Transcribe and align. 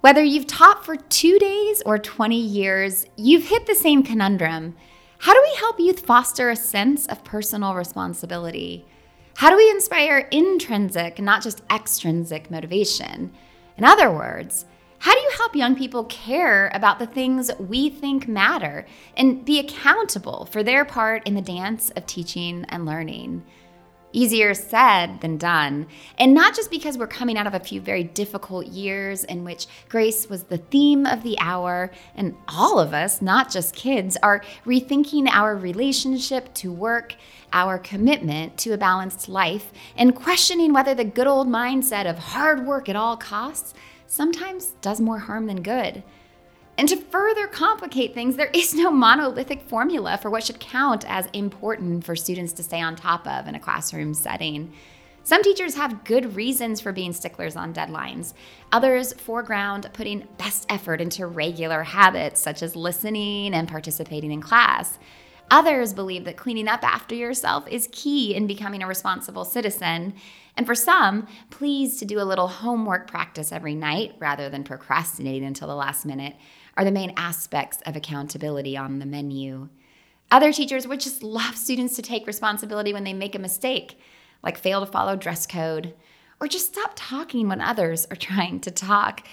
Whether 0.00 0.24
you've 0.24 0.46
taught 0.46 0.82
for 0.82 0.96
two 0.96 1.38
days 1.38 1.82
or 1.84 1.98
20 1.98 2.34
years, 2.34 3.04
you've 3.16 3.48
hit 3.48 3.66
the 3.66 3.74
same 3.74 4.02
conundrum. 4.02 4.74
How 5.18 5.34
do 5.34 5.42
we 5.42 5.54
help 5.58 5.78
youth 5.78 6.06
foster 6.06 6.48
a 6.48 6.56
sense 6.56 7.06
of 7.06 7.22
personal 7.22 7.74
responsibility? 7.74 8.86
How 9.34 9.50
do 9.50 9.56
we 9.56 9.70
inspire 9.70 10.26
intrinsic, 10.30 11.18
not 11.18 11.42
just 11.42 11.60
extrinsic 11.70 12.50
motivation? 12.50 13.30
In 13.76 13.84
other 13.84 14.10
words, 14.10 14.64
how 15.00 15.12
do 15.12 15.20
you 15.20 15.30
help 15.36 15.54
young 15.54 15.76
people 15.76 16.04
care 16.04 16.70
about 16.72 16.98
the 16.98 17.06
things 17.06 17.50
we 17.58 17.90
think 17.90 18.26
matter 18.26 18.86
and 19.18 19.44
be 19.44 19.58
accountable 19.58 20.46
for 20.46 20.62
their 20.62 20.86
part 20.86 21.26
in 21.26 21.34
the 21.34 21.42
dance 21.42 21.90
of 21.90 22.06
teaching 22.06 22.64
and 22.70 22.86
learning? 22.86 23.44
Easier 24.12 24.54
said 24.54 25.20
than 25.20 25.36
done. 25.36 25.86
And 26.18 26.34
not 26.34 26.54
just 26.54 26.70
because 26.70 26.98
we're 26.98 27.06
coming 27.06 27.38
out 27.38 27.46
of 27.46 27.54
a 27.54 27.60
few 27.60 27.80
very 27.80 28.02
difficult 28.02 28.66
years 28.66 29.22
in 29.24 29.44
which 29.44 29.66
grace 29.88 30.28
was 30.28 30.44
the 30.44 30.58
theme 30.58 31.06
of 31.06 31.22
the 31.22 31.38
hour, 31.38 31.92
and 32.16 32.34
all 32.48 32.80
of 32.80 32.92
us, 32.92 33.22
not 33.22 33.50
just 33.50 33.74
kids, 33.74 34.16
are 34.22 34.42
rethinking 34.66 35.28
our 35.28 35.56
relationship 35.56 36.52
to 36.54 36.72
work, 36.72 37.14
our 37.52 37.78
commitment 37.78 38.58
to 38.58 38.72
a 38.72 38.78
balanced 38.78 39.28
life, 39.28 39.72
and 39.96 40.16
questioning 40.16 40.72
whether 40.72 40.94
the 40.94 41.04
good 41.04 41.26
old 41.26 41.48
mindset 41.48 42.08
of 42.08 42.18
hard 42.18 42.66
work 42.66 42.88
at 42.88 42.96
all 42.96 43.16
costs 43.16 43.74
sometimes 44.06 44.72
does 44.80 45.00
more 45.00 45.20
harm 45.20 45.46
than 45.46 45.62
good. 45.62 46.02
And 46.80 46.88
to 46.88 46.96
further 46.96 47.46
complicate 47.46 48.14
things, 48.14 48.36
there 48.36 48.50
is 48.54 48.72
no 48.72 48.90
monolithic 48.90 49.60
formula 49.60 50.16
for 50.16 50.30
what 50.30 50.44
should 50.44 50.58
count 50.60 51.04
as 51.06 51.28
important 51.34 52.04
for 52.04 52.16
students 52.16 52.54
to 52.54 52.62
stay 52.62 52.80
on 52.80 52.96
top 52.96 53.26
of 53.26 53.46
in 53.46 53.54
a 53.54 53.60
classroom 53.60 54.14
setting. 54.14 54.72
Some 55.22 55.42
teachers 55.42 55.74
have 55.74 56.04
good 56.04 56.34
reasons 56.34 56.80
for 56.80 56.90
being 56.90 57.12
sticklers 57.12 57.54
on 57.54 57.74
deadlines. 57.74 58.32
Others 58.72 59.12
foreground 59.12 59.90
putting 59.92 60.26
best 60.38 60.64
effort 60.70 61.02
into 61.02 61.26
regular 61.26 61.82
habits, 61.82 62.40
such 62.40 62.62
as 62.62 62.74
listening 62.74 63.52
and 63.52 63.68
participating 63.68 64.32
in 64.32 64.40
class. 64.40 64.98
Others 65.50 65.92
believe 65.92 66.24
that 66.24 66.38
cleaning 66.38 66.66
up 66.66 66.82
after 66.82 67.14
yourself 67.14 67.68
is 67.68 67.90
key 67.92 68.34
in 68.34 68.46
becoming 68.46 68.82
a 68.82 68.86
responsible 68.86 69.44
citizen. 69.44 70.14
And 70.56 70.64
for 70.64 70.74
some, 70.74 71.26
please 71.50 71.98
to 71.98 72.06
do 72.06 72.20
a 72.20 72.24
little 72.24 72.48
homework 72.48 73.06
practice 73.06 73.52
every 73.52 73.74
night 73.74 74.14
rather 74.18 74.48
than 74.48 74.64
procrastinating 74.64 75.44
until 75.44 75.68
the 75.68 75.74
last 75.74 76.06
minute 76.06 76.36
are 76.80 76.84
the 76.84 76.90
main 76.90 77.12
aspects 77.14 77.82
of 77.84 77.94
accountability 77.94 78.74
on 78.74 79.00
the 79.00 79.04
menu. 79.04 79.68
Other 80.30 80.50
teachers 80.50 80.88
would 80.88 80.98
just 81.00 81.22
love 81.22 81.54
students 81.54 81.94
to 81.96 82.00
take 82.00 82.26
responsibility 82.26 82.94
when 82.94 83.04
they 83.04 83.12
make 83.12 83.34
a 83.34 83.38
mistake, 83.38 84.00
like 84.42 84.56
fail 84.56 84.80
to 84.80 84.90
follow 84.90 85.14
dress 85.14 85.46
code, 85.46 85.92
or 86.40 86.48
just 86.48 86.68
stop 86.68 86.92
talking 86.96 87.48
when 87.48 87.60
others 87.60 88.06
are 88.10 88.16
trying 88.18 88.60
to 88.60 88.70
talk. 88.70 89.26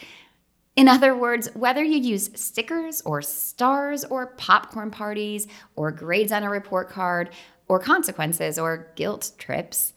In 0.76 0.90
other 0.90 1.16
words, 1.16 1.48
whether 1.56 1.82
you 1.82 1.98
use 1.98 2.30
stickers 2.36 3.02
or 3.04 3.22
stars 3.22 4.04
or 4.04 4.28
popcorn 4.36 4.92
parties 4.92 5.48
or 5.78 5.90
grades 5.90 6.34
on 6.34 6.44
a 6.44 6.50
report 6.50 6.90
card 6.90 7.30
or 7.70 7.80
consequences 7.80 8.60
or 8.60 8.92
guilt 8.98 9.32
trips, 9.38 9.94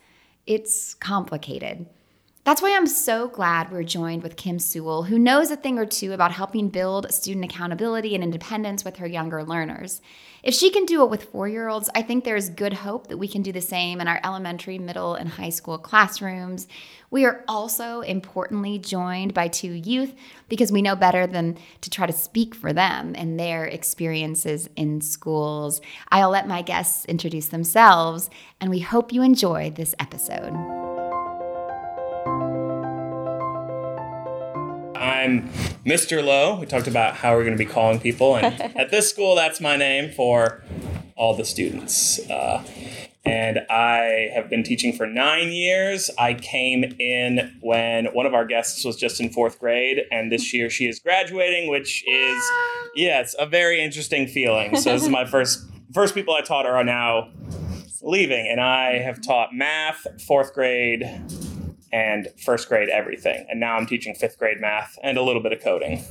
it's 0.47 0.95
complicated. 0.95 1.87
That's 2.43 2.63
why 2.63 2.75
I'm 2.75 2.87
so 2.87 3.29
glad 3.29 3.71
we're 3.71 3.83
joined 3.83 4.23
with 4.23 4.37
Kim 4.37 4.59
Sewell, 4.59 5.03
who 5.03 5.19
knows 5.19 5.51
a 5.51 5.57
thing 5.57 5.79
or 5.79 5.85
two 5.85 6.15
about 6.15 6.33
helping 6.33 6.71
build 6.71 7.13
student 7.13 7.45
accountability 7.45 8.15
and 8.15 8.25
independence 8.25 8.83
with 8.83 8.97
her 8.97 9.07
younger 9.07 9.45
learners. 9.45 10.01
If 10.43 10.55
she 10.55 10.71
can 10.71 10.87
do 10.87 11.03
it 11.03 11.11
with 11.11 11.25
four 11.25 11.49
year 11.49 11.69
olds, 11.69 11.91
I 11.95 12.01
think 12.01 12.25
there 12.25 12.37
is 12.37 12.49
good 12.49 12.73
hope 12.73 13.09
that 13.09 13.19
we 13.19 13.29
can 13.29 13.43
do 13.43 13.53
the 13.53 13.61
same 13.61 14.01
in 14.01 14.09
our 14.09 14.19
elementary, 14.25 14.79
middle, 14.79 15.15
and 15.15 15.29
high 15.29 15.51
school 15.51 15.77
classrooms. 15.77 16.67
We 17.11 17.27
are 17.27 17.45
also 17.47 18.01
importantly 18.01 18.79
joined 18.79 19.35
by 19.35 19.49
two 19.49 19.73
youth 19.73 20.15
because 20.49 20.73
we 20.73 20.81
know 20.81 20.97
better 20.97 21.27
than 21.27 21.59
to 21.83 21.91
try 21.91 22.07
to 22.07 22.13
speak 22.13 22.55
for 22.55 22.73
them 22.73 23.15
and 23.17 23.39
their 23.39 23.67
experiences 23.67 24.67
in 24.77 25.03
schools. 25.03 25.83
I'll 26.09 26.31
let 26.31 26.49
my 26.49 26.63
guests 26.63 27.05
introduce 27.05 27.49
themselves, 27.49 28.31
and 28.63 28.71
we 28.71 28.79
hope 28.79 29.13
you 29.13 29.21
enjoy 29.23 29.71
this 29.71 29.95
episode. 29.99 30.80
I'm 35.11 35.49
Mr. 35.85 36.25
Lowe. 36.25 36.61
We 36.61 36.67
talked 36.67 36.87
about 36.87 37.17
how 37.17 37.35
we're 37.35 37.43
going 37.43 37.59
to 37.59 37.63
be 37.63 37.69
calling 37.69 37.99
people, 37.99 38.37
and 38.37 38.61
at 38.77 38.93
this 38.93 39.11
school, 39.11 39.35
that's 39.35 39.61
my 39.61 39.77
name 39.77 40.13
for 40.13 40.63
all 41.17 41.35
the 41.35 41.45
students. 41.45 42.21
Uh, 42.31 42.65
and 43.25 43.59
I 43.69 44.31
have 44.33 44.49
been 44.49 44.63
teaching 44.63 44.93
for 44.93 45.09
nine 45.09 45.49
years. 45.49 46.11
I 46.17 46.35
came 46.35 46.85
in 47.01 47.59
when 47.61 48.07
one 48.07 48.25
of 48.25 48.35
our 48.35 48.45
guests 48.45 48.85
was 48.85 48.97
just 48.97 49.21
in 49.21 49.31
fourth 49.31 49.59
grade, 49.59 49.99
and 50.13 50.31
this 50.31 50.55
year 50.55 50.71
she 50.71 50.87
is 50.87 51.01
graduating, 51.01 51.69
which 51.69 52.05
is 52.07 52.43
yes, 52.95 53.35
a 53.37 53.47
very 53.47 53.83
interesting 53.83 54.29
feeling. 54.29 54.77
So 54.77 54.93
this 54.93 55.03
is 55.03 55.09
my 55.09 55.25
first 55.31 55.69
first 55.93 56.15
people 56.15 56.35
I 56.35 56.43
taught 56.43 56.67
are 56.67 56.85
now 56.85 57.33
leaving, 58.01 58.47
and 58.47 58.61
I 58.61 58.99
have 58.99 59.21
taught 59.21 59.53
math, 59.53 60.07
fourth 60.25 60.55
grade, 60.55 61.03
and 61.93 62.29
first 62.39 62.69
grade 62.69 62.89
everything. 62.89 63.47
And 63.49 63.61
now 63.61 63.77
I'm 63.77 63.87
teaching 63.87 64.15
fifth 64.15 64.39
grade 64.39 64.61
math 64.61 64.99
and 65.03 65.19
a 65.19 65.23
little 65.23 65.43
bit 65.43 65.53
of 65.53 65.61
coding. 65.61 66.05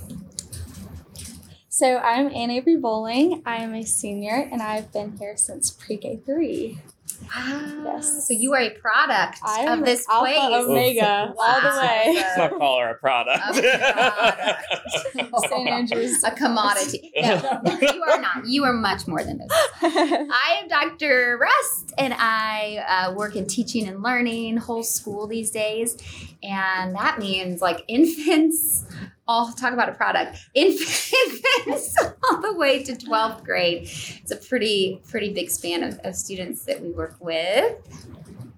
So 1.70 1.98
I'm 1.98 2.28
Anne 2.36 2.52
Avery 2.52 2.76
Boling. 2.76 3.42
I 3.46 3.58
am 3.58 3.74
a 3.74 3.84
senior 3.84 4.50
and 4.52 4.62
I've 4.62 4.92
been 4.92 5.18
here 5.18 5.38
since 5.38 5.72
pre-K 5.72 6.22
three. 6.26 6.80
Wow. 7.24 7.82
Yes. 7.84 8.28
So 8.28 8.34
you 8.34 8.54
are 8.54 8.60
a 8.60 8.70
product 8.72 9.40
I 9.44 9.62
am 9.62 9.80
of 9.80 9.86
this 9.86 10.06
Alpha 10.10 10.32
place. 10.32 10.66
Omega 10.66 11.34
all 11.38 11.62
the 11.62 11.80
way. 11.80 12.14
Let's 12.16 12.38
not 12.38 12.58
call 12.58 12.80
her 12.80 12.90
a 12.90 12.96
product. 12.96 13.58
A 13.58 13.62
product. 13.62 15.50
St. 15.50 15.70
Andrews. 15.70 16.24
a 16.24 16.32
commodity. 16.32 17.12
No, 17.16 17.78
you 17.82 18.04
are 18.04 18.22
not. 18.22 18.46
You 18.48 18.64
are 18.64 18.74
much 18.74 19.08
more 19.08 19.24
than 19.24 19.38
this. 19.38 19.48
I 19.82 20.60
am 20.62 20.68
Dr. 20.68 21.38
Rust, 21.40 21.94
and 21.98 22.14
I 22.18 22.84
uh, 22.88 23.14
work 23.14 23.36
in 23.36 23.46
teaching 23.48 23.88
and 23.88 24.02
learning, 24.02 24.58
whole 24.58 24.84
school 24.84 25.28
these 25.28 25.52
days. 25.52 25.98
And 26.42 26.96
that 26.96 27.20
means 27.20 27.62
like 27.62 27.84
infants, 27.88 28.86
I'll 29.30 29.54
talk 29.54 29.74
about 29.74 29.90
a 29.90 29.94
product, 29.94 30.38
Inf- 30.56 31.14
infants 31.14 31.96
all 32.32 32.42
the 32.42 32.56
way 32.56 32.82
to 32.84 32.94
12th 32.94 33.44
grade. 33.44 33.84
It's 33.84 34.32
a 34.32 34.36
pretty, 34.36 35.02
pretty 35.08 35.32
big 35.34 35.52
span 35.52 35.84
of, 35.84 36.00
of 36.04 36.16
students 36.16 36.66
that 36.66 36.82
we 36.82 36.90
work 36.90 37.16
with. 37.20 37.76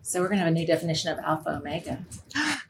So 0.02 0.22
we're 0.22 0.30
gonna 0.30 0.40
have 0.40 0.48
a 0.48 0.52
new 0.52 0.66
definition 0.66 1.12
of 1.12 1.20
alpha 1.20 1.58
omega. 1.58 2.00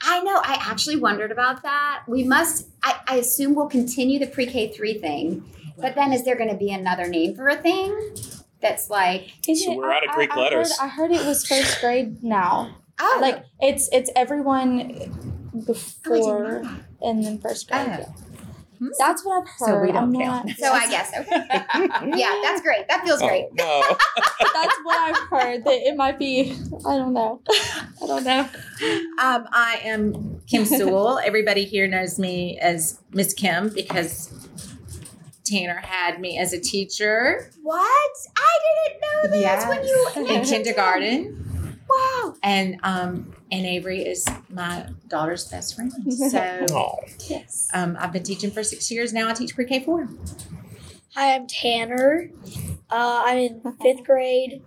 I 0.02 0.22
know, 0.24 0.42
I 0.44 0.58
actually 0.62 0.96
wondered 0.98 1.32
about 1.32 1.62
that. 1.64 2.04
We 2.08 2.24
must, 2.24 2.68
I, 2.84 3.00
I 3.08 3.16
assume 3.18 3.54
we'll 3.56 3.68
continue 3.70 4.18
the 4.20 4.28
pre 4.28 4.48
K 4.48 4.68
3 4.70 4.98
thing, 5.00 5.46
but 5.78 5.94
then 5.96 6.12
is 6.12 6.26
there 6.26 6.36
going 6.36 6.50
to 6.50 6.58
be 6.58 6.72
another 6.72 7.08
name 7.08 7.36
for 7.36 7.48
a 7.50 7.56
thing 7.56 8.16
that's 8.62 8.90
like, 8.90 9.32
Isn't 9.48 9.64
So 9.66 9.72
it- 9.74 9.78
we're 9.78 9.92
out 9.92 10.04
of 10.08 10.14
Greek 10.16 10.32
I, 10.36 10.40
letters. 10.40 10.72
I 10.80 10.88
heard, 10.88 11.12
I 11.12 11.16
heard 11.18 11.22
it 11.22 11.26
was 11.28 11.46
first 11.46 11.80
grade 11.82 12.24
now. 12.24 12.76
oh, 13.00 13.18
Like 13.22 13.44
it's 13.60 13.90
it's 13.94 14.10
everyone 14.16 15.52
before 15.66 16.62
know. 16.64 16.76
And 17.02 17.24
then 17.24 17.38
first 17.40 17.70
grade. 17.70 17.88
Oh. 18.08 18.14
Hmm. 18.80 18.88
That's 18.98 19.24
what 19.24 19.44
I've 19.44 19.48
heard. 19.48 19.68
So 19.68 19.80
we 19.80 19.88
don't 19.92 20.16
I'm 20.16 20.22
count. 20.22 20.48
not- 20.48 20.58
So 20.58 20.72
I 20.72 20.90
guess 20.90 21.12
okay. 21.16 22.18
yeah, 22.18 22.40
that's 22.44 22.62
great. 22.62 22.88
That 22.88 23.04
feels 23.06 23.22
great. 23.22 23.46
Oh, 23.52 23.54
no. 23.54 23.96
that's 24.54 24.76
what 24.84 24.98
I've 24.98 25.18
heard. 25.30 25.64
That 25.66 25.88
it 25.88 25.96
might 25.96 26.18
be. 26.18 26.54
I 26.88 26.98
don't 26.98 27.14
know. 27.14 27.42
I 28.02 28.08
don't 28.08 28.24
know. 28.24 28.40
Um, 29.20 29.48
I 29.52 29.82
am 29.84 30.42
Kim 30.48 30.66
Sewell. 30.66 31.20
Everybody 31.24 31.64
here 31.66 31.88
knows 31.88 32.18
me 32.18 32.58
as 32.60 33.00
Miss 33.12 33.36
Kim 33.36 33.70
because 33.70 34.34
Tanner 35.46 35.76
had 35.84 36.20
me 36.20 36.40
as 36.40 36.52
a 36.54 36.60
teacher 36.60 37.52
What? 37.62 38.12
I 38.36 38.58
didn't 38.88 39.02
know 39.02 39.40
this 39.40 39.66
when 39.68 39.84
you 39.86 40.36
in 40.36 40.44
kindergarten, 40.46 41.80
Wow. 41.90 42.34
and 42.42 42.80
um, 42.84 43.34
and 43.52 43.66
Avery 43.66 44.02
is 44.02 44.26
my 44.50 44.88
daughter's 45.08 45.48
best 45.50 45.76
friend. 45.76 45.92
So 46.12 46.66
Oh. 46.72 47.00
Yes. 47.30 47.68
um, 47.74 47.98
I've 48.00 48.12
been 48.14 48.24
teaching 48.24 48.52
for 48.52 48.64
six 48.64 48.90
years 48.92 49.12
now. 49.14 49.28
I 49.30 49.34
teach 49.34 49.54
pre-K 49.56 49.84
four. 49.84 50.08
Hi, 51.16 51.36
I'm 51.36 51.48
Tanner. 51.48 52.30
Uh, 52.90 53.24
I'm 53.26 53.38
in 53.38 53.62
fifth 53.82 54.04
grade, 54.06 54.62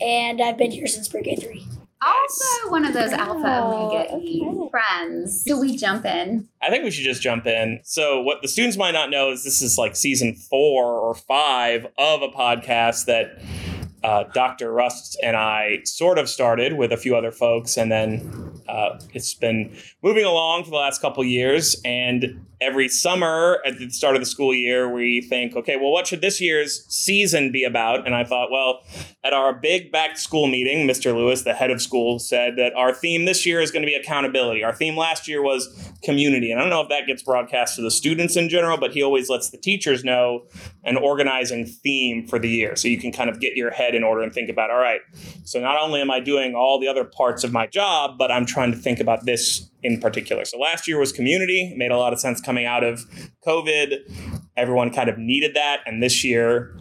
and 0.00 0.40
I've 0.42 0.58
been 0.58 0.70
here 0.70 0.86
since 0.86 1.08
pre-K 1.08 1.36
three. 1.36 1.66
Also 2.02 2.70
one 2.70 2.84
of 2.84 2.92
those 2.92 3.10
alpha 3.12 3.42
Oh, 3.64 3.88
omega 3.88 4.12
okay. 4.16 4.70
friends. 4.70 5.44
So 5.46 5.58
we 5.58 5.76
jump 5.76 6.04
in. 6.04 6.46
I 6.60 6.68
think 6.68 6.84
we 6.84 6.90
should 6.90 7.04
just 7.04 7.22
jump 7.22 7.46
in. 7.46 7.80
So, 7.84 8.20
what 8.20 8.42
the 8.42 8.48
students 8.48 8.76
might 8.76 8.90
not 8.92 9.08
know 9.10 9.30
is 9.32 9.42
this 9.44 9.62
is 9.62 9.78
like 9.78 9.96
season 9.96 10.34
four 10.36 10.84
or 11.00 11.14
five 11.14 11.86
of 11.98 12.20
a 12.20 12.28
podcast 12.28 13.06
that 13.06 13.40
uh, 14.04 14.24
Dr. 14.34 14.72
Rust 14.72 15.18
and 15.22 15.36
I 15.36 15.80
sort 15.84 16.18
of 16.18 16.28
started 16.28 16.74
with 16.74 16.92
a 16.92 16.96
few 16.96 17.16
other 17.16 17.32
folks, 17.32 17.76
and 17.76 17.90
then 17.90 18.60
uh, 18.68 18.98
it's 19.14 19.34
been 19.34 19.76
moving 20.02 20.24
along 20.24 20.64
for 20.64 20.70
the 20.70 20.76
last 20.76 21.00
couple 21.00 21.24
years. 21.24 21.80
And 21.84 22.46
every 22.60 22.88
summer 22.88 23.60
at 23.64 23.78
the 23.78 23.90
start 23.90 24.16
of 24.16 24.22
the 24.22 24.26
school 24.26 24.54
year, 24.54 24.88
we 24.88 25.22
think, 25.22 25.56
okay, 25.56 25.76
well, 25.76 25.90
what 25.90 26.06
should 26.06 26.20
this 26.20 26.40
year's 26.40 26.86
season 26.88 27.52
be 27.52 27.64
about? 27.64 28.06
And 28.06 28.14
I 28.14 28.24
thought, 28.24 28.50
well, 28.50 28.82
at 29.26 29.32
our 29.32 29.52
big 29.52 29.90
back 29.90 30.14
to 30.14 30.20
school 30.20 30.46
meeting, 30.46 30.86
Mr. 30.86 31.14
Lewis, 31.14 31.42
the 31.42 31.54
head 31.54 31.70
of 31.70 31.82
school, 31.82 32.18
said 32.20 32.54
that 32.56 32.72
our 32.74 32.94
theme 32.94 33.24
this 33.24 33.44
year 33.44 33.60
is 33.60 33.72
going 33.72 33.82
to 33.82 33.86
be 33.86 33.94
accountability. 33.94 34.62
Our 34.62 34.72
theme 34.72 34.96
last 34.96 35.26
year 35.26 35.42
was 35.42 35.92
community. 36.04 36.52
And 36.52 36.60
I 36.60 36.62
don't 36.62 36.70
know 36.70 36.82
if 36.82 36.88
that 36.90 37.06
gets 37.06 37.22
broadcast 37.22 37.74
to 37.76 37.82
the 37.82 37.90
students 37.90 38.36
in 38.36 38.48
general, 38.48 38.78
but 38.78 38.92
he 38.92 39.02
always 39.02 39.28
lets 39.28 39.50
the 39.50 39.58
teachers 39.58 40.04
know 40.04 40.44
an 40.84 40.96
organizing 40.96 41.66
theme 41.66 42.26
for 42.28 42.38
the 42.38 42.48
year. 42.48 42.76
So 42.76 42.86
you 42.86 42.98
can 42.98 43.10
kind 43.10 43.28
of 43.28 43.40
get 43.40 43.56
your 43.56 43.70
head 43.70 43.96
in 43.96 44.04
order 44.04 44.22
and 44.22 44.32
think 44.32 44.48
about, 44.48 44.70
all 44.70 44.78
right, 44.78 45.00
so 45.44 45.60
not 45.60 45.76
only 45.80 46.00
am 46.00 46.10
I 46.10 46.20
doing 46.20 46.54
all 46.54 46.78
the 46.78 46.86
other 46.86 47.04
parts 47.04 47.42
of 47.42 47.52
my 47.52 47.66
job, 47.66 48.18
but 48.18 48.30
I'm 48.30 48.46
trying 48.46 48.70
to 48.70 48.78
think 48.78 49.00
about 49.00 49.26
this 49.26 49.68
in 49.82 50.00
particular. 50.00 50.44
So 50.44 50.58
last 50.58 50.86
year 50.86 50.98
was 50.98 51.12
community, 51.12 51.70
it 51.72 51.76
made 51.76 51.90
a 51.90 51.98
lot 51.98 52.12
of 52.12 52.20
sense 52.20 52.40
coming 52.40 52.66
out 52.66 52.84
of 52.84 53.04
COVID. 53.46 54.48
Everyone 54.56 54.92
kind 54.92 55.08
of 55.08 55.18
needed 55.18 55.54
that. 55.54 55.80
And 55.86 56.02
this 56.02 56.24
year, 56.24 56.76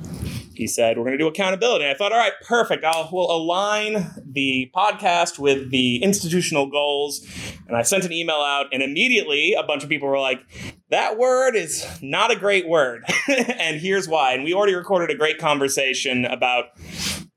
he 0.57 0.67
said, 0.67 0.97
We're 0.97 1.03
going 1.03 1.17
to 1.17 1.23
do 1.23 1.27
accountability. 1.27 1.85
And 1.85 1.93
I 1.93 1.97
thought, 1.97 2.11
all 2.11 2.17
right, 2.17 2.33
perfect. 2.47 2.83
I'll 2.83 3.09
we'll 3.11 3.31
align 3.31 4.11
the 4.25 4.71
podcast 4.75 5.39
with 5.39 5.71
the 5.71 6.01
institutional 6.03 6.67
goals. 6.67 7.25
And 7.67 7.75
I 7.75 7.81
sent 7.81 8.05
an 8.05 8.11
email 8.11 8.35
out, 8.35 8.67
and 8.71 8.83
immediately 8.83 9.53
a 9.53 9.63
bunch 9.63 9.83
of 9.83 9.89
people 9.89 10.07
were 10.07 10.19
like, 10.19 10.41
That 10.89 11.17
word 11.17 11.55
is 11.55 11.85
not 12.01 12.31
a 12.31 12.35
great 12.35 12.67
word. 12.67 13.03
and 13.27 13.79
here's 13.79 14.07
why. 14.07 14.33
And 14.33 14.43
we 14.43 14.53
already 14.53 14.75
recorded 14.75 15.13
a 15.13 15.17
great 15.17 15.37
conversation 15.37 16.25
about 16.25 16.65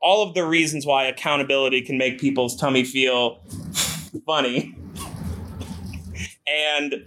all 0.00 0.26
of 0.26 0.34
the 0.34 0.44
reasons 0.44 0.86
why 0.86 1.04
accountability 1.04 1.82
can 1.82 1.98
make 1.98 2.20
people's 2.20 2.56
tummy 2.56 2.84
feel 2.84 3.42
funny. 4.26 4.76
And 6.46 7.04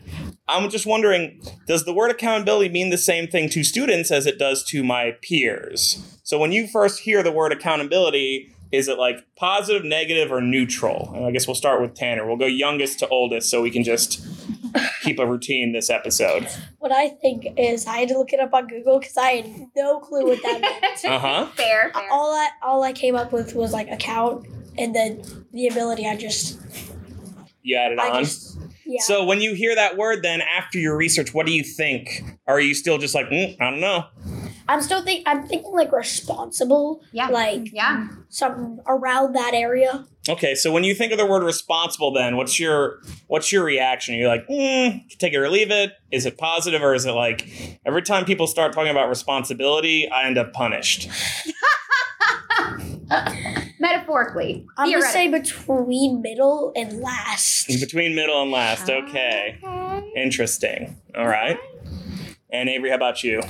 I'm 0.51 0.69
just 0.69 0.86
wondering 0.86 1.42
does 1.68 1.86
the 1.86 1.94
word 1.94 2.12
accountability 2.12 2.69
mean 2.69 2.89
the 2.89 2.98
same 2.98 3.27
thing 3.27 3.50
to 3.50 3.63
students 3.63 4.12
as 4.12 4.25
it 4.25 4.38
does 4.38 4.63
to 4.65 4.83
my 4.83 5.15
peers? 5.21 6.19
So 6.24 6.38
when 6.38 6.51
you 6.51 6.68
first 6.68 7.00
hear 7.00 7.24
the 7.24 7.31
word 7.31 7.51
accountability, 7.51 8.53
is 8.71 8.88
it 8.88 8.98
like 8.98 9.25
positive, 9.36 9.83
negative, 9.83 10.31
or 10.31 10.39
neutral? 10.42 11.12
And 11.15 11.25
I 11.25 11.31
guess 11.31 11.45
we'll 11.48 11.56
start 11.56 11.81
with 11.81 11.94
Tanner. 11.94 12.25
We'll 12.25 12.38
go 12.38 12.45
youngest 12.45 13.00
to 13.00 13.07
oldest 13.09 13.50
so 13.50 13.62
we 13.62 13.69
can 13.71 13.83
just 13.83 14.25
keep 15.03 15.19
a 15.19 15.25
routine 15.27 15.74
this 15.74 15.89
episode. 15.89 16.48
What 16.80 16.92
I 16.94 17.09
think 17.09 17.47
is 17.57 17.86
I 17.86 17.97
had 17.97 18.09
to 18.09 18.18
look 18.18 18.31
it 18.31 18.39
up 18.39 18.54
on 18.54 18.68
Google 18.68 19.00
because 19.00 19.18
I 19.18 19.31
had 19.31 19.68
no 19.75 20.00
clue 20.00 20.25
what 20.27 20.42
that 20.44 20.62
meant. 20.62 21.04
Uh 21.04 21.19
huh. 21.19 21.45
fair, 21.56 21.92
fair. 21.94 22.04
all 22.12 22.31
I 22.31 22.50
all 22.62 22.83
I 22.83 22.94
came 22.94 23.15
up 23.15 23.33
with 23.33 23.56
was 23.56 23.74
like 23.74 23.89
account 23.89 24.47
and 24.77 24.95
then 24.95 25.21
the 25.51 25.68
ability 25.68 26.07
I 26.07 26.15
just 26.15 26.59
You 27.63 27.75
added 27.75 28.00
I 28.00 28.09
on. 28.12 28.24
just 28.24 28.50
yeah. 28.91 29.01
So 29.03 29.23
when 29.23 29.39
you 29.39 29.53
hear 29.53 29.73
that 29.75 29.97
word, 29.97 30.21
then 30.21 30.41
after 30.41 30.77
your 30.77 30.97
research, 30.97 31.33
what 31.33 31.45
do 31.45 31.53
you 31.53 31.63
think? 31.63 32.23
Are 32.47 32.59
you 32.59 32.73
still 32.73 32.97
just 32.97 33.15
like, 33.15 33.27
mm, 33.27 33.55
I 33.61 33.71
don't 33.71 33.79
know? 33.79 34.05
I'm 34.67 34.81
still 34.81 35.01
think 35.01 35.23
I'm 35.25 35.47
thinking 35.47 35.71
like 35.71 35.91
responsible. 35.91 37.01
Yeah. 37.13 37.29
Like 37.29 37.71
yeah. 37.73 38.07
something 38.29 38.79
around 38.88 39.33
that 39.33 39.53
area. 39.53 40.05
Okay, 40.29 40.53
so 40.53 40.71
when 40.71 40.83
you 40.83 40.93
think 40.93 41.11
of 41.11 41.17
the 41.17 41.25
word 41.25 41.41
responsible, 41.43 42.13
then 42.13 42.35
what's 42.38 42.59
your 42.59 42.99
what's 43.27 43.51
your 43.51 43.63
reaction? 43.63 44.15
You're 44.15 44.27
like, 44.27 44.47
mm, 44.47 45.01
take 45.17 45.33
it 45.33 45.37
or 45.37 45.49
leave 45.49 45.71
it. 45.71 45.94
Is 46.11 46.25
it 46.25 46.37
positive 46.37 46.81
or 46.81 46.94
is 46.94 47.05
it 47.05 47.13
like 47.13 47.79
every 47.85 48.01
time 48.01 48.25
people 48.25 48.45
start 48.45 48.73
talking 48.73 48.91
about 48.91 49.09
responsibility, 49.09 50.09
I 50.09 50.25
end 50.25 50.37
up 50.37 50.53
punished? 50.53 51.09
Metaphorically. 53.79 54.65
I'm 54.77 54.91
gonna 54.91 55.03
say 55.03 55.27
between 55.29 56.21
middle 56.21 56.71
and 56.75 56.99
last. 57.01 57.67
Between 57.67 58.15
middle 58.15 58.41
and 58.41 58.51
last. 58.51 58.89
Okay, 58.89 59.57
Okay. 59.63 60.11
interesting. 60.15 60.95
All 61.15 61.27
right. 61.27 61.57
And 62.51 62.69
Avery, 62.69 62.89
how 62.89 62.95
about 62.95 63.23
you? 63.23 63.41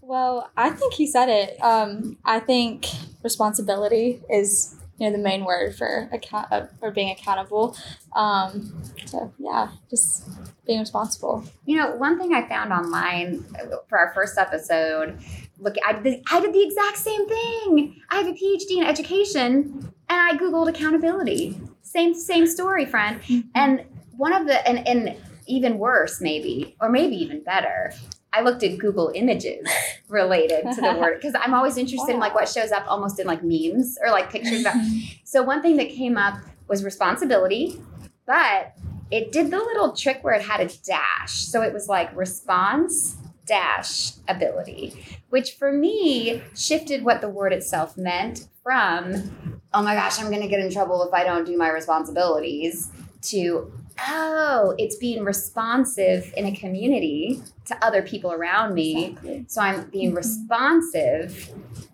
Well, 0.00 0.50
I 0.56 0.70
think 0.70 0.92
he 0.94 1.06
said 1.06 1.28
it. 1.28 1.62
Um, 1.62 2.18
I 2.24 2.38
think 2.40 2.86
responsibility 3.22 4.20
is 4.30 4.74
you 5.02 5.10
know 5.10 5.16
the 5.16 5.22
main 5.22 5.44
word 5.44 5.74
for 5.74 6.08
account 6.12 6.46
uh, 6.52 6.66
for 6.78 6.92
being 6.92 7.10
accountable. 7.10 7.76
Um, 8.14 8.72
so 9.04 9.32
yeah, 9.36 9.68
just 9.90 10.28
being 10.64 10.78
responsible. 10.78 11.44
You 11.66 11.78
know, 11.78 11.96
one 11.96 12.20
thing 12.20 12.32
I 12.32 12.48
found 12.48 12.72
online 12.72 13.44
for 13.88 13.98
our 13.98 14.12
first 14.14 14.38
episode, 14.38 15.18
look, 15.58 15.74
I 15.84 15.94
did, 15.94 16.04
the, 16.04 16.22
I 16.30 16.40
did 16.40 16.54
the 16.54 16.62
exact 16.64 16.98
same 16.98 17.28
thing. 17.28 18.00
I 18.10 18.18
have 18.18 18.28
a 18.28 18.32
PhD 18.32 18.78
in 18.78 18.84
education, 18.84 19.92
and 20.08 20.20
I 20.20 20.36
googled 20.36 20.68
accountability. 20.68 21.60
Same 21.82 22.14
same 22.14 22.46
story, 22.46 22.86
friend. 22.86 23.20
And 23.56 23.84
one 24.16 24.32
of 24.32 24.46
the 24.46 24.66
and 24.68 24.86
and 24.86 25.16
even 25.48 25.78
worse, 25.78 26.20
maybe, 26.20 26.76
or 26.80 26.88
maybe 26.88 27.16
even 27.16 27.42
better. 27.42 27.92
I 28.32 28.40
looked 28.40 28.62
at 28.62 28.78
Google 28.78 29.12
Images 29.14 29.66
related 30.08 30.62
to 30.74 30.80
the 30.80 30.96
word 31.00 31.20
because 31.20 31.34
I'm 31.38 31.54
always 31.54 31.76
interested 31.76 32.12
in 32.12 32.20
like 32.20 32.34
what 32.34 32.48
shows 32.48 32.72
up 32.72 32.84
almost 32.86 33.18
in 33.18 33.26
like 33.26 33.42
memes 33.42 33.98
or 34.02 34.10
like 34.10 34.30
pictures. 34.30 34.60
About. 34.62 34.76
So 35.24 35.42
one 35.42 35.62
thing 35.62 35.78
that 35.78 35.88
came 35.88 36.18
up 36.18 36.38
was 36.68 36.84
responsibility, 36.84 37.80
but 38.26 38.74
it 39.10 39.32
did 39.32 39.50
the 39.50 39.56
little 39.56 39.96
trick 39.96 40.22
where 40.22 40.34
it 40.34 40.42
had 40.42 40.60
a 40.60 40.68
dash. 40.84 41.32
So 41.32 41.62
it 41.62 41.72
was 41.72 41.88
like 41.88 42.14
response 42.14 43.16
dash 43.46 44.12
ability, 44.28 45.20
which 45.30 45.52
for 45.52 45.72
me 45.72 46.42
shifted 46.54 47.04
what 47.04 47.20
the 47.20 47.28
word 47.28 47.52
itself 47.52 47.96
meant 47.96 48.48
from, 48.62 49.60
oh 49.74 49.82
my 49.82 49.94
gosh, 49.94 50.20
I'm 50.20 50.28
going 50.28 50.42
to 50.42 50.48
get 50.48 50.60
in 50.60 50.70
trouble 50.70 51.02
if 51.02 51.12
I 51.12 51.24
don't 51.24 51.44
do 51.44 51.56
my 51.56 51.70
responsibilities, 51.70 52.90
to, 53.22 53.72
oh, 54.08 54.74
it's 54.78 54.96
being 54.96 55.24
responsive 55.24 56.32
in 56.36 56.46
a 56.46 56.54
community 56.54 57.42
to 57.66 57.84
other 57.84 58.02
people 58.02 58.32
around 58.32 58.74
me. 58.74 59.06
Exactly. 59.06 59.44
So 59.48 59.60
I'm 59.60 59.90
being 59.90 60.08
mm-hmm. 60.08 60.16
responsive 60.16 61.52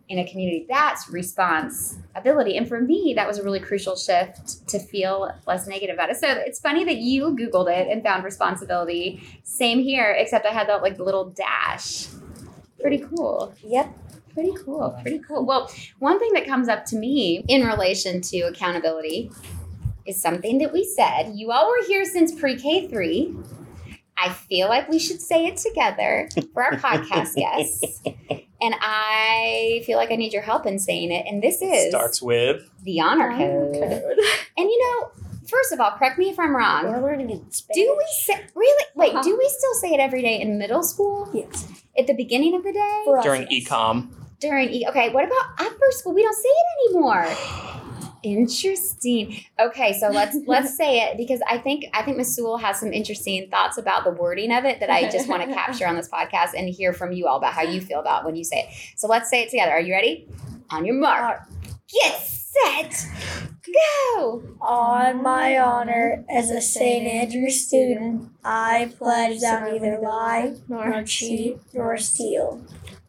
in 0.08 0.18
a 0.18 0.26
community. 0.26 0.66
That's 0.68 1.08
responsibility. 1.10 2.56
And 2.56 2.66
for 2.66 2.80
me, 2.80 3.12
that 3.16 3.26
was 3.26 3.38
a 3.38 3.42
really 3.42 3.60
crucial 3.60 3.94
shift 3.94 4.66
to 4.68 4.78
feel 4.78 5.30
less 5.46 5.66
negative 5.66 5.94
about 5.94 6.10
it. 6.10 6.16
So 6.16 6.28
it's 6.28 6.60
funny 6.60 6.84
that 6.84 6.96
you 6.96 7.36
Googled 7.36 7.70
it 7.70 7.88
and 7.88 8.02
found 8.02 8.24
responsibility. 8.24 9.22
Same 9.42 9.80
here, 9.80 10.14
except 10.18 10.46
I 10.46 10.50
had 10.50 10.68
that 10.68 10.82
like 10.82 10.98
little 10.98 11.30
dash. 11.30 12.08
Pretty 12.80 12.98
cool. 12.98 13.54
Yep. 13.62 13.96
Pretty 14.32 14.52
cool. 14.64 14.96
Pretty 15.02 15.18
cool. 15.18 15.44
Well, 15.44 15.70
one 15.98 16.18
thing 16.18 16.32
that 16.34 16.46
comes 16.46 16.68
up 16.68 16.84
to 16.86 16.96
me 16.96 17.44
in 17.48 17.66
relation 17.66 18.20
to 18.22 18.40
accountability 18.42 19.30
is 20.08 20.20
something 20.20 20.58
that 20.58 20.72
we 20.72 20.84
said. 20.84 21.32
You 21.34 21.52
all 21.52 21.68
were 21.68 21.86
here 21.86 22.04
since 22.04 22.32
pre 22.32 22.56
K 22.56 22.88
three. 22.88 23.34
I 24.16 24.30
feel 24.30 24.68
like 24.68 24.88
we 24.88 24.98
should 24.98 25.20
say 25.20 25.46
it 25.46 25.58
together 25.58 26.28
for 26.52 26.64
our 26.64 26.72
podcast 26.72 27.34
guests. 27.36 28.02
And 28.60 28.74
I 28.80 29.82
feel 29.86 29.96
like 29.96 30.10
I 30.10 30.16
need 30.16 30.32
your 30.32 30.42
help 30.42 30.66
in 30.66 30.80
saying 30.80 31.12
it. 31.12 31.26
And 31.28 31.40
this 31.40 31.62
is 31.62 31.90
Starts 31.90 32.20
with 32.20 32.68
the 32.82 33.00
honor 33.00 33.30
code. 33.30 33.76
And 34.56 34.68
you 34.68 34.82
know, 34.82 35.10
first 35.48 35.72
of 35.72 35.78
all, 35.78 35.92
correct 35.92 36.18
me 36.18 36.30
if 36.30 36.40
I'm 36.40 36.56
wrong. 36.56 36.86
We're 36.86 37.00
learning 37.00 37.30
in 37.30 37.48
Spanish. 37.52 37.86
Do 37.86 37.94
we 37.96 38.06
say 38.24 38.44
really? 38.56 38.84
Wait, 38.96 39.12
uh-huh. 39.12 39.22
do 39.22 39.38
we 39.38 39.48
still 39.48 39.74
say 39.74 39.94
it 39.94 40.00
every 40.00 40.22
day 40.22 40.40
in 40.40 40.58
middle 40.58 40.82
school? 40.82 41.28
Yes. 41.32 41.68
At 41.96 42.08
the 42.08 42.14
beginning 42.14 42.56
of 42.56 42.64
the 42.64 42.72
day? 42.72 43.02
For 43.04 43.18
us, 43.18 43.24
during 43.24 43.46
yes. 43.48 43.68
ecom. 43.68 44.10
During 44.40 44.70
e- 44.70 44.86
okay, 44.88 45.10
what 45.10 45.24
about 45.24 45.46
upper 45.60 45.90
school? 45.90 46.14
We 46.14 46.22
don't 46.22 46.34
say 46.34 46.48
it 46.48 46.90
anymore. 46.90 47.26
Interesting. 48.36 49.40
Okay, 49.58 49.98
so 49.98 50.08
let's 50.08 50.36
let's 50.46 50.76
say 50.76 51.00
it 51.00 51.16
because 51.16 51.40
I 51.48 51.58
think 51.58 51.84
I 51.94 52.02
think 52.02 52.16
Miss 52.16 52.34
Sewell 52.34 52.58
has 52.58 52.78
some 52.78 52.92
interesting 52.92 53.48
thoughts 53.50 53.78
about 53.78 54.04
the 54.04 54.10
wording 54.10 54.52
of 54.52 54.64
it 54.64 54.80
that 54.80 54.90
I 54.90 55.08
just 55.10 55.28
want 55.28 55.42
to 55.42 55.54
capture 55.54 55.86
on 55.86 55.96
this 55.96 56.08
podcast 56.08 56.50
and 56.56 56.68
hear 56.68 56.92
from 56.92 57.12
you 57.12 57.26
all 57.26 57.38
about 57.38 57.54
how 57.54 57.62
you 57.62 57.80
feel 57.80 58.00
about 58.00 58.24
when 58.24 58.36
you 58.36 58.44
say 58.44 58.60
it. 58.60 58.98
So 58.98 59.06
let's 59.08 59.30
say 59.30 59.42
it 59.42 59.50
together. 59.50 59.72
Are 59.72 59.80
you 59.80 59.92
ready? 59.92 60.28
On 60.70 60.84
your 60.84 60.96
mark, 60.96 61.42
get 61.88 62.20
set, 62.20 63.06
go. 64.14 64.42
On 64.60 65.22
my 65.22 65.58
honor 65.58 66.24
as 66.28 66.50
a 66.50 66.60
St. 66.60 67.06
Andrew 67.06 67.50
student, 67.50 68.30
I 68.44 68.92
pledge 68.98 69.40
that 69.40 69.70
neither 69.70 69.98
lie, 69.98 70.54
nor 70.68 71.02
cheat, 71.04 71.58
nor 71.72 71.96
steal. 71.96 72.62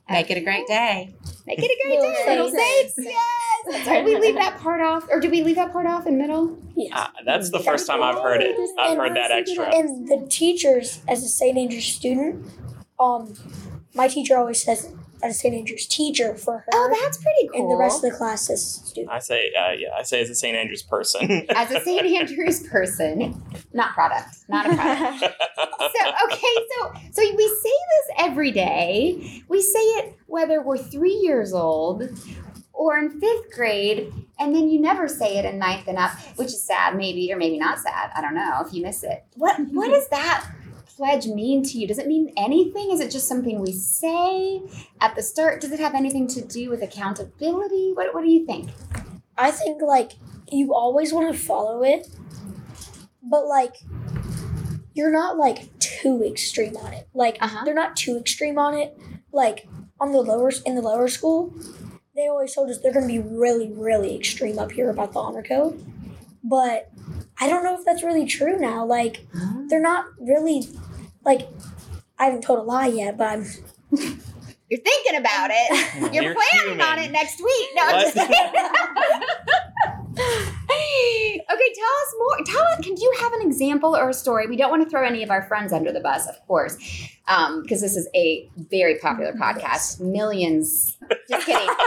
Make 0.09 0.31
it 0.31 0.37
a 0.37 0.41
great 0.41 0.65
day. 0.67 1.13
Make 1.45 1.59
it 1.59 1.65
a 1.65 1.77
great 1.87 1.99
Little 1.99 2.11
day, 2.13 2.25
little 2.29 2.49
saints. 2.51 2.95
saints. 2.95 3.09
Yes, 3.11 3.65
that's 3.71 3.87
right. 3.87 4.03
We 4.05 4.17
leave 4.17 4.35
that 4.35 4.59
part 4.59 4.81
off, 4.81 5.07
or 5.09 5.19
do 5.19 5.29
we 5.29 5.43
leave 5.43 5.55
that 5.57 5.71
part 5.71 5.85
off 5.85 6.07
in 6.07 6.17
middle? 6.17 6.57
Yes. 6.75 6.91
Ah, 6.95 7.11
that's 7.25 7.49
the 7.51 7.59
first 7.59 7.85
time 7.87 8.01
I've 8.01 8.19
heard 8.21 8.41
it. 8.41 8.55
I've 8.79 8.97
heard 8.97 9.15
that 9.15 9.31
extra. 9.31 9.65
And 9.75 10.07
the 10.07 10.25
teachers, 10.29 11.01
as 11.07 11.23
a 11.23 11.27
St. 11.27 11.57
Andrew 11.57 11.79
student, 11.81 12.45
um, 12.99 13.33
my 13.93 14.08
teacher 14.08 14.38
always 14.38 14.63
says 14.63 14.91
as 15.22 15.39
St. 15.39 15.53
Andrews 15.53 15.86
teacher 15.86 16.36
for 16.36 16.60
her. 16.60 16.65
Oh, 16.74 16.98
that's 17.01 17.17
pretty 17.17 17.50
cool. 17.50 17.62
and 17.62 17.72
the 17.72 17.75
rest 17.75 18.03
of 18.03 18.12
the 18.12 18.17
class 18.17 18.50
is 18.50 18.65
student. 18.65 19.12
I 19.12 19.19
say, 19.19 19.51
uh, 19.58 19.72
yeah, 19.72 19.89
I 19.98 20.03
say 20.03 20.22
as 20.22 20.29
a 20.29 20.36
St. 20.36 20.55
Andrews 20.55 20.84
person. 20.84 21.46
as 21.55 21.72
a 21.72 21.81
St. 21.81 22.05
Andrews 22.05 22.65
person, 22.67 23.41
not 23.74 23.93
product, 23.93 24.29
not 24.48 24.65
a 24.65 24.75
product. 24.75 25.36
So 25.79 26.12
okay, 26.25 26.55
so 26.77 26.93
so 27.12 27.36
we 27.36 27.48
say 27.48 27.69
this 27.69 28.15
every 28.19 28.51
day. 28.51 29.43
We 29.48 29.62
say 29.62 29.79
it 29.79 30.17
whether 30.27 30.62
we're 30.62 30.77
three 30.77 31.15
years 31.15 31.53
old 31.53 32.03
or 32.74 32.98
in 32.98 33.19
fifth 33.19 33.51
grade, 33.53 34.13
and 34.39 34.55
then 34.55 34.69
you 34.69 34.79
never 34.79 35.08
say 35.08 35.38
it 35.38 35.46
in 35.46 35.58
ninth 35.60 35.88
and 35.88 35.98
up, 35.98 36.12
which 36.38 36.48
is 36.48 36.63
sad, 36.63 36.96
maybe 36.96 37.31
or 37.34 37.38
maybe 37.38 37.58
not 37.58 37.79
sad. 37.79 38.12
I 38.15 38.22
don't 38.22 38.36
know 38.36 38.63
if 38.65 38.74
you 38.74 38.84
miss 38.84 39.03
it. 39.03 39.25
What 39.36 39.60
what 39.72 39.89
is 39.91 40.08
that 40.10 40.50
pledge 40.99 41.27
mean 41.27 41.63
to 41.63 41.77
you? 41.77 41.87
Does 41.87 41.97
it 41.97 42.07
mean 42.07 42.33
anything? 42.35 42.91
Is 42.91 42.99
it 42.99 43.09
just 43.09 43.25
something 43.25 43.61
we 43.61 43.71
say 43.71 44.61
at 44.99 45.15
the 45.15 45.23
start? 45.23 45.61
Does 45.61 45.71
it 45.71 45.79
have 45.79 45.95
anything 45.95 46.27
to 46.27 46.41
do 46.41 46.69
with 46.69 46.83
accountability? 46.83 47.93
What, 47.93 48.13
what 48.13 48.21
do 48.25 48.29
you 48.29 48.45
think? 48.45 48.69
I 49.37 49.49
think 49.51 49.81
like 49.81 50.11
you 50.51 50.73
always 50.75 51.13
want 51.13 51.33
to 51.33 51.39
follow 51.39 51.83
it, 51.83 52.05
but 53.23 53.45
like 53.47 53.75
you're 54.93 55.09
not 55.11 55.37
like 55.37 55.79
too 55.79 56.21
extreme 56.21 56.75
on 56.75 56.91
it. 56.91 57.07
Like 57.13 57.37
Uh-huh. 57.39 57.63
they're 57.63 57.73
not 57.73 57.95
too 57.95 58.17
extreme 58.17 58.59
on 58.59 58.73
it. 58.73 58.99
Like 59.31 59.69
on 60.01 60.11
the 60.11 60.19
lower 60.21 60.51
in 60.65 60.75
the 60.75 60.81
lower 60.81 61.07
school, 61.07 61.53
they 62.13 62.27
always 62.27 62.53
told 62.53 62.69
us 62.69 62.79
they're 62.79 62.91
going 62.91 63.07
to 63.07 63.13
be 63.13 63.19
really 63.19 63.71
really 63.71 64.17
extreme 64.17 64.59
up 64.59 64.73
here 64.73 64.89
about 64.89 65.13
the 65.13 65.19
honor 65.19 65.43
code. 65.43 65.81
But 66.43 66.91
I 67.39 67.47
don't 67.47 67.63
know 67.63 67.79
if 67.79 67.85
that's 67.85 68.03
really 68.03 68.25
true 68.25 68.59
now. 68.59 68.85
Like 68.85 69.25
they're 69.69 69.81
not 69.81 70.05
really 70.19 70.67
like 71.25 71.47
I 72.17 72.25
haven't 72.25 72.41
told 72.43 72.59
a 72.59 72.63
lie 72.63 72.88
yet, 72.88 73.17
but 73.17 73.27
I'm 73.27 73.45
You're 74.69 74.81
thinking 74.81 75.15
about 75.17 75.49
it. 75.51 76.13
You're, 76.13 76.23
You're 76.23 76.35
planning 76.35 76.79
human. 76.79 76.81
on 76.81 76.99
it 76.99 77.11
next 77.11 77.39
week. 77.43 77.69
No, 77.75 77.81
I'm 77.85 77.95
What? 77.95 78.13
just 78.15 78.29
okay, 81.51 81.73
tell 81.75 81.85
us 81.85 82.15
more. 82.17 82.45
Tell 82.45 82.63
us, 82.73 82.85
can 82.85 82.95
you 82.97 83.13
have 83.21 83.33
an 83.33 83.41
example 83.47 83.95
or 83.95 84.09
a 84.09 84.13
story? 84.13 84.47
We 84.47 84.55
don't 84.57 84.69
want 84.69 84.83
to 84.83 84.89
throw 84.89 85.05
any 85.05 85.23
of 85.23 85.29
our 85.31 85.41
friends 85.43 85.73
under 85.73 85.91
the 85.91 85.99
bus, 85.99 86.27
of 86.27 86.35
course, 86.47 86.75
because 87.61 87.81
this 87.81 87.95
is 87.95 88.07
a 88.15 88.49
very 88.57 88.97
popular 88.99 89.33
podcast. 89.33 89.99
Millions. 89.99 90.97
Just 91.29 91.45
kidding. 91.45 91.69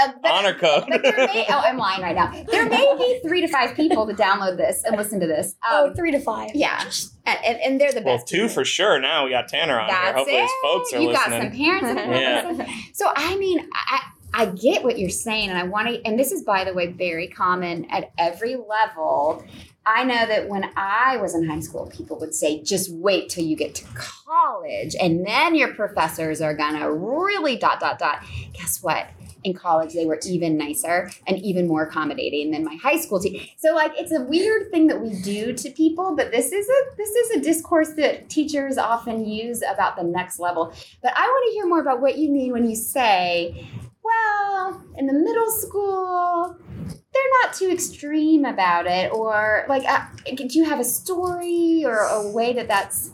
Uh, 0.00 0.08
but- 0.22 0.30
Honor 0.32 0.54
code. 0.54 0.84
but 0.88 1.02
there 1.02 1.14
may, 1.14 1.44
oh, 1.50 1.58
I'm 1.64 1.76
lying 1.76 2.00
right 2.02 2.16
now. 2.16 2.32
There 2.50 2.66
may 2.68 2.96
be 2.96 3.20
three 3.28 3.42
to 3.42 3.46
five 3.46 3.76
people 3.76 4.06
to 4.06 4.14
download 4.14 4.56
this 4.56 4.82
and 4.84 4.96
listen 4.96 5.20
to 5.20 5.26
this. 5.26 5.54
oh 5.68 5.88
Um, 5.88 5.94
three 5.94 6.10
to 6.12 6.18
five. 6.18 6.50
yeah, 6.54 6.82
and, 7.26 7.38
and, 7.44 7.58
and 7.60 7.80
they're 7.80 7.92
the 7.92 8.00
best. 8.00 8.06
well, 8.06 8.16
best. 8.16 8.26
two 8.28 8.48
for 8.48 8.64
sure. 8.64 8.98
Now 8.98 9.24
we 9.26 9.30
got 9.30 9.48
Tanner 9.48 9.78
on 9.78 9.88
here. 9.88 9.96
That's 10.02 10.16
Hopefully 10.16 10.38
it. 10.38 10.42
his 10.42 10.50
folks 10.62 10.92
are 10.94 11.00
you 11.00 11.12
got 11.12 11.30
listening. 11.30 11.52
some 11.52 11.58
parents. 11.58 11.94
that 11.94 12.08
Yeah. 12.66 12.74
So 12.94 13.12
I 13.14 13.36
mean, 13.36 13.68
I 13.74 14.00
I 14.34 14.46
get 14.46 14.82
what 14.82 14.98
you're 14.98 15.10
saying, 15.10 15.50
and 15.50 15.58
I 15.58 15.64
want 15.64 15.88
to. 15.88 16.04
And 16.06 16.18
this 16.18 16.32
is, 16.32 16.42
by 16.42 16.64
the 16.64 16.72
way, 16.72 16.86
very 16.86 17.28
common 17.28 17.84
at 17.90 18.10
every 18.18 18.56
level. 18.56 19.44
I 19.84 20.04
know 20.04 20.26
that 20.26 20.48
when 20.48 20.70
I 20.76 21.16
was 21.16 21.34
in 21.34 21.48
high 21.48 21.60
school, 21.60 21.90
people 21.94 22.18
would 22.20 22.34
say, 22.34 22.62
"Just 22.62 22.90
wait 22.92 23.28
till 23.28 23.44
you 23.44 23.56
get 23.56 23.74
to 23.76 23.84
college, 23.94 24.94
and 25.00 25.26
then 25.26 25.54
your 25.54 25.74
professors 25.74 26.40
are 26.40 26.54
gonna 26.54 26.90
really 26.90 27.56
dot 27.56 27.80
dot 27.80 27.98
dot." 27.98 28.20
Guess 28.54 28.82
what? 28.82 29.06
In 29.44 29.54
college, 29.54 29.92
they 29.92 30.06
were 30.06 30.20
even 30.24 30.56
nicer 30.56 31.10
and 31.26 31.36
even 31.40 31.66
more 31.66 31.82
accommodating 31.82 32.52
than 32.52 32.64
my 32.64 32.76
high 32.76 32.96
school 32.96 33.18
team. 33.18 33.40
So, 33.58 33.74
like, 33.74 33.92
it's 33.98 34.12
a 34.12 34.20
weird 34.20 34.70
thing 34.70 34.86
that 34.86 35.02
we 35.02 35.20
do 35.20 35.52
to 35.52 35.70
people, 35.70 36.14
but 36.14 36.30
this 36.30 36.52
is 36.52 36.68
a 36.68 36.96
this 36.96 37.10
is 37.10 37.30
a 37.36 37.40
discourse 37.40 37.90
that 37.94 38.28
teachers 38.28 38.78
often 38.78 39.26
use 39.26 39.62
about 39.62 39.96
the 39.96 40.04
next 40.04 40.38
level. 40.38 40.72
But 41.02 41.12
I 41.16 41.26
want 41.26 41.48
to 41.48 41.54
hear 41.54 41.66
more 41.66 41.80
about 41.80 42.00
what 42.00 42.18
you 42.18 42.30
mean 42.30 42.52
when 42.52 42.70
you 42.70 42.76
say, 42.76 43.66
well, 44.02 44.82
in 44.96 45.06
the 45.06 45.12
middle 45.12 45.50
school, 45.50 46.56
they're 46.86 47.32
not 47.42 47.54
too 47.54 47.70
extreme 47.70 48.44
about 48.44 48.86
it, 48.86 49.12
or 49.12 49.64
like, 49.68 49.84
uh, 49.88 50.06
do 50.34 50.46
you 50.50 50.64
have 50.64 50.80
a 50.80 50.84
story 50.84 51.84
or 51.84 51.98
a 51.98 52.28
way 52.30 52.52
that 52.52 52.68
that's 52.68 53.10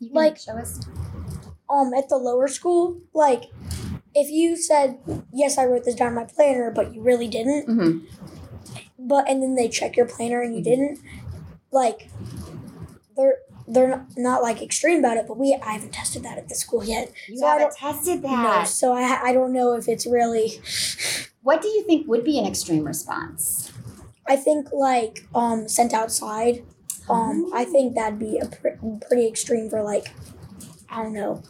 you 0.00 0.08
can 0.08 0.14
Like- 0.14 0.38
show 0.38 0.52
us? 0.52 0.80
um 1.70 1.94
at 1.94 2.08
the 2.10 2.16
lower 2.18 2.46
school, 2.46 2.98
like 3.14 3.44
if 4.14 4.30
you 4.30 4.54
said 4.56 4.98
yes, 5.32 5.56
I 5.58 5.64
wrote 5.64 5.84
this 5.84 5.94
down 5.94 6.08
in 6.08 6.14
my 6.14 6.24
planner, 6.24 6.70
but 6.70 6.94
you 6.94 7.00
really 7.02 7.26
didn't, 7.28 7.66
hmm 7.66 7.98
but 8.98 9.28
and 9.28 9.42
then 9.42 9.54
they 9.54 9.68
check 9.68 9.96
your 9.96 10.06
planner 10.06 10.40
and 10.40 10.54
you 10.54 10.60
Mhm. 10.60 10.64
didn't, 10.64 10.98
like 11.72 12.10
they're 13.16 13.38
they're 13.66 13.88
not, 13.88 14.06
not 14.16 14.42
like 14.42 14.60
extreme 14.62 14.98
about 14.98 15.16
it. 15.16 15.26
But 15.26 15.38
we 15.38 15.58
I 15.64 15.72
haven't 15.72 15.92
tested 15.92 16.22
that 16.24 16.38
at 16.38 16.48
the 16.48 16.54
school 16.54 16.84
yet. 16.84 17.12
You 17.28 17.38
So 17.38 17.46
I 17.46 17.50
haven't 17.50 17.66
don't- 17.80 17.94
tested 17.94 18.22
No, 18.22 18.64
so 18.64 18.92
I 18.92 19.20
I 19.22 19.32
don't 19.32 19.52
know 19.52 19.74
if 19.74 19.88
it's 19.88 20.06
really. 20.06 20.60
What 21.42 21.60
do 21.60 21.68
you 21.68 21.82
think 21.84 22.06
would 22.08 22.24
be 22.24 22.38
an 22.38 22.46
extreme 22.46 22.84
response? 22.84 23.70
I 24.26 24.36
think 24.36 24.72
like 24.72 25.26
um 25.34 25.68
sent 25.68 25.92
outside. 25.92 26.64
Um, 27.08 27.50
I 27.54 27.66
think 27.66 27.94
that'd 27.96 28.18
be 28.18 28.38
a 28.38 28.46
pr- 28.46 28.78
pretty 29.06 29.26
extreme 29.28 29.68
for 29.68 29.82
like, 29.82 30.06
I 30.88 31.02
don't 31.02 31.12
know, 31.12 31.42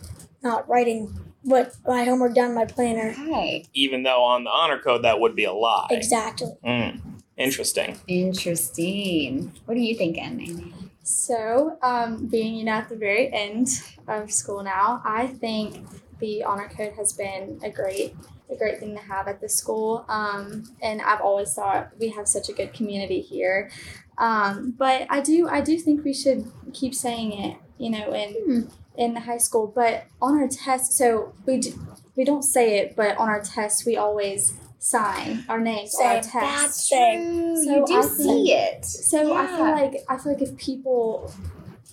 not 0.42 0.68
writing 0.68 1.16
what 1.42 1.76
my 1.87 2.02
homework 2.02 2.35
down 2.35 2.49
in 2.49 2.54
my 2.56 2.64
planner. 2.64 3.11
Okay, 3.16 3.64
Even 3.73 4.02
though 4.02 4.25
on 4.25 4.42
the 4.42 4.50
honor 4.50 4.80
code 4.80 5.04
that 5.04 5.21
would 5.21 5.37
be 5.37 5.44
a 5.44 5.52
lie. 5.52 5.87
Exactly. 5.92 6.50
Mm, 6.66 7.00
interesting. 7.37 7.97
interesting. 8.09 9.52
What 9.66 9.76
are 9.76 9.80
you 9.80 9.94
thinking, 9.94 10.25
Amy? 10.25 10.73
So, 11.04 11.78
um, 11.82 12.26
being 12.26 12.54
you 12.54 12.64
know 12.64 12.73
at 12.73 12.88
the 12.88 12.96
very 12.96 13.32
end 13.32 13.68
of 14.08 14.32
school 14.32 14.62
now, 14.62 15.02
I 15.04 15.26
think 15.26 15.87
the 16.18 16.42
honor 16.44 16.68
code 16.68 16.94
has 16.96 17.12
been 17.12 17.61
a 17.62 17.70
great 17.70 18.16
a 18.50 18.56
great 18.56 18.78
thing 18.78 18.94
to 18.96 19.02
have 19.02 19.28
at 19.28 19.40
the 19.40 19.49
school. 19.49 20.04
Um, 20.08 20.64
and 20.82 21.02
I've 21.02 21.20
always 21.20 21.52
thought 21.54 21.90
we 21.99 22.08
have 22.11 22.26
such 22.26 22.49
a 22.49 22.52
good 22.52 22.73
community 22.73 23.20
here. 23.20 23.70
Um, 24.18 24.75
but 24.78 25.06
I 25.11 25.20
do 25.20 25.46
I 25.49 25.61
do 25.61 25.78
think 25.78 26.04
we 26.04 26.14
should 26.14 26.50
keep 26.73 26.94
saying 26.94 27.32
it, 27.32 27.58
you 27.78 27.90
know, 27.90 28.12
in 28.12 28.34
Hmm. 28.46 28.61
in 28.96 29.14
the 29.14 29.20
high 29.20 29.38
school. 29.38 29.66
But 29.75 30.04
on 30.23 30.38
our 30.40 30.49
test, 30.49 30.92
so 30.92 31.34
we 31.44 31.58
do, 31.58 31.73
we 32.16 32.25
don't 32.25 32.44
say 32.44 32.78
it, 32.78 32.96
but 32.96 33.16
on 33.18 33.28
our 33.28 33.42
test 33.42 33.84
we 33.84 33.96
always 33.96 34.54
sign 34.84 35.42
our 35.48 35.60
names 35.60 35.94
on 35.94 36.06
our 36.06 36.22
Same. 36.22 36.30
test. 36.30 36.62
That's 36.62 36.88
true. 36.88 37.64
So 37.64 37.74
you 37.74 37.86
do 37.86 37.96
I 37.96 38.02
see 38.02 38.52
it. 38.52 38.84
So 38.84 39.34
I 39.34 39.46
feel 39.46 39.70
like 39.70 40.04
I 40.10 40.18
feel 40.18 40.32
like 40.32 40.42
if 40.42 40.56
people 40.58 41.32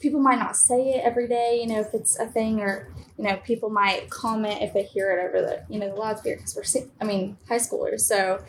people 0.02 0.20
might 0.20 0.40
not 0.40 0.58
say 0.58 0.96
it 0.96 1.04
every 1.06 1.28
day, 1.28 1.60
you 1.62 1.68
know, 1.68 1.80
if 1.80 1.94
it's 1.94 2.20
a 2.20 2.26
thing, 2.26 2.60
or 2.60 2.90
you 3.18 3.24
know, 3.24 3.38
people 3.38 3.70
might 3.70 4.10
comment 4.10 4.62
if 4.62 4.74
they 4.74 4.84
hear 4.84 5.12
it 5.12 5.24
over 5.26 5.42
the 5.42 5.64
you 5.74 5.80
know 5.80 5.88
the 5.88 5.96
loudspeaker 5.96 6.36
because 6.36 6.56
we're 6.56 6.82
I 7.00 7.06
mean 7.06 7.38
high 7.48 7.60
schoolers, 7.60 8.02
so 8.02 8.44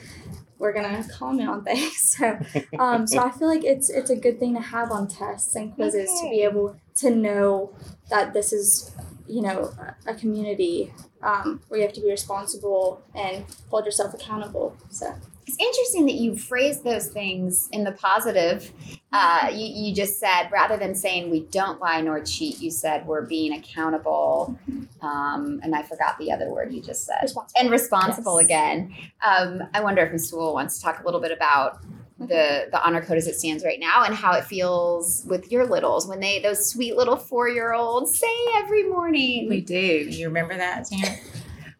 we're 0.58 0.72
gonna 0.72 1.04
comment 1.08 1.48
on 1.48 1.64
things. 1.64 1.92
So 2.12 2.38
um, 2.78 3.06
so 3.06 3.20
I 3.20 3.30
feel 3.30 3.48
like 3.48 3.64
it's 3.64 3.88
it's 3.88 4.10
a 4.10 4.16
good 4.16 4.38
thing 4.38 4.54
to 4.54 4.60
have 4.60 4.90
on 4.90 5.08
tests 5.08 5.56
and 5.56 5.74
quizzes 5.74 6.10
to 6.20 6.28
be 6.28 6.42
able 6.42 6.76
to 6.96 7.10
know 7.10 7.74
that 8.10 8.34
this 8.34 8.52
is 8.52 8.92
you 9.26 9.40
know 9.40 9.72
a 10.06 10.10
a 10.10 10.14
community 10.14 10.92
um, 11.22 11.60
where 11.68 11.80
you 11.80 11.86
have 11.86 11.94
to 11.94 12.00
be 12.00 12.10
responsible 12.10 13.02
and 13.14 13.44
hold 13.70 13.84
yourself 13.84 14.14
accountable. 14.14 14.76
So. 14.90 15.14
It's 15.44 15.56
interesting 15.58 16.06
that 16.06 16.14
you 16.14 16.36
phrase 16.36 16.82
those 16.82 17.08
things 17.08 17.68
in 17.72 17.82
the 17.82 17.90
positive. 17.92 18.72
Uh, 19.12 19.50
you, 19.52 19.66
you 19.88 19.94
just 19.94 20.20
said 20.20 20.48
rather 20.52 20.76
than 20.76 20.94
saying 20.94 21.30
we 21.30 21.40
don't 21.40 21.80
lie 21.80 22.00
nor 22.00 22.20
cheat, 22.20 22.60
you 22.60 22.70
said 22.70 23.04
we're 23.06 23.26
being 23.26 23.52
accountable. 23.52 24.56
Um, 25.02 25.60
and 25.64 25.74
I 25.74 25.82
forgot 25.82 26.16
the 26.18 26.30
other 26.30 26.48
word 26.48 26.72
you 26.72 26.80
just 26.80 27.04
said. 27.04 27.18
Responsible. 27.22 27.60
And 27.60 27.70
responsible 27.72 28.40
Yes. 28.40 28.46
again. 28.46 28.94
Um, 29.26 29.62
I 29.74 29.80
wonder 29.82 30.02
if 30.02 30.12
Ms. 30.12 30.30
Sewell 30.30 30.54
wants 30.54 30.76
to 30.78 30.84
talk 30.84 31.02
a 31.02 31.04
little 31.04 31.20
bit 31.20 31.32
about 31.32 31.80
the 32.28 32.68
the 32.70 32.84
honor 32.84 33.02
code 33.02 33.18
as 33.18 33.26
it 33.26 33.34
stands 33.34 33.64
right 33.64 33.80
now 33.80 34.04
and 34.04 34.14
how 34.14 34.32
it 34.32 34.44
feels 34.44 35.24
with 35.26 35.50
your 35.50 35.66
littles 35.66 36.06
when 36.06 36.20
they 36.20 36.40
those 36.40 36.70
sweet 36.70 36.96
little 36.96 37.16
four 37.16 37.48
year 37.48 37.72
olds 37.72 38.18
say 38.18 38.34
every 38.56 38.84
morning. 38.84 39.48
We 39.48 39.60
do. 39.60 39.76
You 39.76 40.26
remember 40.26 40.56
that, 40.56 40.86
Tanner? 40.86 41.18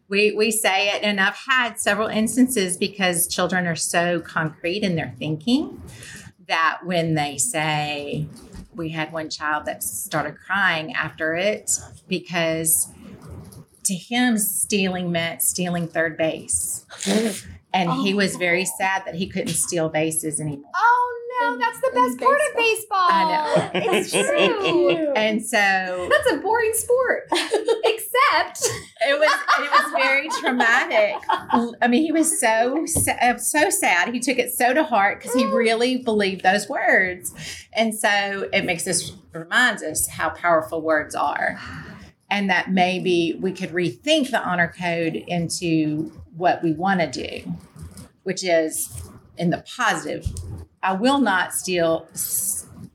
we 0.07 0.31
we 0.35 0.51
say 0.51 0.89
it, 0.89 1.03
and 1.03 1.19
I've 1.19 1.35
had 1.35 1.79
several 1.79 2.07
instances 2.07 2.77
because 2.77 3.27
children 3.27 3.65
are 3.65 3.75
so 3.75 4.19
concrete 4.19 4.83
in 4.83 4.95
their 4.95 5.13
thinking 5.17 5.81
that 6.47 6.79
when 6.83 7.15
they 7.15 7.37
say, 7.37 8.27
we 8.75 8.89
had 8.89 9.11
one 9.11 9.29
child 9.29 9.65
that 9.65 9.81
started 9.81 10.35
crying 10.37 10.93
after 10.93 11.35
it 11.35 11.71
because 12.07 12.91
to 13.83 13.93
him 13.93 14.37
stealing 14.37 15.11
meant 15.11 15.41
stealing 15.41 15.87
third 15.87 16.17
base. 16.17 16.85
And 17.73 17.91
he 17.91 18.13
oh. 18.13 18.17
was 18.17 18.35
very 18.35 18.65
sad 18.65 19.03
that 19.05 19.15
he 19.15 19.27
couldn't 19.27 19.55
steal 19.55 19.89
bases 19.89 20.39
anymore. 20.39 20.69
Oh 20.75 21.13
no, 21.41 21.57
that's 21.57 21.79
the 21.79 21.91
best 21.93 22.19
part 22.19 22.39
of 22.49 22.55
baseball. 22.55 22.97
I 22.99 23.23
know. 23.23 23.71
It's 23.73 24.11
So 24.11 24.23
true. 24.27 25.13
And 25.13 25.43
so 25.43 25.57
That's 26.09 26.31
a 26.33 26.37
boring 26.37 26.73
sport. 26.73 27.27
Except 27.31 28.69
it 29.05 29.19
was 29.19 29.31
it 29.59 29.71
was 29.71 29.93
very 29.93 30.29
traumatic. 30.39 31.15
I 31.81 31.87
mean, 31.87 32.03
he 32.03 32.11
was 32.11 32.39
so 32.39 32.85
uh, 33.21 33.37
so 33.37 33.69
sad. 33.69 34.13
He 34.13 34.19
took 34.19 34.37
it 34.37 34.51
so 34.51 34.73
to 34.73 34.83
heart 34.83 35.19
because 35.19 35.33
he 35.33 35.45
really 35.51 35.97
believed 35.97 36.43
those 36.43 36.69
words, 36.69 37.33
and 37.73 37.93
so 37.93 38.49
it 38.53 38.65
makes 38.65 38.87
us 38.87 39.13
reminds 39.33 39.83
us 39.83 40.07
how 40.07 40.29
powerful 40.29 40.81
words 40.81 41.15
are, 41.15 41.59
and 42.29 42.49
that 42.49 42.71
maybe 42.71 43.37
we 43.39 43.51
could 43.51 43.71
rethink 43.71 44.31
the 44.31 44.41
honor 44.41 44.73
code 44.77 45.15
into 45.15 46.11
what 46.35 46.63
we 46.63 46.73
want 46.73 46.99
to 46.99 47.09
do, 47.09 47.53
which 48.23 48.43
is 48.43 49.09
in 49.37 49.49
the 49.49 49.63
positive. 49.77 50.25
I 50.81 50.93
will 50.93 51.19
not 51.19 51.53
steal, 51.53 52.07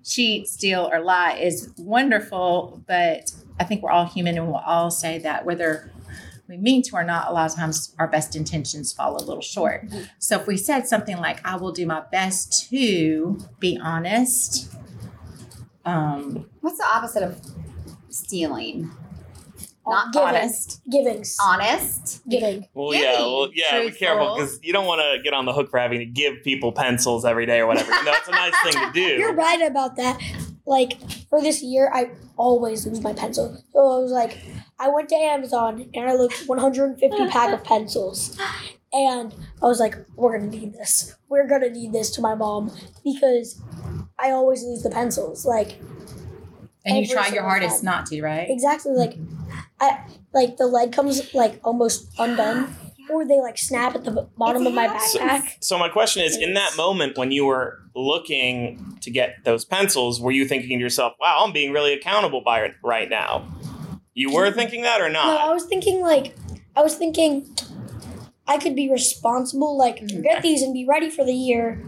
cheat, 0.05 0.49
steal, 0.49 0.89
or 0.93 1.01
lie 1.01 1.33
is 1.35 1.73
wonderful, 1.79 2.83
but 2.87 3.33
I 3.59 3.65
think 3.65 3.83
we're 3.83 3.91
all 3.91 4.07
human 4.07 4.37
and 4.37 4.47
we'll 4.47 4.57
all 4.57 4.91
say 4.91 5.19
that 5.19 5.45
whether 5.45 5.91
we 6.49 6.57
mean 6.57 6.83
to 6.83 6.97
or 6.97 7.05
not, 7.05 7.29
a 7.29 7.33
lot 7.33 7.51
of 7.51 7.57
times 7.57 7.95
our 7.99 8.09
best 8.09 8.35
intentions 8.35 8.93
fall 8.93 9.17
a 9.17 9.23
little 9.25 9.43
short. 9.43 9.87
So 10.19 10.41
if 10.41 10.47
we 10.47 10.57
said 10.57 10.87
something 10.87 11.19
like, 11.19 11.47
I 11.47 11.57
will 11.57 11.73
do 11.73 11.87
my 11.87 12.03
best 12.11 12.69
to 12.71 13.39
be 13.59 13.79
honest, 13.83 14.73
um, 15.85 16.49
what's 16.61 16.79
the 16.79 16.87
opposite 16.87 17.23
of 17.23 17.41
stealing? 18.09 18.91
Not 19.89 20.13
giving. 20.13 20.29
honest. 20.29 20.81
Givings. 20.91 21.37
Honest. 21.43 22.23
Giving. 22.29 22.67
Well, 22.75 22.93
Giving, 22.93 23.05
yeah, 23.07 23.19
well, 23.21 23.51
yeah, 23.55 23.81
be 23.87 23.91
careful 23.93 24.35
because 24.37 24.59
you 24.63 24.73
don't 24.73 24.87
want 24.87 25.01
to 25.01 25.23
get 25.23 25.33
on 25.35 25.45
the 25.47 25.53
hook 25.53 25.71
for 25.71 25.79
having 25.79 25.99
to 26.01 26.05
give 26.07 26.43
people 26.45 26.73
pencils 26.73 27.25
every 27.25 27.47
day 27.47 27.61
or 27.61 27.67
whatever. 27.67 27.91
You 27.93 28.05
know, 28.05 28.13
it's 28.15 28.29
a 28.29 28.33
nice 28.33 28.53
thing 28.65 28.73
to 28.73 28.91
do. 28.93 29.01
You're 29.01 29.35
right 29.35 29.63
about 29.63 29.97
that. 29.97 30.21
Like 30.67 31.01
for 31.31 31.41
this 31.41 31.63
year, 31.63 31.91
I 31.95 32.11
always 32.37 32.87
lose 32.87 33.01
my 33.01 33.13
pencil. 33.15 33.57
So 33.73 33.79
I 33.81 33.99
was 33.99 34.11
like, 34.13 34.37
I 34.79 34.89
went 34.91 35.09
to 35.09 35.17
Amazon 35.17 35.89
and 35.95 36.09
I 36.11 36.15
looked 36.15 36.45
150 36.47 37.29
pack 37.29 37.53
of 37.55 37.65
pencils, 37.65 38.39
and 38.93 39.35
I 39.63 39.67
was 39.67 39.81
like, 39.81 39.97
we're 40.15 40.39
gonna 40.39 40.51
need 40.51 40.75
this. 40.75 41.17
We're 41.29 41.49
gonna 41.49 41.71
need 41.71 41.93
this 41.93 42.11
to 42.13 42.21
my 42.21 42.35
mom 42.35 42.71
because 43.03 43.61
I 44.19 44.31
always 44.33 44.63
lose 44.63 44.83
the 44.83 44.91
pencils. 44.91 45.47
Like 45.47 45.79
And 46.85 46.97
you 46.99 47.03
Every 47.05 47.07
try 47.07 47.23
your 47.23 47.29
single 47.29 47.45
hardest 47.49 47.77
time. 47.79 47.85
not 47.85 48.07
to, 48.07 48.23
right? 48.23 48.47
exactly 48.51 48.93
like 48.93 49.17
I 49.81 50.01
like 50.33 50.57
the 50.57 50.67
lead 50.67 50.93
comes 50.93 51.35
like 51.35 51.61
almost 51.65 52.09
undone, 52.19 52.75
or 53.11 53.27
they 53.27 53.41
like 53.41 53.59
snap 53.59 53.95
at 53.95 54.05
the 54.05 54.29
bottom 54.37 54.67
of 54.67 54.75
my 54.75 54.89
backpack. 54.89 55.57
So 55.61 55.79
my 55.79 55.89
question 55.89 56.23
is, 56.23 56.37
in 56.37 56.55
that 56.55 56.77
moment 56.77 57.17
when 57.17 57.31
you 57.33 57.47
were 57.47 57.79
looking 57.95 58.99
to 59.01 59.11
get 59.11 59.45
those 59.45 59.65
pencils, 59.65 60.21
were 60.21 60.33
you 60.33 60.47
thinking 60.47 60.79
to 60.79 60.83
yourself, 60.83 61.15
"Wow, 61.21 61.43
I'm 61.45 61.53
being 61.53 61.73
really 61.73 61.93
accountable 61.93 62.43
by 62.43 62.61
it 62.61 62.75
right 62.83 63.09
now"? 63.09 63.47
You 64.15 64.33
were 64.33 64.51
thinking 64.51 64.83
that 64.83 65.01
or 65.01 65.09
not? 65.09 65.27
No, 65.27 65.37
I 65.37 65.53
was 65.53 65.67
thinking 65.67 66.01
like 66.01 66.35
I 66.75 66.83
was 66.83 66.97
thinking 66.97 67.57
I 68.49 68.59
could 68.59 68.75
be 68.75 68.91
responsible, 68.91 69.77
like 69.77 70.07
get 70.23 70.43
these 70.43 70.63
and 70.63 70.73
be 70.73 70.87
ready 70.87 71.11
for 71.11 71.25
the 71.25 71.35
year. 71.35 71.85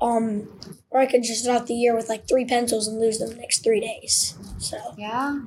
Um, 0.00 0.48
or 0.90 1.00
I 1.00 1.06
could 1.06 1.22
just 1.22 1.44
start 1.44 1.66
the 1.66 1.74
year 1.74 1.94
with 1.96 2.08
like 2.08 2.28
three 2.28 2.44
pencils 2.44 2.86
and 2.86 3.00
lose 3.00 3.18
them 3.18 3.30
the 3.30 3.36
next 3.36 3.64
three 3.64 3.80
days. 3.80 4.36
So 4.58 4.76
Yeah. 4.98 5.40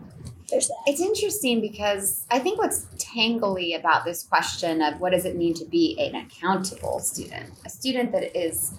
There's 0.50 0.68
that. 0.68 0.78
It's 0.88 1.02
interesting 1.02 1.62
because 1.62 2.26
I 2.30 2.40
think 2.40 2.60
what's 2.60 2.86
tangly 2.98 3.78
about 3.78 4.06
this 4.06 4.24
question 4.24 4.82
of 4.82 5.00
what 5.00 5.12
does 5.12 5.26
it 5.26 5.36
mean 5.36 5.54
to 5.56 5.66
be 5.66 5.98
an 6.00 6.16
accountable 6.16 7.00
student? 7.00 7.52
A 7.66 7.70
student 7.70 8.12
that 8.12 8.38
is 8.38 8.74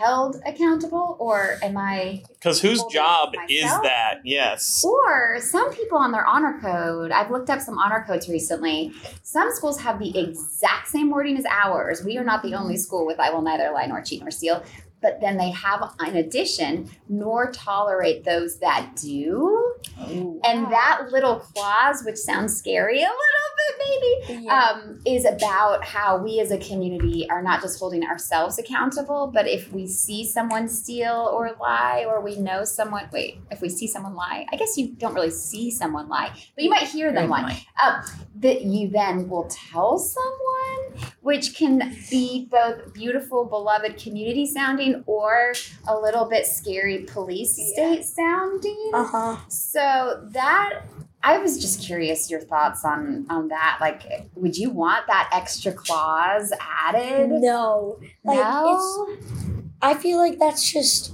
held 0.00 0.40
accountable, 0.46 1.16
or 1.18 1.58
am 1.62 1.76
I 1.76 2.22
Because 2.30 2.60
whose 2.60 2.82
job 2.84 3.34
is 3.50 3.64
that? 3.64 4.20
Yes. 4.24 4.82
Or 4.82 5.38
some 5.40 5.70
people 5.74 5.98
on 5.98 6.10
their 6.10 6.24
honor 6.24 6.58
code, 6.60 7.10
I've 7.10 7.30
looked 7.30 7.50
up 7.50 7.60
some 7.60 7.76
honor 7.76 8.02
codes 8.06 8.26
recently. 8.28 8.92
Some 9.22 9.50
schools 9.52 9.78
have 9.82 9.98
the 9.98 10.18
exact 10.18 10.88
same 10.88 11.10
wording 11.10 11.36
as 11.36 11.44
ours. 11.44 12.02
We 12.02 12.16
are 12.16 12.24
not 12.24 12.42
the 12.42 12.54
only 12.54 12.78
school 12.78 13.04
with 13.04 13.20
I 13.20 13.30
will 13.30 13.42
neither 13.42 13.70
lie 13.72 13.86
nor 13.86 14.00
cheat 14.00 14.22
nor 14.22 14.30
steal. 14.30 14.64
But 15.02 15.20
then 15.20 15.36
they 15.36 15.50
have, 15.50 15.94
in 16.06 16.16
addition, 16.16 16.90
nor 17.08 17.50
tolerate 17.52 18.24
those 18.24 18.58
that 18.58 18.96
do. 18.96 19.74
And 19.98 20.70
that 20.70 21.08
little 21.10 21.36
clause, 21.36 22.02
which 22.04 22.16
sounds 22.16 22.56
scary 22.56 22.98
a 22.98 23.00
little 23.00 23.50
bit, 23.56 24.20
maybe, 24.26 24.48
um, 24.48 25.00
is 25.06 25.24
about 25.24 25.84
how 25.84 26.18
we 26.18 26.40
as 26.40 26.50
a 26.50 26.58
community 26.58 27.28
are 27.30 27.42
not 27.42 27.62
just 27.62 27.78
holding 27.78 28.04
ourselves 28.04 28.58
accountable, 28.58 29.30
but 29.32 29.46
if 29.46 29.72
we 29.72 29.86
see 29.86 30.24
someone 30.24 30.68
steal 30.68 31.30
or 31.32 31.56
lie, 31.60 32.04
or 32.06 32.20
we 32.20 32.36
know 32.36 32.64
someone, 32.64 33.08
wait, 33.12 33.38
if 33.50 33.60
we 33.60 33.68
see 33.68 33.86
someone 33.86 34.14
lie, 34.14 34.46
I 34.52 34.56
guess 34.56 34.76
you 34.76 34.88
don't 34.88 35.14
really 35.14 35.30
see 35.30 35.70
someone 35.70 36.08
lie, 36.08 36.30
but 36.54 36.64
you 36.64 36.70
might 36.70 36.88
hear 36.88 37.12
them 37.12 37.28
lie, 37.28 37.64
um, 37.82 38.02
that 38.36 38.62
you 38.62 38.88
then 38.88 39.28
will 39.28 39.48
tell 39.48 39.98
someone, 39.98 41.10
which 41.20 41.54
can 41.54 41.96
be 42.10 42.48
both 42.50 42.92
beautiful, 42.92 43.44
beloved 43.44 43.96
community 43.98 44.46
sounding 44.46 44.89
or 45.06 45.52
a 45.88 45.96
little 45.98 46.28
bit 46.28 46.46
scary 46.46 47.04
police 47.06 47.54
state 47.54 48.04
sounding. 48.04 48.90
Uh 48.92 49.04
huh. 49.04 49.36
So 49.48 50.26
that 50.30 50.82
I 51.22 51.38
was 51.38 51.60
just 51.60 51.82
curious 51.82 52.30
your 52.30 52.40
thoughts 52.40 52.84
on 52.84 53.26
on 53.28 53.48
that. 53.48 53.78
Like, 53.80 54.28
would 54.34 54.56
you 54.56 54.70
want 54.70 55.06
that 55.06 55.30
extra 55.32 55.72
clause 55.72 56.52
added? 56.60 57.30
No, 57.30 57.98
like 58.24 58.38
no. 58.38 59.08
it's. 59.08 59.66
I 59.82 59.94
feel 59.94 60.18
like 60.18 60.38
that's 60.38 60.70
just 60.70 61.12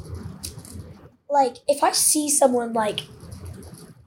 like 1.29 1.57
if 1.69 1.83
I 1.83 1.93
see 1.93 2.29
someone 2.31 2.73
like 2.73 3.01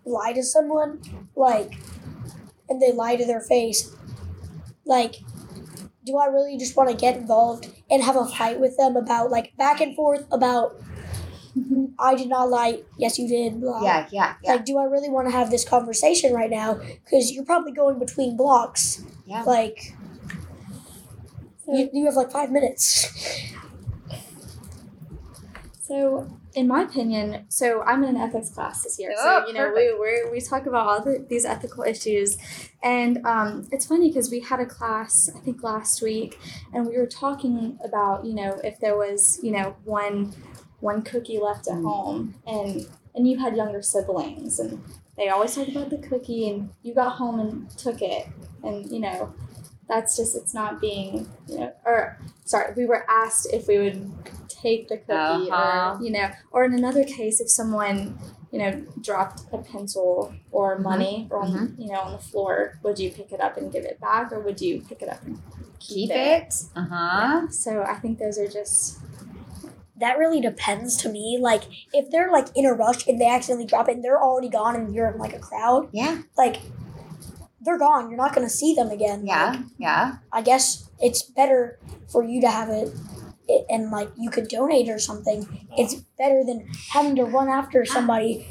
lie 0.10 0.34
to 0.34 0.44
someone, 0.44 1.02
like, 1.36 1.78
and 2.68 2.82
they 2.82 2.92
lie 2.92 3.16
to 3.16 3.26
their 3.26 3.42
face, 3.42 3.96
like, 4.86 5.16
do 6.10 6.18
I 6.18 6.26
really 6.26 6.58
just 6.58 6.76
want 6.76 6.90
to 6.90 6.96
get 6.96 7.16
involved 7.18 7.70
and 7.90 8.02
have 8.04 8.16
a 8.16 8.26
fight 8.26 8.60
with 8.60 8.78
them 8.78 8.96
about 8.96 9.30
like 9.30 9.56
back 9.58 9.80
and 9.82 9.96
forth 9.96 10.26
about 10.32 10.76
I 12.00 12.16
did 12.16 12.30
not 12.30 12.50
lie, 12.50 12.82
yes 12.98 13.20
you 13.20 13.28
did, 13.28 13.60
blah. 13.60 13.84
yeah, 13.84 14.08
yeah, 14.12 14.36
yeah, 14.44 14.54
Like, 14.54 14.66
do 14.66 14.78
I 14.78 14.86
really 14.86 15.10
want 15.10 15.28
to 15.28 15.32
have 15.32 15.50
this 15.52 15.68
conversation 15.68 16.34
right 16.34 16.50
now? 16.50 16.76
Because 17.04 17.32
you're 17.34 17.44
probably 17.44 17.74
going 17.74 18.00
between 18.00 18.38
blocks. 18.38 19.04
yeah. 19.26 19.44
Like, 19.44 19.94
you, 21.68 21.90
you 21.92 22.06
have 22.06 22.16
like 22.16 22.32
five 22.32 22.50
minutes. 22.52 23.12
So, 25.82 26.39
in 26.56 26.68
my 26.68 26.84
opinion, 26.84 27.46
so 27.50 27.82
I'm 27.84 28.04
in 28.04 28.16
an 28.16 28.18
ethics 28.18 28.50
class 28.50 28.84
this 28.84 29.00
year. 29.00 29.14
Oh, 29.18 29.42
so, 29.42 29.48
you 29.48 29.54
know, 29.54 29.72
we 29.74 29.94
we 29.94 30.32
we 30.32 30.42
talk 30.42 30.66
about 30.66 30.88
all 30.88 31.02
the, 31.02 31.26
these 31.30 31.46
ethical 31.46 31.84
issues, 31.84 32.38
and 32.82 33.26
um, 33.26 33.68
it's 33.72 33.86
funny 33.86 34.10
because 34.10 34.32
we 34.32 34.40
had 34.40 34.60
a 34.60 34.66
class 34.66 35.30
I 35.36 35.40
think 35.40 35.64
last 35.64 36.02
week, 36.02 36.40
and 36.74 36.88
we 36.88 36.98
were 36.98 37.08
talking 37.08 37.78
about 37.84 38.26
you 38.26 38.34
know 38.34 38.60
if 38.64 38.80
there 38.80 38.98
was 38.98 39.40
you 39.44 39.52
know 39.52 39.76
one 39.84 40.34
one 40.80 41.02
cookie 41.04 41.40
left 41.40 41.68
at 41.68 41.76
home, 41.76 42.36
and 42.48 42.88
and 43.16 43.28
you 43.28 43.38
had 43.38 43.56
younger 43.56 43.82
siblings, 43.82 44.60
and 44.60 44.82
they 45.18 45.30
always 45.30 45.54
talk 45.54 45.68
about 45.68 45.90
the 45.90 45.98
cookie, 45.98 46.50
and 46.50 46.70
you 46.82 46.96
got 46.96 47.12
home 47.12 47.40
and 47.40 47.70
took 47.78 48.02
it, 48.02 48.28
and 48.64 48.90
you 48.92 49.00
know. 49.00 49.34
That's 49.90 50.16
just, 50.16 50.36
it's 50.36 50.54
not 50.54 50.80
being, 50.80 51.28
you 51.48 51.58
know, 51.60 51.74
or 51.86 52.18
sorry, 52.46 52.74
we 52.78 52.86
were 52.86 53.04
asked 53.10 53.48
if 53.52 53.68
we 53.68 53.80
would 53.80 54.12
take 54.48 54.88
the 54.88 54.98
cookie 54.98 55.50
Uh-huh. 55.52 55.96
or 55.98 56.04
you 56.04 56.12
know 56.12 56.28
or 56.52 56.64
in 56.66 56.74
another 56.74 57.04
case 57.06 57.40
if 57.40 57.50
someone 57.50 58.18
you 58.52 58.60
know 58.60 58.72
dropped 59.02 59.44
a 59.54 59.58
pencil 59.60 60.34
or 60.52 60.78
money 60.80 61.28
or 61.32 61.40
on, 61.44 61.76
you 61.78 61.88
know 61.92 62.00
on 62.02 62.12
the 62.12 62.18
floor 62.18 62.74
would 62.84 63.00
you 63.00 63.10
pick 63.10 63.32
it 63.32 63.40
up 63.40 63.56
and 63.58 63.72
give 63.72 63.86
it 63.86 64.02
back 64.02 64.32
or 64.34 64.40
would 64.42 64.60
you 64.60 64.82
pick 64.82 65.02
it 65.02 65.08
up 65.08 65.24
and 65.24 65.40
Keep 65.80 66.12
it. 66.12 66.54
Uh 66.76 66.86
huh. 66.90 67.48
so 67.50 67.84
i 67.84 67.94
think 67.96 68.20
those 68.20 68.38
are 68.38 68.48
just 68.50 69.00
That 70.00 70.18
really 70.18 70.42
depends 70.42 70.96
to 71.04 71.10
me. 71.10 71.38
Like, 71.42 71.64
if 71.94 72.10
they're 72.12 72.32
like 72.32 72.48
in 72.56 72.66
a 72.66 72.74
rush 72.74 73.06
and 73.08 73.20
they 73.20 73.28
accidentally 73.30 73.66
drop 73.68 73.88
it 73.90 73.96
and 73.96 74.04
they're 74.04 74.22
already 74.22 74.50
gone 74.50 74.76
and 74.76 74.94
you're 74.96 75.08
in 75.12 75.18
like 75.20 75.34
a 75.34 75.40
crowd, 75.40 75.90
Yeah, 75.92 76.22
like, 76.38 76.58
they're 77.62 77.78
gone. 77.78 78.10
You're 78.10 78.18
not 78.18 78.34
going 78.36 78.48
to 78.48 78.54
see 78.54 78.74
them 78.74 78.90
again. 78.90 79.26
yeah, 79.26 79.52
Like, 79.52 79.60
yeah. 79.78 80.16
I 80.32 80.42
guess 80.42 80.90
it's 81.00 81.22
better 81.24 81.80
for 82.12 82.24
you 82.24 82.40
to 82.42 82.50
have 82.50 82.70
it 82.70 82.94
it- 83.48 83.66
and 83.70 83.90
like 83.92 84.10
you 84.18 84.30
could 84.30 84.48
donate 84.48 84.90
or 84.90 85.00
something. 85.00 85.68
It's 85.78 85.96
better 86.18 86.44
than 86.46 86.68
having 86.92 87.16
to 87.16 87.24
run 87.26 87.50
after 87.50 87.84
somebody 87.86 88.48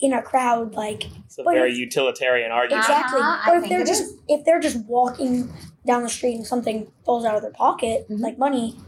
in 0.00 0.12
a 0.12 0.20
crowd 0.22 0.74
like 0.74 1.04
It's 1.24 1.38
a 1.38 1.42
But 1.42 1.54
very 1.54 1.70
it's- 1.70 1.78
utilitarian 1.80 2.52
argument. 2.52 2.84
Exactly. 2.84 3.20
Uh-huh, 3.20 3.50
I 3.50 3.54
or 3.56 3.62
if 3.62 3.68
they're 3.70 3.84
just 3.84 4.02
is. 4.02 4.14
if 4.28 4.44
they're 4.44 4.60
just 4.60 4.84
walking 4.86 5.50
down 5.86 6.02
the 6.02 6.08
street 6.08 6.34
and 6.36 6.46
something 6.46 6.90
falls 7.04 7.24
out 7.24 7.34
of 7.36 7.42
their 7.42 7.52
pocket, 7.52 8.06
Mhm. 8.10 8.20
like 8.20 8.38
money, 8.38 8.78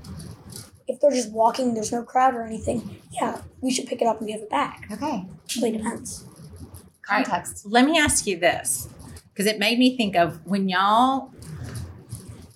if 0.89 1.01
they're 1.01 1.11
just 1.11 1.33
walking, 1.33 1.75
there's 1.75 1.91
no 1.93 2.03
crowd 2.03 2.35
or 2.35 2.43
anything, 2.43 3.01
yeah, 3.13 3.41
we 3.61 3.71
should 3.71 3.87
pick 3.87 4.01
it 4.03 4.07
up 4.07 4.19
and 4.21 4.29
give 4.29 4.41
it 4.41 4.51
back. 4.51 4.87
Okay. 4.93 5.27
Really 5.57 5.73
depends. 5.79 6.25
Context. 7.03 7.65
Let 7.67 7.85
me 7.87 7.99
ask 7.99 8.27
you 8.27 8.39
this, 8.39 8.89
because 9.37 9.53
it 9.53 9.59
made 9.59 9.79
me 9.79 9.99
think 9.99 10.17
of 10.17 10.41
when 10.47 10.67
y'all, 10.67 11.31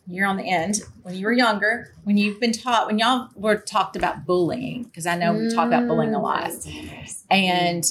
you're 0.06 0.26
on 0.26 0.38
the 0.38 0.48
end, 0.48 0.80
when 1.02 1.14
you 1.14 1.26
were 1.26 1.32
younger, 1.32 1.92
when 2.04 2.16
you've 2.16 2.40
been 2.40 2.52
taught, 2.52 2.86
when 2.86 2.98
y'all 2.98 3.28
were 3.34 3.56
talked 3.56 3.96
about 3.96 4.24
bullying, 4.24 4.84
because 4.84 5.04
I 5.04 5.14
know 5.14 5.34
we 5.34 5.54
talk 5.54 5.66
about 5.66 5.86
bullying 5.86 6.14
a 6.14 6.22
lot. 6.22 6.48
Mm. 6.48 7.06
And 7.30 7.84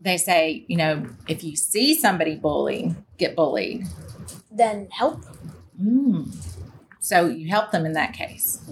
they 0.00 0.16
say, 0.16 0.64
you 0.68 0.76
know, 0.76 1.08
if 1.26 1.42
you 1.42 1.56
see 1.56 1.92
somebody 1.92 2.36
bullying, 2.36 3.04
get 3.16 3.34
bullied. 3.34 3.84
Then 4.48 4.86
help. 4.92 5.24
Mm. 5.82 6.36
So 7.00 7.26
you 7.26 7.48
help 7.48 7.72
them 7.72 7.84
in 7.84 7.94
that 7.94 8.12
case. 8.12 8.62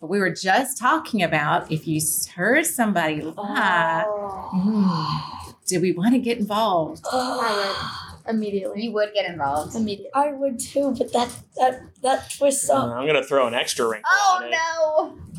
But 0.00 0.08
we 0.08 0.18
were 0.18 0.30
just 0.34 0.78
talking 0.78 1.22
about 1.22 1.70
if 1.70 1.86
you 1.86 2.00
heard 2.34 2.66
somebody 2.66 3.20
lie, 3.20 4.04
Oh. 4.04 4.50
mm, 4.52 5.47
do 5.68 5.80
we 5.80 5.92
want 5.92 6.12
to 6.14 6.18
get 6.18 6.38
involved? 6.38 7.04
i 7.12 8.16
would 8.26 8.34
immediately 8.34 8.82
You 8.84 8.92
would 8.92 9.14
get 9.14 9.24
involved. 9.30 9.74
immediately 9.76 10.10
I 10.14 10.32
would 10.32 10.58
too, 10.58 10.94
but 10.98 11.12
that 11.12 11.30
that 11.56 11.80
that 12.02 12.30
twists 12.30 12.68
Uh, 12.68 12.74
up. 12.74 12.96
I'm 12.96 13.06
gonna 13.06 13.22
throw 13.22 13.46
an 13.46 13.54
extra 13.54 13.86
wrinkle 13.86 14.04
Oh 14.12 14.40
on 14.42 14.44
it 14.48 14.50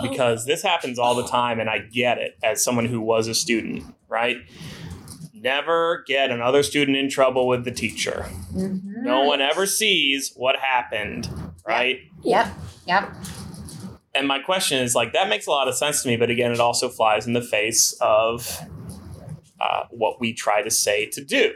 no. 0.04 0.10
because 0.10 0.46
this 0.46 0.62
happens 0.63 0.98
all 0.98 1.13
the 1.15 1.28
time, 1.28 1.60
and 1.60 1.70
I 1.70 1.80
get 1.80 2.18
it 2.18 2.38
as 2.42 2.63
someone 2.63 2.86
who 2.86 3.02
was 3.02 3.28
a 3.28 3.36
student. 3.36 3.84
Right? 4.08 4.38
Never 5.34 6.04
get 6.08 6.32
another 6.32 6.63
student 6.63 6.98
in 6.98 7.10
trouble 7.10 7.48
with 7.48 7.63
the 7.63 7.72
teacher. 7.72 8.26
Mm-hmm. 8.54 9.04
No 9.06 9.24
one 9.24 9.39
ever 9.39 9.65
sees 9.65 10.34
what 10.36 10.58
happened. 10.58 11.30
Right? 11.65 12.00
Yep. 12.24 12.48
Yep. 12.88 13.13
And 14.15 14.28
my 14.28 14.39
question 14.39 14.80
is 14.84 14.96
like 14.96 15.13
that 15.13 15.30
makes 15.30 15.46
a 15.48 15.52
lot 15.52 15.68
of 15.68 15.76
sense 15.76 16.02
to 16.02 16.08
me, 16.10 16.18
but 16.18 16.30
again, 16.32 16.52
it 16.52 16.60
also 16.60 16.89
flies 16.89 17.28
in 17.28 17.34
the 17.34 17.42
face 17.42 17.96
of 18.02 18.60
uh, 19.62 19.84
what 19.89 20.19
we 20.19 20.34
try 20.34 20.62
to 20.62 20.72
say 20.72 21.06
to 21.08 21.24
do. 21.24 21.54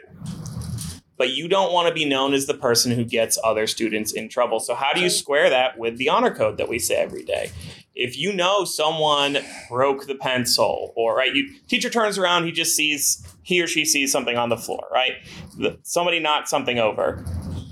But 1.18 1.32
you 1.32 1.48
don't 1.48 1.72
want 1.72 1.88
to 1.88 1.94
be 1.94 2.06
known 2.06 2.34
as 2.34 2.48
the 2.48 2.54
person 2.54 2.92
who 2.92 3.06
gets 3.06 3.38
other 3.44 3.68
students 3.68 4.12
in 4.12 4.30
trouble. 4.30 4.60
So, 4.60 4.76
how 4.76 4.94
do 4.94 5.02
you 5.02 5.10
square 5.10 5.50
that 5.50 5.78
with 5.78 5.98
the 5.98 6.10
honor 6.10 6.34
code 6.34 6.58
that 6.58 6.68
we 6.68 6.80
say 6.80 6.96
every 6.96 7.24
day? 7.24 7.52
If 7.96 8.18
you 8.18 8.34
know 8.34 8.66
someone 8.66 9.38
broke 9.70 10.08
the 10.08 10.16
pencil, 10.16 10.92
or 10.96 11.16
right, 11.16 11.34
you 11.34 11.54
teacher 11.68 11.92
turns 11.92 12.18
around, 12.18 12.46
he 12.46 12.52
just 12.52 12.76
sees 12.76 13.26
he 13.44 13.62
or 13.62 13.68
she 13.68 13.86
sees 13.86 14.12
something 14.12 14.38
on 14.38 14.50
the 14.50 14.58
floor, 14.58 14.88
right? 14.92 15.14
The, 15.58 15.78
somebody 15.84 16.20
knocked 16.20 16.50
something 16.50 16.80
over. 16.80 17.24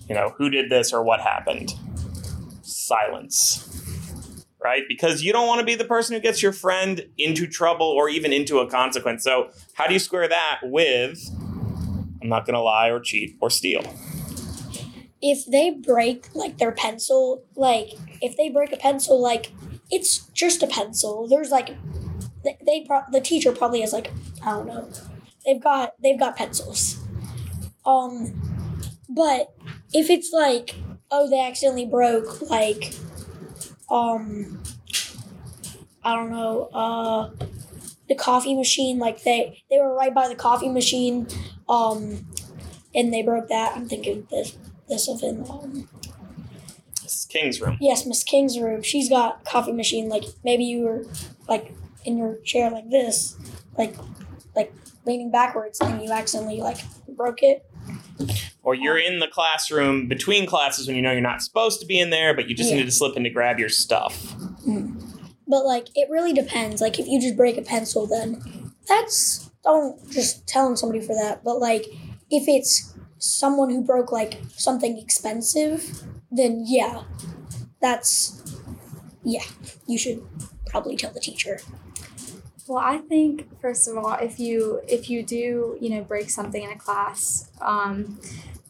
You 0.07 0.15
know, 0.15 0.35
who 0.37 0.49
did 0.49 0.69
this 0.69 0.93
or 0.93 1.03
what 1.03 1.21
happened? 1.21 1.73
Silence 2.61 3.80
right? 4.63 4.83
Because 4.87 5.23
you 5.23 5.33
don't 5.33 5.47
want 5.47 5.59
to 5.59 5.65
be 5.65 5.75
the 5.75 5.85
person 5.85 6.15
who 6.15 6.21
gets 6.21 6.41
your 6.41 6.53
friend 6.53 7.07
into 7.17 7.47
trouble 7.47 7.87
or 7.87 8.09
even 8.09 8.31
into 8.31 8.59
a 8.59 8.69
consequence. 8.69 9.23
So, 9.23 9.49
how 9.73 9.87
do 9.87 9.93
you 9.93 9.99
square 9.99 10.27
that 10.27 10.59
with 10.63 11.19
I'm 12.21 12.29
not 12.29 12.45
going 12.45 12.53
to 12.53 12.61
lie 12.61 12.89
or 12.89 12.99
cheat 12.99 13.37
or 13.41 13.49
steal? 13.49 13.81
If 15.21 15.45
they 15.45 15.71
break 15.71 16.33
like 16.33 16.57
their 16.57 16.71
pencil, 16.71 17.43
like 17.55 17.91
if 18.21 18.37
they 18.37 18.49
break 18.49 18.71
a 18.71 18.77
pencil, 18.77 19.21
like 19.21 19.51
it's 19.89 20.25
just 20.33 20.63
a 20.63 20.67
pencil. 20.67 21.27
There's 21.27 21.49
like 21.49 21.75
they, 22.43 22.57
they 22.65 22.85
pro- 22.87 23.03
the 23.11 23.21
teacher 23.21 23.51
probably 23.51 23.81
has 23.81 23.93
like 23.93 24.11
I 24.43 24.51
don't 24.51 24.67
know. 24.67 24.89
They've 25.45 25.61
got 25.61 25.93
they've 26.01 26.19
got 26.19 26.35
pencils. 26.35 26.99
Um, 27.85 28.39
but 29.09 29.53
if 29.93 30.09
it's 30.09 30.31
like 30.31 30.75
oh 31.09 31.29
they 31.29 31.39
accidentally 31.39 31.85
broke 31.85 32.49
like 32.49 32.93
um 33.91 34.61
I 36.03 36.15
don't 36.15 36.31
know, 36.31 36.63
uh 36.73 37.29
the 38.09 38.15
coffee 38.15 38.55
machine, 38.55 38.97
like 38.99 39.23
they 39.23 39.63
they 39.69 39.77
were 39.79 39.95
right 39.95 40.13
by 40.13 40.27
the 40.27 40.35
coffee 40.35 40.69
machine, 40.69 41.27
um 41.69 42.25
and 42.95 43.13
they 43.13 43.21
broke 43.21 43.47
that. 43.49 43.75
I'm 43.75 43.87
thinking 43.87 44.27
this 44.31 44.57
this 44.89 45.07
of 45.07 45.21
in 45.23 45.45
um 45.49 45.87
It's 47.03 47.25
King's 47.25 47.61
room. 47.61 47.77
yes, 47.79 48.05
Miss 48.05 48.23
King's 48.23 48.59
room. 48.59 48.81
She's 48.81 49.09
got 49.09 49.45
coffee 49.45 49.71
machine, 49.73 50.09
like 50.09 50.23
maybe 50.43 50.63
you 50.63 50.83
were 50.85 51.05
like 51.47 51.73
in 52.05 52.17
your 52.17 52.37
chair 52.43 52.69
like 52.71 52.89
this, 52.89 53.35
like 53.77 53.95
like 54.55 54.73
leaning 55.05 55.31
backwards 55.31 55.79
and 55.81 56.01
you 56.03 56.11
accidentally 56.11 56.61
like 56.61 56.77
broke 57.07 57.43
it. 57.43 57.65
Or 58.63 58.75
you're 58.75 58.97
in 58.97 59.19
the 59.19 59.27
classroom 59.27 60.07
between 60.07 60.45
classes 60.45 60.85
when 60.87 60.95
you 60.95 61.01
know 61.01 61.11
you're 61.11 61.21
not 61.21 61.41
supposed 61.41 61.79
to 61.81 61.85
be 61.87 61.99
in 61.99 62.09
there, 62.11 62.33
but 62.35 62.47
you 62.47 62.55
just 62.55 62.69
Yeah. 62.69 62.75
needed 62.77 62.91
to 62.91 62.95
slip 62.95 63.17
in 63.17 63.23
to 63.23 63.29
grab 63.29 63.57
your 63.59 63.69
stuff. 63.69 64.35
Mm. 64.67 65.01
But 65.47 65.65
like 65.65 65.87
it 65.95 66.09
really 66.09 66.31
depends. 66.33 66.79
Like 66.81 66.99
if 66.99 67.07
you 67.07 67.19
just 67.19 67.35
break 67.35 67.57
a 67.57 67.61
pencil, 67.63 68.05
then 68.07 68.73
that's 68.87 69.49
don't 69.63 70.09
just 70.11 70.47
telling 70.47 70.75
somebody 70.75 71.01
for 71.01 71.13
that. 71.15 71.43
But 71.43 71.59
like 71.59 71.85
if 72.29 72.47
it's 72.47 72.93
someone 73.17 73.69
who 73.69 73.81
broke 73.83 74.11
like 74.11 74.39
something 74.55 74.97
expensive, 74.97 76.03
then 76.31 76.63
yeah, 76.67 77.03
that's 77.81 78.41
yeah. 79.23 79.43
You 79.87 79.97
should 79.97 80.21
probably 80.67 80.95
tell 80.95 81.11
the 81.11 81.19
teacher. 81.19 81.59
Well, 82.71 82.81
I 82.81 82.99
think 82.99 83.59
first 83.59 83.89
of 83.89 83.97
all, 83.97 84.13
if 84.13 84.39
you 84.39 84.79
if 84.87 85.09
you 85.09 85.23
do 85.23 85.77
you 85.81 85.89
know 85.89 86.03
break 86.03 86.29
something 86.29 86.63
in 86.63 86.71
a 86.71 86.77
class, 86.77 87.51
um, 87.59 88.17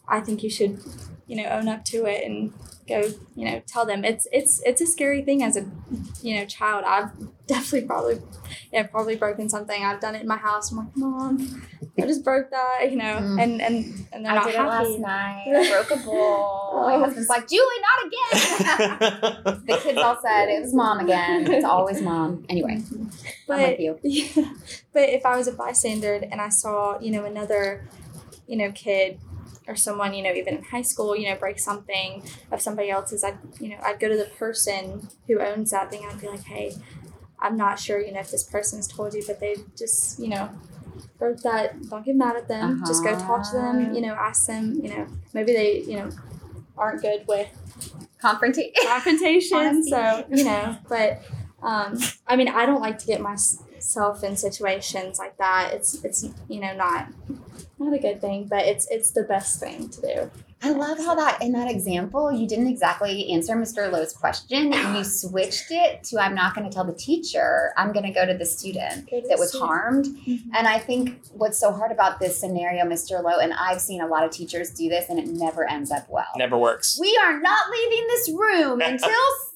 I 0.08 0.18
think 0.18 0.42
you 0.42 0.50
should 0.50 0.80
you 1.28 1.36
know 1.36 1.44
own 1.44 1.68
up 1.68 1.84
to 1.84 2.06
it 2.06 2.24
and 2.24 2.52
go 2.88 3.00
you 3.36 3.44
know 3.48 3.62
tell 3.66 3.86
them 3.86 4.04
it's 4.04 4.26
it's 4.32 4.60
it's 4.64 4.80
a 4.80 4.86
scary 4.86 5.22
thing 5.22 5.42
as 5.42 5.56
a 5.56 5.64
you 6.22 6.36
know 6.36 6.44
child. 6.46 6.84
I've 6.84 7.10
definitely 7.46 7.86
probably 7.86 8.20
yeah 8.72 8.84
probably 8.84 9.16
broken 9.16 9.48
something. 9.48 9.84
I've 9.84 10.00
done 10.00 10.14
it 10.14 10.22
in 10.22 10.28
my 10.28 10.36
house. 10.36 10.70
I'm 10.72 10.78
like, 10.78 10.96
mom, 10.96 11.62
I 11.98 12.02
just 12.06 12.24
broke 12.24 12.50
that, 12.50 12.90
you 12.90 12.96
know, 12.96 13.16
Mm. 13.20 13.42
and 13.42 13.62
and 13.62 14.06
and 14.12 14.24
they're 14.24 14.32
I 14.32 14.34
not 14.36 14.46
did 14.46 14.54
it 14.54 14.58
last 14.58 14.98
night. 14.98 15.44
I 15.48 15.70
broke 15.70 15.90
a 16.00 16.04
bowl. 16.04 16.58
My 16.86 16.98
husband's 16.98 17.28
like, 17.28 17.48
Julie, 17.48 17.82
not 17.88 18.06
again. 18.06 19.62
the 19.66 19.78
kids 19.82 19.98
all 19.98 20.18
said 20.22 20.46
it 20.48 20.62
was 20.62 20.74
mom 20.74 21.00
again. 21.00 21.50
It's 21.50 21.64
always 21.64 22.00
mom. 22.02 22.44
Anyway, 22.48 22.78
I'm 22.90 23.10
But 23.46 23.78
with 23.78 23.80
you. 23.80 23.98
yeah, 24.02 24.52
but 24.92 25.08
if 25.08 25.24
I 25.26 25.36
was 25.36 25.46
a 25.48 25.52
bystander 25.52 26.14
and 26.14 26.40
I 26.40 26.48
saw, 26.48 26.98
you 26.98 27.10
know, 27.12 27.24
another, 27.24 27.86
you 28.48 28.56
know, 28.56 28.72
kid 28.72 29.18
or 29.68 29.76
someone, 29.76 30.14
you 30.14 30.22
know, 30.22 30.32
even 30.32 30.56
in 30.58 30.64
high 30.64 30.82
school, 30.82 31.16
you 31.16 31.28
know, 31.28 31.36
break 31.36 31.58
something 31.58 32.22
of 32.50 32.60
somebody 32.60 32.90
else's, 32.90 33.22
I'd, 33.24 33.38
you 33.60 33.68
know, 33.68 33.78
I'd 33.82 34.00
go 34.00 34.08
to 34.08 34.16
the 34.16 34.24
person 34.24 35.08
who 35.26 35.40
owns 35.40 35.70
that 35.70 35.90
thing. 35.90 36.06
I'd 36.08 36.20
be 36.20 36.28
like, 36.28 36.44
hey, 36.44 36.74
I'm 37.40 37.56
not 37.56 37.78
sure, 37.78 38.00
you 38.00 38.12
know, 38.12 38.20
if 38.20 38.30
this 38.30 38.44
person's 38.44 38.86
told 38.86 39.14
you, 39.14 39.22
but 39.26 39.40
they 39.40 39.56
just, 39.76 40.18
you 40.18 40.28
know, 40.28 40.50
broke 41.18 41.40
that. 41.42 41.80
Don't 41.88 42.04
get 42.04 42.16
mad 42.16 42.36
at 42.36 42.48
them. 42.48 42.82
Just 42.86 43.04
go 43.04 43.18
talk 43.18 43.48
to 43.50 43.56
them. 43.56 43.94
You 43.94 44.00
know, 44.00 44.14
ask 44.14 44.46
them. 44.46 44.74
You 44.82 44.88
know, 44.90 45.06
maybe 45.32 45.52
they, 45.52 45.80
you 45.82 45.96
know, 45.96 46.10
aren't 46.76 47.00
good 47.02 47.24
with 47.28 47.48
Confrontation. 48.22 48.72
confrontation. 48.86 49.84
So 49.84 50.24
you 50.30 50.44
know, 50.44 50.76
but 50.88 51.22
um, 51.62 51.98
I 52.26 52.36
mean, 52.36 52.48
I 52.48 52.66
don't 52.66 52.80
like 52.80 52.98
to 52.98 53.06
get 53.06 53.20
myself 53.20 54.22
in 54.22 54.36
situations 54.36 55.18
like 55.18 55.36
that. 55.38 55.72
It's 55.74 56.02
it's 56.04 56.28
you 56.48 56.60
know 56.60 56.74
not 56.74 57.08
not 57.84 57.94
a 57.94 57.98
good 57.98 58.20
thing, 58.20 58.46
but 58.48 58.64
it's 58.66 58.86
it's 58.90 59.10
the 59.12 59.22
best 59.24 59.60
thing 59.60 59.88
to 59.90 60.00
do. 60.00 60.30
I 60.64 60.70
love 60.70 60.98
how 60.98 61.16
that 61.16 61.42
in 61.42 61.50
that 61.52 61.68
example 61.68 62.30
you 62.30 62.46
didn't 62.46 62.68
exactly 62.68 63.32
answer 63.32 63.56
Mr. 63.56 63.90
Lowe's 63.90 64.12
question. 64.12 64.72
You 64.72 65.02
switched 65.22 65.70
it 65.70 66.04
to 66.04 66.20
I'm 66.20 66.34
not 66.36 66.54
going 66.54 66.68
to 66.68 66.72
tell 66.72 66.84
the 66.84 66.92
teacher. 66.94 67.72
I'm 67.76 67.92
going 67.92 68.04
to 68.06 68.12
go 68.12 68.24
to 68.24 68.34
the 68.34 68.46
student 68.46 69.08
to 69.08 69.22
that 69.28 69.38
was 69.40 69.48
student. 69.50 69.68
harmed. 69.70 70.04
Mhm. 70.06 70.40
And 70.54 70.68
I 70.68 70.78
think 70.78 71.20
what's 71.32 71.58
so 71.58 71.72
hard 71.72 71.90
about 71.90 72.20
this 72.20 72.38
scenario, 72.38 72.84
Mr. 72.84 73.22
Lowe, 73.22 73.40
and 73.40 73.52
I've 73.52 73.80
seen 73.80 74.00
a 74.00 74.06
lot 74.06 74.24
of 74.24 74.30
teachers 74.30 74.70
do 74.70 74.88
this, 74.88 75.08
and 75.10 75.18
it 75.18 75.26
never 75.26 75.68
ends 75.68 75.90
up 75.90 76.08
well. 76.08 76.26
Never 76.36 76.56
works. 76.56 76.96
We 77.00 77.18
are 77.24 77.40
not 77.40 77.62
leaving 77.70 78.06
this 78.08 78.28
room 78.30 78.80
until 78.84 79.10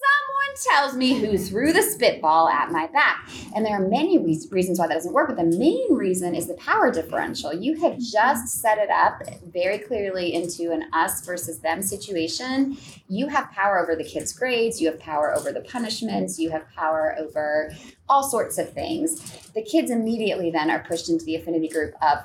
someone 0.07 0.83
tells 0.83 0.97
me 0.97 1.19
who 1.19 1.39
threw 1.39 1.73
the 1.73 1.83
spitball 1.83 2.49
at 2.49 2.71
my 2.71 2.87
back. 2.89 3.29
And 3.55 3.65
there 3.65 3.75
are 3.75 3.89
many 3.89 4.19
re- 4.19 4.41
reasons 4.51 4.79
why 4.79 4.87
that 4.87 4.95
doesn't 4.95 5.13
work, 5.13 5.29
but 5.29 5.37
the 5.37 5.57
main 5.59 5.95
reason 5.95 6.35
is 6.35 6.47
the 6.47 6.55
power 6.55 6.91
differential. 6.91 7.53
You 7.53 7.81
have 7.81 7.99
just 7.99 8.61
set 8.61 8.79
it 8.79 8.91
up 8.91 9.23
very 9.53 9.79
clearly 9.79 10.35
into 10.35 10.73
an 10.73 10.85
us 10.93 11.25
versus 11.25 11.61
them 11.61 11.83
situation. 11.83 12.77
You 13.09 13.29
have 13.29 13.51
power 13.53 13.79
over 13.79 13.97
the 13.97 14.05
kids' 14.05 14.33
grades, 14.33 14.81
you 14.81 14.91
have 14.91 14.99
power 15.01 15.35
over 15.35 15.53
the 15.53 15.61
punishments, 15.61 16.39
you 16.39 16.51
have 16.51 16.67
power 16.75 17.17
over 17.19 17.73
all 18.09 18.23
sorts 18.23 18.59
of 18.59 18.73
things. 18.73 19.21
The 19.55 19.63
kids 19.63 19.91
immediately 19.91 20.51
then 20.51 20.71
are 20.71 20.85
pushed 20.85 21.09
into 21.09 21.25
the 21.25 21.37
affinity 21.37 21.69
group 21.69 21.95
of 22.03 22.19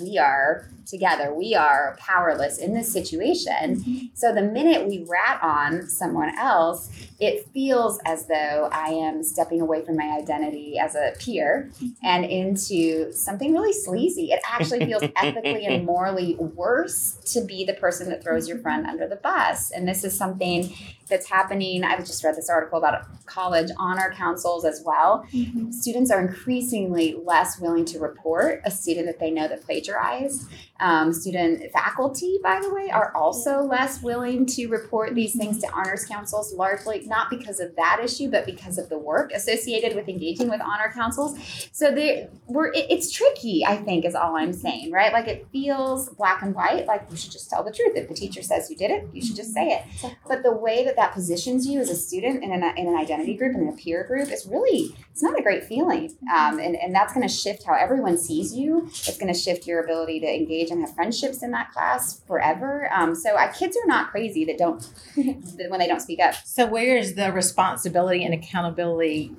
we 0.00 0.18
are 0.18 0.68
together, 0.86 1.34
we 1.34 1.54
are 1.54 1.96
powerless 1.98 2.58
in 2.58 2.72
this 2.72 2.92
situation. 2.92 3.76
Mm-hmm. 3.76 4.06
So 4.14 4.32
the 4.32 4.42
minute 4.42 4.86
we 4.86 5.04
rat 5.08 5.40
on 5.42 5.88
someone 5.88 6.36
else, 6.38 6.90
it 7.18 7.48
feels 7.52 7.98
as 8.04 8.26
though 8.26 8.68
I 8.72 8.88
am 8.88 9.22
stepping 9.22 9.60
away 9.60 9.84
from 9.84 9.96
my 9.96 10.16
identity 10.18 10.78
as 10.78 10.94
a 10.94 11.12
peer 11.18 11.70
mm-hmm. 11.74 11.88
and 12.04 12.24
into 12.24 13.12
something 13.12 13.52
really 13.52 13.72
sleazy. 13.72 14.30
It 14.30 14.40
actually 14.48 14.84
feels 14.86 15.02
ethically 15.16 15.66
and 15.66 15.84
morally 15.84 16.36
worse 16.36 17.18
to 17.32 17.40
be 17.40 17.64
the 17.64 17.74
person 17.74 18.08
that 18.10 18.22
throws 18.22 18.48
your 18.48 18.58
friend 18.58 18.86
under 18.86 19.08
the 19.08 19.16
bus. 19.16 19.70
And 19.70 19.88
this 19.88 20.04
is 20.04 20.16
something 20.16 20.72
that's 21.08 21.28
happening. 21.28 21.84
I 21.84 21.96
just 21.98 22.22
read 22.24 22.36
this 22.36 22.50
article 22.50 22.78
about 22.78 23.06
college 23.26 23.70
honor 23.78 24.12
councils 24.14 24.64
as 24.64 24.82
well. 24.84 25.24
Mm-hmm. 25.32 25.70
Students 25.70 26.10
are 26.10 26.20
increasingly 26.20 27.16
less 27.24 27.58
willing 27.60 27.84
to 27.86 27.98
report 27.98 28.60
a 28.64 28.70
student 28.70 29.06
that 29.06 29.18
they 29.18 29.30
know 29.30 29.48
that 29.48 29.64
plagiarized. 29.86 30.46
Um, 30.78 31.10
student 31.10 31.72
faculty, 31.72 32.38
by 32.42 32.60
the 32.60 32.72
way, 32.72 32.90
are 32.90 33.10
also 33.16 33.62
less 33.62 34.02
willing 34.02 34.44
to 34.44 34.66
report 34.66 35.14
these 35.14 35.34
things 35.34 35.58
to 35.62 35.70
honors 35.72 36.04
councils, 36.04 36.52
largely 36.52 37.00
not 37.06 37.30
because 37.30 37.60
of 37.60 37.74
that 37.76 38.00
issue, 38.04 38.30
but 38.30 38.44
because 38.44 38.76
of 38.76 38.90
the 38.90 38.98
work 38.98 39.32
associated 39.32 39.96
with 39.96 40.06
engaging 40.06 40.50
with 40.50 40.60
honor 40.60 40.92
councils. 40.92 41.38
So 41.72 41.90
they 41.92 42.28
we're 42.46 42.72
it, 42.72 42.86
it's 42.90 43.10
tricky, 43.10 43.64
I 43.64 43.76
think, 43.76 44.04
is 44.04 44.14
all 44.14 44.36
I'm 44.36 44.52
saying, 44.52 44.92
right? 44.92 45.14
Like 45.14 45.28
it 45.28 45.46
feels 45.50 46.10
black 46.10 46.42
and 46.42 46.54
white, 46.54 46.86
like 46.86 47.06
you 47.10 47.16
should 47.16 47.32
just 47.32 47.48
tell 47.48 47.64
the 47.64 47.72
truth. 47.72 47.96
If 47.96 48.08
the 48.08 48.14
teacher 48.14 48.42
says 48.42 48.68
you 48.68 48.76
did 48.76 48.90
it, 48.90 49.08
you 49.14 49.22
should 49.22 49.36
just 49.36 49.54
say 49.54 49.68
it. 49.68 50.12
But 50.28 50.42
the 50.42 50.52
way 50.52 50.84
that 50.84 50.96
that 50.96 51.14
positions 51.14 51.66
you 51.66 51.80
as 51.80 51.88
a 51.88 51.96
student 51.96 52.44
in 52.44 52.52
an, 52.52 52.62
in 52.76 52.86
an 52.86 52.96
identity 52.96 53.34
group 53.34 53.54
and 53.54 53.70
a 53.70 53.72
peer 53.72 54.04
group 54.04 54.30
is 54.30 54.44
really 54.46 54.94
it's 55.10 55.22
not 55.22 55.38
a 55.38 55.42
great 55.42 55.64
feeling, 55.64 56.14
um, 56.36 56.58
and 56.58 56.76
and 56.76 56.94
that's 56.94 57.14
going 57.14 57.26
to 57.26 57.32
shift 57.32 57.64
how 57.64 57.72
everyone 57.72 58.18
sees 58.18 58.54
you. 58.54 58.84
It's 58.88 59.16
going 59.16 59.32
to 59.32 59.38
shift 59.38 59.65
your 59.66 59.82
ability 59.82 60.20
to 60.20 60.26
engage 60.26 60.70
and 60.70 60.80
have 60.80 60.94
friendships 60.94 61.42
in 61.42 61.50
that 61.52 61.72
class 61.72 62.20
forever. 62.26 62.90
Um, 62.92 63.14
so 63.14 63.36
I, 63.36 63.48
kids 63.48 63.76
are 63.76 63.86
not 63.86 64.10
crazy 64.10 64.44
that 64.44 64.58
don't 64.58 64.88
when 65.14 65.78
they 65.78 65.86
don't 65.86 66.00
speak 66.00 66.20
up. 66.20 66.34
So 66.44 66.66
where 66.66 66.96
is 66.96 67.14
the 67.14 67.32
responsibility 67.32 68.24
and 68.24 68.34
accountability 68.34 69.34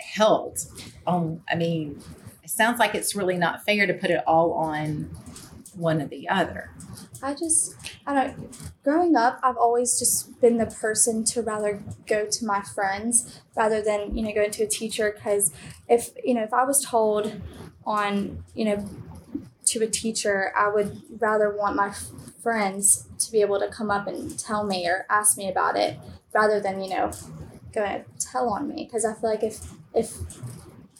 held? 0.00 0.58
On, 1.06 1.42
I 1.50 1.54
mean, 1.54 2.02
it 2.42 2.50
sounds 2.50 2.78
like 2.78 2.94
it's 2.94 3.14
really 3.14 3.36
not 3.36 3.64
fair 3.64 3.86
to 3.86 3.94
put 3.94 4.10
it 4.10 4.22
all 4.26 4.52
on 4.52 5.10
one 5.74 6.02
or 6.02 6.06
the 6.06 6.28
other. 6.28 6.70
I 7.22 7.34
just, 7.34 7.74
I 8.06 8.14
don't. 8.14 8.56
Growing 8.82 9.14
up, 9.14 9.38
I've 9.42 9.56
always 9.56 9.98
just 9.98 10.40
been 10.40 10.56
the 10.56 10.66
person 10.66 11.24
to 11.24 11.42
rather 11.42 11.82
go 12.06 12.26
to 12.26 12.44
my 12.44 12.62
friends 12.62 13.40
rather 13.56 13.82
than 13.82 14.16
you 14.16 14.22
know 14.22 14.32
going 14.32 14.50
to 14.52 14.64
a 14.64 14.66
teacher 14.66 15.12
because 15.14 15.52
if 15.88 16.10
you 16.24 16.34
know 16.34 16.42
if 16.42 16.54
I 16.54 16.64
was 16.64 16.82
told 16.82 17.40
on 17.84 18.42
you 18.54 18.64
know 18.64 18.88
to 19.70 19.82
a 19.82 19.86
teacher, 19.88 20.52
I 20.56 20.68
would 20.68 21.02
rather 21.20 21.54
want 21.54 21.76
my 21.76 21.88
f- 21.88 22.06
friends 22.42 23.06
to 23.18 23.32
be 23.32 23.40
able 23.40 23.58
to 23.60 23.68
come 23.68 23.90
up 23.90 24.06
and 24.06 24.38
tell 24.38 24.64
me 24.64 24.86
or 24.88 25.06
ask 25.10 25.36
me 25.36 25.48
about 25.50 25.76
it 25.76 25.98
rather 26.32 26.60
than, 26.60 26.82
you 26.82 26.90
know, 26.90 27.10
going 27.72 28.02
to 28.02 28.04
tell 28.18 28.48
on 28.50 28.68
me. 28.68 28.84
Because 28.84 29.04
I 29.04 29.14
feel 29.14 29.30
like 29.30 29.42
if, 29.42 29.60
if 29.94 30.14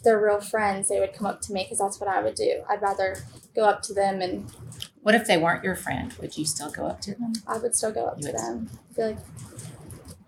they're 0.03 0.19
real 0.23 0.39
friends, 0.41 0.87
they 0.89 0.99
would 0.99 1.13
come 1.13 1.27
up 1.27 1.41
to 1.41 1.53
me 1.53 1.63
because 1.63 1.79
that's 1.79 1.99
what 1.99 2.09
I 2.09 2.21
would 2.21 2.35
do. 2.35 2.63
I'd 2.69 2.81
rather 2.81 3.17
go 3.55 3.65
up 3.65 3.81
to 3.83 3.93
them 3.93 4.21
and 4.21 4.49
What 5.01 5.15
if 5.15 5.27
they 5.27 5.37
weren't 5.37 5.63
your 5.63 5.75
friend? 5.75 6.13
Would 6.21 6.37
you 6.37 6.45
still 6.45 6.71
go 6.71 6.85
up 6.87 7.01
to 7.01 7.11
them? 7.15 7.33
I 7.47 7.57
would 7.57 7.75
still 7.75 7.91
go 7.91 8.05
up 8.05 8.17
You 8.17 8.27
to 8.27 8.31
would. 8.31 8.39
them. 8.39 8.69
I 8.89 8.93
feel 8.93 9.07
like, 9.07 9.17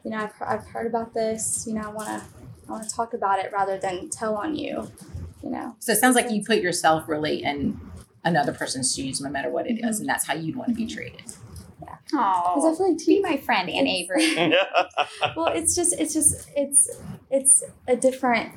you 0.03 0.11
know, 0.11 0.17
I've, 0.17 0.33
I've 0.41 0.67
heard 0.67 0.87
about 0.87 1.13
this. 1.13 1.65
You 1.67 1.75
know, 1.75 1.81
I 1.81 1.89
want 1.89 2.07
to 2.09 2.21
I 2.67 2.71
want 2.71 2.87
to 2.89 2.95
talk 2.95 3.13
about 3.13 3.39
it 3.39 3.51
rather 3.53 3.77
than 3.77 4.09
tell 4.09 4.35
on 4.35 4.55
you. 4.55 4.89
You 5.43 5.49
know, 5.49 5.75
So 5.79 5.91
it 5.91 5.97
sounds 5.97 6.15
like 6.15 6.31
you 6.31 6.41
put 6.43 6.59
yourself 6.59 7.07
really 7.09 7.43
in 7.43 7.79
another 8.23 8.53
person's 8.53 8.93
shoes, 8.95 9.19
no 9.21 9.29
matter 9.29 9.49
what 9.49 9.67
it 9.67 9.83
is, 9.83 9.99
and 9.99 10.07
that's 10.07 10.25
how 10.27 10.33
you'd 10.33 10.55
want 10.55 10.69
to 10.69 10.75
be 10.75 10.85
treated. 10.87 11.21
Yeah. 11.81 11.95
Because 12.05 12.65
I 12.65 12.67
Oh, 12.69 12.75
feel 12.75 12.89
like 12.93 13.05
be 13.05 13.21
my 13.21 13.37
friend, 13.37 13.69
Anne 13.69 13.87
Avery. 13.87 14.35
well, 15.35 15.47
it's 15.47 15.75
just 15.75 15.93
it's 15.99 16.13
just 16.13 16.49
it's 16.55 16.89
it's 17.29 17.63
a 17.87 17.95
different 17.95 18.51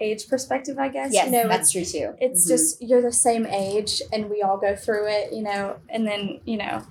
age 0.00 0.28
perspective, 0.28 0.78
I 0.78 0.88
guess. 0.88 1.12
yes, 1.12 1.26
you 1.26 1.32
know, 1.32 1.46
that's 1.48 1.70
true 1.72 1.84
too. 1.84 2.14
it's 2.20 2.46
Mhm. 2.46 2.48
just 2.48 2.82
you're 2.82 3.02
the 3.02 3.12
same 3.12 3.46
age 3.46 4.00
and 4.12 4.30
we 4.30 4.42
all 4.42 4.56
go 4.56 4.74
through 4.74 5.06
it. 5.08 5.32
You 5.32 5.42
know, 5.42 5.76
and 5.88 6.06
then 6.06 6.40
you 6.44 6.56
know. 6.56 6.82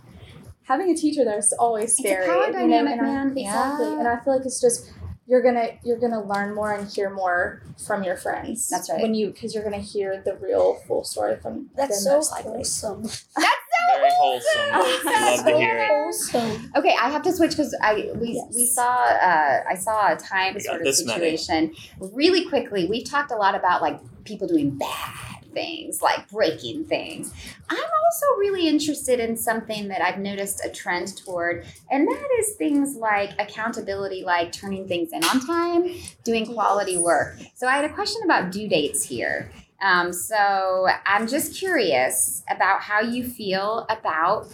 Having 0.63 0.91
a 0.91 0.95
teacher 0.95 1.25
there 1.25 1.39
is 1.39 1.51
always 1.57 1.85
It's 1.93 1.99
a 2.01 2.03
scary. 2.03 2.27
power 2.27 2.45
you 2.45 2.51
know, 2.53 2.59
dynamic, 2.59 2.91
and 2.93 3.01
I- 3.01 3.03
man. 3.05 3.37
Exactly, 3.37 3.87
Yeah. 3.87 3.99
and 3.99 4.07
I 4.07 4.19
feel 4.19 4.37
like 4.37 4.45
it's 4.45 4.61
just 4.61 4.91
you're 5.29 5.43
gonna 5.43 5.67
you're 5.83 5.99
gonna 5.99 6.23
learn 6.25 6.55
more 6.55 6.73
and 6.73 6.89
hear 6.89 7.09
more 7.11 7.61
from 7.85 8.03
your 8.03 8.17
friends. 8.17 8.67
That's 8.67 8.89
right. 8.89 9.01
When 9.01 9.13
you 9.13 9.27
because 9.31 9.53
you're 9.53 9.63
gonna 9.63 9.77
hear 9.77 10.21
the 10.25 10.35
real 10.37 10.73
full 10.87 11.03
story 11.03 11.37
from 11.37 11.69
That's 11.75 12.03
them 12.03 12.11
so 12.11 12.15
most 12.15 12.31
likely. 12.31 12.51
wholesome. 12.51 13.03
Very 13.95 14.09
wholesome. 14.13 14.71
Love 14.73 15.45
to 15.45 15.57
hear 15.57 15.77
it. 15.77 15.87
Wholesome. 15.87 16.71
Okay, 16.75 16.95
I 16.99 17.09
have 17.09 17.21
to 17.23 17.31
switch 17.31 17.51
because 17.51 17.75
I 17.81 18.09
we, 18.15 18.33
Yes. 18.33 18.53
we 18.55 18.65
saw 18.65 18.83
uh, 19.03 19.63
I 19.69 19.75
saw 19.75 20.11
a 20.11 20.15
time 20.15 20.59
sort 20.59 20.77
of 20.79 20.83
this 20.83 21.05
many. 21.05 21.37
situation 21.37 21.75
really 21.99 22.47
quickly. 22.49 22.87
We've 22.87 23.05
talked 23.07 23.31
a 23.31 23.35
lot 23.37 23.53
about 23.55 23.81
like 23.83 23.99
people 24.25 24.47
doing 24.47 24.77
bad 24.77 25.38
things, 25.51 26.01
like 26.01 26.29
breaking 26.29 26.85
things. 26.85 27.33
I'm 27.69 27.77
also 27.77 28.25
really 28.39 28.67
interested 28.67 29.19
in 29.19 29.35
something 29.37 29.87
that 29.89 30.01
I've 30.01 30.19
noticed 30.19 30.63
a 30.65 30.69
trend 30.69 31.17
toward, 31.17 31.65
and 31.89 32.07
that 32.07 32.27
is 32.39 32.55
things 32.55 32.95
like 32.95 33.31
accountability, 33.39 34.23
like 34.23 34.51
turning 34.51 34.87
things 34.87 35.11
in 35.13 35.23
on 35.23 35.45
time, 35.45 35.93
doing 36.23 36.45
quality 36.45 36.97
work. 36.97 37.37
So 37.55 37.67
I 37.67 37.75
had 37.75 37.85
a 37.85 37.93
question 37.93 38.21
about 38.23 38.51
due 38.51 38.67
dates 38.67 39.03
here. 39.03 39.51
Um, 39.81 40.11
so 40.11 40.87
I'm 41.05 41.27
just 41.27 41.57
curious 41.57 42.43
about 42.49 42.81
how 42.81 42.99
you 42.99 43.23
feel 43.23 43.85
about 43.89 44.47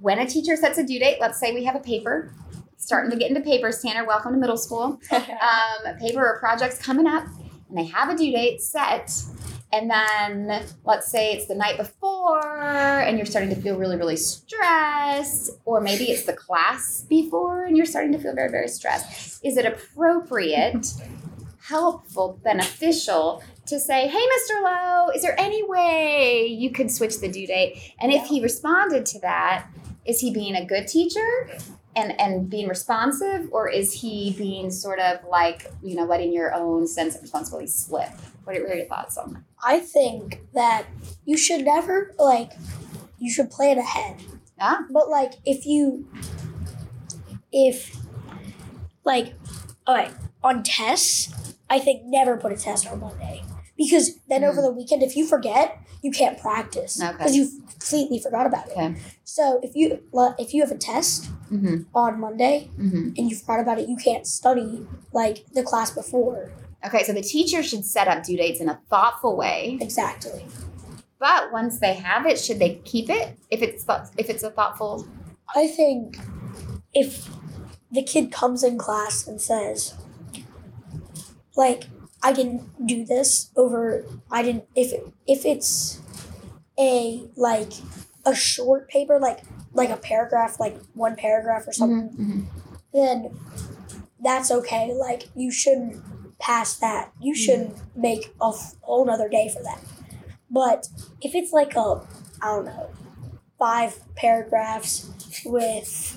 when 0.00 0.18
a 0.18 0.26
teacher 0.26 0.56
sets 0.56 0.78
a 0.78 0.84
due 0.84 0.98
date. 0.98 1.18
Let's 1.20 1.38
say 1.38 1.52
we 1.52 1.64
have 1.64 1.76
a 1.76 1.80
paper. 1.80 2.32
Starting 2.76 3.10
to 3.10 3.16
get 3.16 3.28
into 3.28 3.42
papers, 3.42 3.82
Tanner. 3.82 4.06
Welcome 4.06 4.32
to 4.32 4.38
middle 4.38 4.56
school. 4.56 5.00
Um, 5.12 5.96
paper 5.98 6.26
or 6.26 6.38
projects 6.38 6.78
coming 6.78 7.06
up, 7.06 7.24
and 7.68 7.76
they 7.78 7.84
have 7.84 8.08
a 8.08 8.16
due 8.16 8.32
date 8.32 8.60
set. 8.60 9.10
And 9.72 9.90
then 9.90 10.64
let's 10.84 11.10
say 11.10 11.32
it's 11.32 11.46
the 11.46 11.54
night 11.54 11.76
before, 11.76 13.00
and 13.00 13.18
you're 13.18 13.26
starting 13.26 13.50
to 13.54 13.60
feel 13.60 13.76
really, 13.76 13.96
really 13.96 14.16
stressed, 14.16 15.50
or 15.66 15.80
maybe 15.80 16.04
it's 16.04 16.24
the 16.24 16.32
class 16.32 17.02
before, 17.02 17.64
and 17.64 17.76
you're 17.76 17.86
starting 17.86 18.12
to 18.12 18.18
feel 18.18 18.34
very, 18.34 18.50
very 18.50 18.68
stressed. 18.68 19.44
Is 19.44 19.58
it 19.58 19.66
appropriate, 19.66 20.86
helpful, 21.60 22.40
beneficial 22.42 23.42
to 23.66 23.78
say, 23.78 24.08
"Hey, 24.08 24.18
Mr. 24.18 24.62
Lowe, 24.62 25.10
is 25.14 25.20
there 25.20 25.38
any 25.38 25.62
way 25.62 26.46
you 26.46 26.70
could 26.70 26.90
switch 26.90 27.18
the 27.18 27.28
due 27.28 27.46
date?" 27.46 27.92
And 28.00 28.10
if 28.10 28.24
he 28.26 28.40
responded 28.40 29.04
to 29.06 29.18
that, 29.20 29.66
is 30.06 30.20
he 30.20 30.30
being 30.30 30.56
a 30.56 30.64
good 30.64 30.88
teacher 30.88 31.50
and 31.94 32.18
and 32.18 32.48
being 32.48 32.68
responsive, 32.68 33.48
or 33.52 33.68
is 33.68 33.92
he 33.92 34.34
being 34.38 34.70
sort 34.70 34.98
of 34.98 35.18
like 35.28 35.70
you 35.82 35.94
know 35.94 36.04
letting 36.04 36.32
your 36.32 36.54
own 36.54 36.86
sense 36.86 37.14
of 37.16 37.20
responsibility 37.20 37.66
slip? 37.66 38.10
What 38.48 38.56
are, 38.56 38.62
what 38.62 38.72
are 38.72 38.76
your 38.76 38.86
thoughts 38.86 39.18
on 39.18 39.34
that? 39.34 39.42
I 39.62 39.80
think 39.80 40.40
that 40.54 40.86
you 41.26 41.36
should 41.36 41.66
never 41.66 42.14
like 42.18 42.52
you 43.18 43.30
should 43.30 43.50
plan 43.50 43.76
ahead. 43.78 44.22
Ah. 44.58 44.84
But 44.90 45.10
like 45.10 45.34
if 45.44 45.66
you 45.66 46.08
if 47.52 47.94
like 49.04 49.34
alright, 49.86 50.12
on 50.42 50.62
tests, 50.62 51.54
I 51.68 51.78
think 51.78 52.04
never 52.06 52.38
put 52.38 52.52
a 52.52 52.56
test 52.56 52.86
on 52.86 53.00
Monday. 53.00 53.42
Because 53.76 54.18
then 54.30 54.44
over 54.44 54.62
the 54.62 54.72
weekend 54.72 55.02
if 55.02 55.14
you 55.14 55.26
forget, 55.26 55.78
you 56.02 56.10
can't 56.10 56.38
practice. 56.40 57.00
Okay. 57.02 57.12
Because 57.12 57.36
you 57.36 57.50
completely 57.70 58.18
forgot 58.18 58.46
about 58.46 58.68
it. 58.68 58.72
Okay. 58.72 58.94
So 59.24 59.60
if 59.62 59.76
you 59.76 60.00
if 60.38 60.54
you 60.54 60.62
have 60.62 60.70
a 60.72 60.78
test 60.78 61.28
Mm-hmm. 61.50 61.84
on 61.94 62.20
Monday 62.20 62.68
Mm-hmm. 62.78 63.12
and 63.16 63.30
you 63.30 63.34
forgot 63.36 63.60
about 63.60 63.78
it, 63.78 63.88
you 63.88 63.96
can't 63.96 64.26
study 64.26 64.86
like 65.12 65.44
the 65.54 65.62
class 65.62 65.90
before. 65.90 66.50
Okay, 66.86 67.02
so 67.02 67.12
the 67.12 67.22
teacher 67.22 67.62
should 67.62 67.84
set 67.84 68.08
up 68.08 68.22
due 68.24 68.36
dates 68.36 68.60
in 68.60 68.68
a 68.68 68.80
thoughtful 68.88 69.36
way. 69.36 69.78
Exactly. 69.80 70.46
But 71.18 71.50
once 71.52 71.80
they 71.80 71.94
have 71.94 72.26
it, 72.26 72.38
should 72.38 72.60
they 72.60 72.76
keep 72.84 73.10
it 73.10 73.36
if 73.50 73.62
it's 73.62 73.82
thought, 73.84 74.08
if 74.16 74.30
it's 74.30 74.44
a 74.44 74.50
thoughtful? 74.50 75.06
I 75.54 75.66
think 75.66 76.18
if 76.94 77.28
the 77.90 78.02
kid 78.02 78.30
comes 78.30 78.62
in 78.62 78.78
class 78.78 79.26
and 79.26 79.40
says, 79.40 79.94
like, 81.56 81.84
I 82.22 82.32
didn't 82.32 82.86
do 82.86 83.04
this 83.04 83.50
over, 83.56 84.04
I 84.30 84.42
didn't, 84.42 84.64
if, 84.76 84.92
if 85.26 85.44
it's 85.44 86.00
a, 86.78 87.28
like, 87.34 87.72
a 88.24 88.34
short 88.34 88.88
paper, 88.88 89.18
like, 89.18 89.40
like 89.72 89.90
a 89.90 89.96
paragraph, 89.96 90.60
like 90.60 90.80
one 90.94 91.16
paragraph 91.16 91.66
or 91.66 91.72
something, 91.72 92.10
Mhm, 92.10 92.44
then 92.92 93.38
that's 94.22 94.50
okay. 94.50 94.92
Like, 94.94 95.28
you 95.34 95.50
shouldn't 95.50 96.02
pass 96.40 96.74
that. 96.76 97.12
You 97.20 97.34
shouldn't 97.34 97.76
make 97.96 98.34
a 98.40 98.50
whole 98.82 99.04
nother 99.04 99.28
day 99.28 99.48
for 99.54 99.62
that. 99.62 99.80
But 100.50 100.88
if 101.20 101.34
it's 101.34 101.52
like 101.52 101.74
a, 101.76 102.00
I 102.40 102.46
don't 102.46 102.64
know, 102.66 102.90
five 103.58 103.98
paragraphs 104.14 105.10
with, 105.44 106.16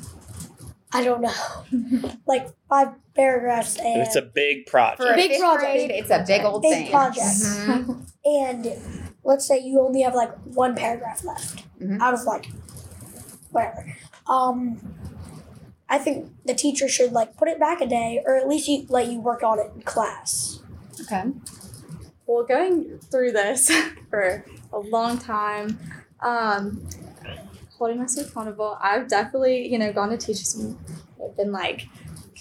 I 0.93 1.03
don't 1.03 1.21
know, 1.21 2.13
like 2.27 2.47
five 2.69 2.89
paragraphs 3.13 3.77
and 3.77 4.01
It's 4.01 4.15
a 4.15 4.21
big 4.21 4.67
project. 4.67 5.01
For 5.01 5.11
a 5.11 5.15
Big 5.15 5.39
project. 5.39 5.61
grade, 5.73 5.91
it's 5.91 6.09
a 6.09 6.23
big 6.25 6.43
old 6.43 6.61
Big 6.61 6.83
thing. 6.83 6.91
project. 6.91 7.17
Mhm. 7.25 8.07
and 8.23 9.11
let's 9.23 9.45
say 9.45 9.59
you 9.59 9.81
only 9.81 10.01
have 10.01 10.15
like 10.15 10.31
one 10.53 10.75
paragraph 10.75 11.23
left 11.23 11.63
Mhm. 11.81 11.99
out 11.99 12.13
of 12.13 12.23
like 12.23 12.47
whatever. 13.51 13.97
Um, 14.29 14.79
I 15.91 15.97
think 15.97 16.31
the 16.45 16.53
teacher 16.53 16.87
should 16.87 17.11
like 17.11 17.35
put 17.35 17.49
it 17.49 17.59
back 17.59 17.81
a 17.81 17.85
day, 17.85 18.23
or 18.25 18.37
at 18.37 18.47
least 18.47 18.69
you 18.69 18.85
let 18.87 19.07
you 19.07 19.19
work 19.19 19.43
on 19.43 19.59
it 19.59 19.71
in 19.75 19.81
class. 19.81 20.61
Okay. 21.01 21.31
well, 22.25 22.45
going 22.45 22.97
through 22.99 23.33
this 23.33 23.69
for 24.09 24.45
a 24.71 24.79
long 24.79 25.17
time, 25.17 25.77
um, 26.21 26.87
holding 27.77 27.99
myself 27.99 28.29
accountable, 28.29 28.77
I've 28.79 29.09
definitely, 29.09 29.67
you 29.67 29.77
know, 29.77 29.91
gone 29.91 30.09
to 30.09 30.17
teachers 30.17 30.55
and 30.55 30.77
they've 31.19 31.35
been 31.35 31.51
like, 31.51 31.87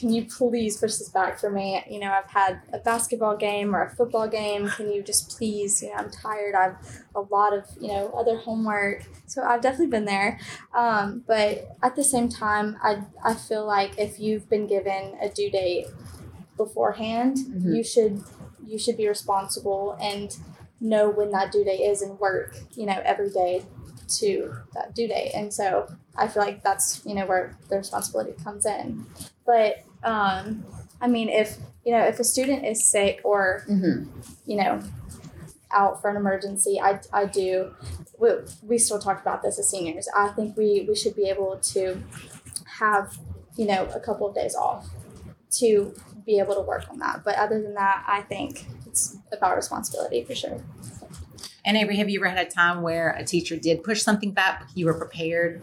can 0.00 0.10
you 0.10 0.24
please 0.24 0.78
push 0.78 0.96
this 0.96 1.10
back 1.10 1.38
for 1.38 1.50
me? 1.50 1.84
You 1.88 2.00
know, 2.00 2.10
I've 2.10 2.30
had 2.30 2.62
a 2.72 2.78
basketball 2.78 3.36
game 3.36 3.76
or 3.76 3.84
a 3.84 3.90
football 3.90 4.26
game. 4.28 4.66
Can 4.70 4.90
you 4.90 5.02
just 5.02 5.36
please, 5.36 5.82
you 5.82 5.88
know, 5.90 5.96
I'm 5.96 6.10
tired. 6.10 6.54
I've 6.54 6.76
a 7.14 7.20
lot 7.20 7.52
of, 7.52 7.66
you 7.78 7.88
know, 7.88 8.08
other 8.16 8.38
homework. 8.38 9.04
So 9.26 9.42
I've 9.42 9.60
definitely 9.60 9.88
been 9.88 10.06
there. 10.06 10.40
Um, 10.74 11.22
but 11.26 11.76
at 11.82 11.96
the 11.96 12.02
same 12.04 12.30
time, 12.30 12.78
I, 12.82 13.02
I 13.22 13.34
feel 13.34 13.66
like 13.66 13.98
if 13.98 14.18
you've 14.18 14.48
been 14.48 14.66
given 14.66 15.18
a 15.20 15.28
due 15.28 15.50
date 15.50 15.86
beforehand, 16.56 17.36
Mhm. 17.38 17.76
you 17.76 17.84
should 17.84 18.22
you 18.66 18.78
should 18.78 18.96
be 18.96 19.08
responsible 19.08 19.96
and 20.00 20.36
know 20.80 21.10
when 21.10 21.30
that 21.32 21.50
due 21.50 21.64
date 21.64 21.80
is 21.80 22.00
and 22.02 22.18
work, 22.20 22.56
you 22.72 22.86
know, 22.86 23.00
every 23.04 23.28
day 23.28 23.64
to 24.08 24.54
that 24.74 24.94
due 24.94 25.08
date. 25.08 25.32
And 25.34 25.52
so 25.52 25.88
I 26.16 26.28
feel 26.28 26.42
like 26.42 26.62
that's, 26.62 27.04
you 27.04 27.14
know, 27.14 27.26
where 27.26 27.56
the 27.68 27.76
responsibility 27.76 28.32
comes 28.42 28.64
in. 28.66 29.06
But 29.44 29.84
um, 30.02 30.64
I 31.00 31.08
mean, 31.08 31.28
if, 31.28 31.56
you 31.84 31.92
know, 31.92 32.04
if 32.04 32.18
a 32.20 32.24
student 32.24 32.64
is 32.66 32.88
sick 32.90 33.20
or, 33.24 33.64
Mm-hmm. 33.68 34.10
you 34.46 34.56
know, 34.56 34.82
out 35.72 36.00
for 36.00 36.10
an 36.10 36.16
emergency, 36.16 36.80
I, 36.80 37.00
I 37.12 37.26
do, 37.26 37.74
we, 38.18 38.28
we 38.62 38.78
still 38.78 38.98
talk 38.98 39.20
about 39.20 39.42
this 39.42 39.58
as 39.58 39.68
seniors. 39.68 40.08
I 40.16 40.28
think 40.28 40.56
we, 40.56 40.84
we 40.88 40.96
should 40.96 41.14
be 41.14 41.28
able 41.28 41.58
to 41.74 42.02
have, 42.78 43.18
you 43.56 43.66
know, 43.66 43.88
a 43.94 44.00
couple 44.00 44.28
of 44.28 44.34
days 44.34 44.54
off 44.54 44.88
to 45.52 45.94
be 46.26 46.38
able 46.38 46.54
to 46.54 46.60
work 46.60 46.84
on 46.90 46.98
that. 46.98 47.22
But 47.24 47.36
other 47.36 47.60
than 47.62 47.74
that, 47.74 48.04
I 48.06 48.22
think 48.22 48.66
it's 48.86 49.16
about 49.32 49.56
responsibility 49.56 50.24
for 50.24 50.34
sure. 50.34 50.60
And 51.64 51.76
Avery, 51.76 51.96
have 51.96 52.08
you 52.08 52.20
ever 52.20 52.28
had 52.28 52.46
a 52.46 52.50
time 52.50 52.82
where 52.82 53.10
a 53.10 53.24
teacher 53.24 53.56
did 53.56 53.84
push 53.84 54.02
something 54.02 54.32
back, 54.32 54.68
you 54.74 54.86
were 54.86 54.94
prepared 54.94 55.62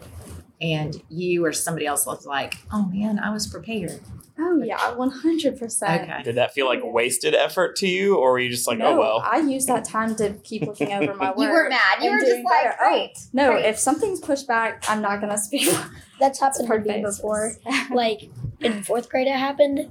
and 0.60 1.00
you 1.08 1.44
or 1.44 1.52
somebody 1.52 1.86
else 1.86 2.06
looked 2.06 2.26
like, 2.26 2.58
"Oh 2.72 2.86
man, 2.86 3.18
I 3.18 3.30
was 3.30 3.46
prepared." 3.46 4.00
Oh 4.40 4.62
yeah, 4.62 4.94
one 4.94 5.10
hundred 5.10 5.58
percent. 5.58 6.02
Okay. 6.02 6.22
Did 6.22 6.36
that 6.36 6.54
feel 6.54 6.66
like 6.66 6.80
wasted 6.84 7.34
effort 7.34 7.74
to 7.76 7.88
you, 7.88 8.16
or 8.16 8.32
were 8.32 8.38
you 8.38 8.50
just 8.50 8.68
like, 8.68 8.78
oh, 8.78 8.82
no, 8.82 8.96
oh 8.96 8.98
well? 8.98 9.22
I 9.24 9.38
used 9.38 9.66
that 9.66 9.84
time 9.84 10.14
to 10.16 10.34
keep 10.44 10.62
looking 10.62 10.92
over 10.92 11.14
my 11.14 11.30
work. 11.30 11.38
You 11.48 11.48
were 11.48 11.68
mad. 11.68 12.02
You 12.02 12.10
were 12.12 12.20
just 12.20 12.44
like, 12.44 12.64
better. 12.64 12.76
Oh. 12.80 13.08
No, 13.32 13.50
great. 13.52 13.64
if 13.64 13.78
something's 13.78 14.20
pushed 14.20 14.46
back, 14.46 14.84
I'm 14.88 15.02
not 15.02 15.20
gonna 15.20 15.38
speak. 15.38 15.68
That's 16.20 16.38
happened 16.38 16.62
to 16.62 16.66
hard 16.66 16.86
me 16.86 16.94
basis. 16.94 17.16
before. 17.16 17.54
Like 17.92 18.30
in 18.60 18.84
fourth 18.84 19.08
grade, 19.08 19.26
it 19.26 19.34
happened. 19.36 19.90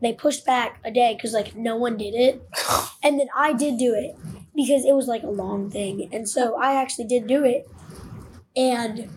They 0.00 0.12
pushed 0.12 0.46
back 0.46 0.78
a 0.84 0.90
day 0.92 1.14
because 1.14 1.32
like 1.32 1.56
no 1.56 1.76
one 1.76 1.96
did 1.96 2.14
it, 2.14 2.48
and 3.02 3.18
then 3.18 3.26
I 3.36 3.52
did 3.52 3.76
do 3.76 3.92
it 3.94 4.16
because 4.54 4.84
it 4.84 4.94
was 4.94 5.08
like 5.08 5.24
a 5.24 5.30
long 5.30 5.68
thing, 5.68 6.08
and 6.12 6.28
so 6.28 6.56
I 6.60 6.80
actually 6.80 7.06
did 7.06 7.26
do 7.26 7.44
it, 7.44 7.68
and 8.56 9.10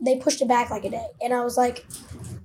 they 0.00 0.16
pushed 0.16 0.40
it 0.42 0.48
back 0.48 0.70
like 0.70 0.84
a 0.84 0.90
day, 0.90 1.06
and 1.22 1.32
I 1.34 1.42
was 1.44 1.56
like, 1.56 1.84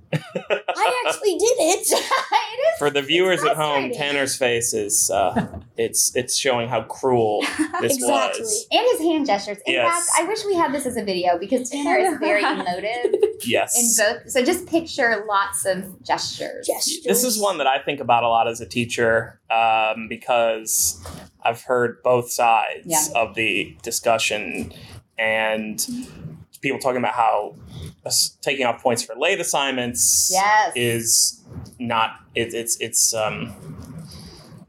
I 0.12 1.02
actually 1.06 1.32
did 1.36 1.56
it. 1.58 2.04
For 2.78 2.90
the 2.90 3.02
viewers 3.02 3.42
at 3.42 3.56
home. 3.56 3.90
Tanner's 3.92 4.36
face 4.36 4.72
is 4.74 5.10
uh, 5.10 5.46
it's 5.76 6.14
it's 6.14 6.36
showing 6.36 6.68
how 6.68 6.82
cruel 6.82 7.40
this 7.80 7.94
Exactly. 7.96 8.40
was. 8.42 8.66
and 8.70 8.86
his 8.92 9.00
hand 9.00 9.26
gestures. 9.26 9.58
In 9.66 9.74
Yes. 9.74 9.92
fact, 10.06 10.20
I 10.20 10.28
wish 10.28 10.44
we 10.44 10.54
had 10.54 10.72
this 10.72 10.86
as 10.86 10.96
a 10.96 11.02
video 11.04 11.38
because 11.38 11.70
Tanner 11.70 11.96
is 11.98 12.18
very 12.18 12.42
emotive 12.42 13.14
yes. 13.44 13.74
in 13.76 14.04
both. 14.04 14.30
So 14.30 14.44
just 14.44 14.66
picture 14.66 15.24
lots 15.28 15.64
of 15.64 16.02
gestures. 16.04 16.66
Yes. 16.68 16.88
This 17.04 17.24
is 17.24 17.40
one 17.40 17.58
that 17.58 17.66
I 17.66 17.78
think 17.82 18.00
about 18.00 18.22
a 18.22 18.28
lot 18.28 18.46
as 18.46 18.60
a 18.60 18.66
teacher 18.66 19.40
um, 19.50 20.06
because 20.08 21.02
I've 21.42 21.62
heard 21.62 22.02
both 22.04 22.30
sides 22.30 22.84
Yeah. 22.86 23.04
of 23.14 23.34
the 23.34 23.76
discussion 23.82 24.72
and 25.18 25.84
people 26.66 26.78
talking 26.80 26.98
about 26.98 27.14
how 27.14 27.54
taking 28.40 28.66
off 28.66 28.82
points 28.82 29.02
for 29.02 29.14
late 29.16 29.40
assignments 29.40 30.30
Yes. 30.32 30.72
is 30.76 31.44
not 31.78 32.10
it, 32.34 32.54
it's 32.54 32.76
it's 32.80 33.12
um 33.14 33.54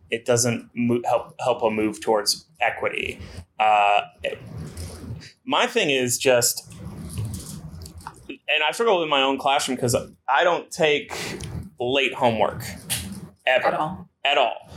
it 0.10 0.25
doesn't 0.25 0.69
mo- 0.73 1.01
help 1.05 1.36
help 1.39 1.62
a 1.63 1.69
move 1.69 1.99
towards 2.01 2.45
equity. 2.62 3.19
Uh, 3.60 4.01
it- 4.23 4.39
my 5.45 5.65
thing 5.65 5.89
is 5.89 6.17
just, 6.17 6.69
and 8.29 8.63
I 8.67 8.71
struggle 8.71 8.99
with 8.99 9.10
my 9.10 9.21
own 9.21 9.38
classroom 9.38 9.75
because 9.75 9.95
I 10.27 10.43
don't 10.43 10.69
take 10.69 11.13
late 11.79 12.13
homework 12.13 12.63
ever 13.45 13.67
At 13.67 13.73
all. 13.73 14.10
at 14.25 14.38
all. 14.38 14.69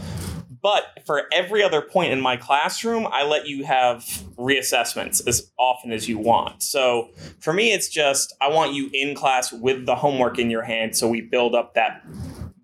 But 0.63 0.85
for 1.07 1.23
every 1.33 1.63
other 1.63 1.81
point 1.81 2.13
in 2.13 2.21
my 2.21 2.37
classroom, 2.37 3.07
I 3.11 3.25
let 3.25 3.47
you 3.47 3.65
have 3.65 4.01
reassessments 4.37 5.27
as 5.27 5.51
often 5.59 5.91
as 5.91 6.09
you 6.09 6.19
want. 6.19 6.63
So 6.63 7.11
for 7.41 7.53
me, 7.53 7.73
it's 7.73 7.89
just 7.89 8.35
I 8.41 8.49
want 8.49 8.75
you 8.75 8.91
in 8.93 9.15
class 9.15 9.53
with 9.53 9.87
the 9.87 9.97
homework 9.97 10.39
in 10.39 10.51
your 10.51 10.63
hand, 10.63 10.97
so 10.97 11.09
we 11.09 11.23
build 11.23 11.55
up 11.55 11.75
that 11.75 12.05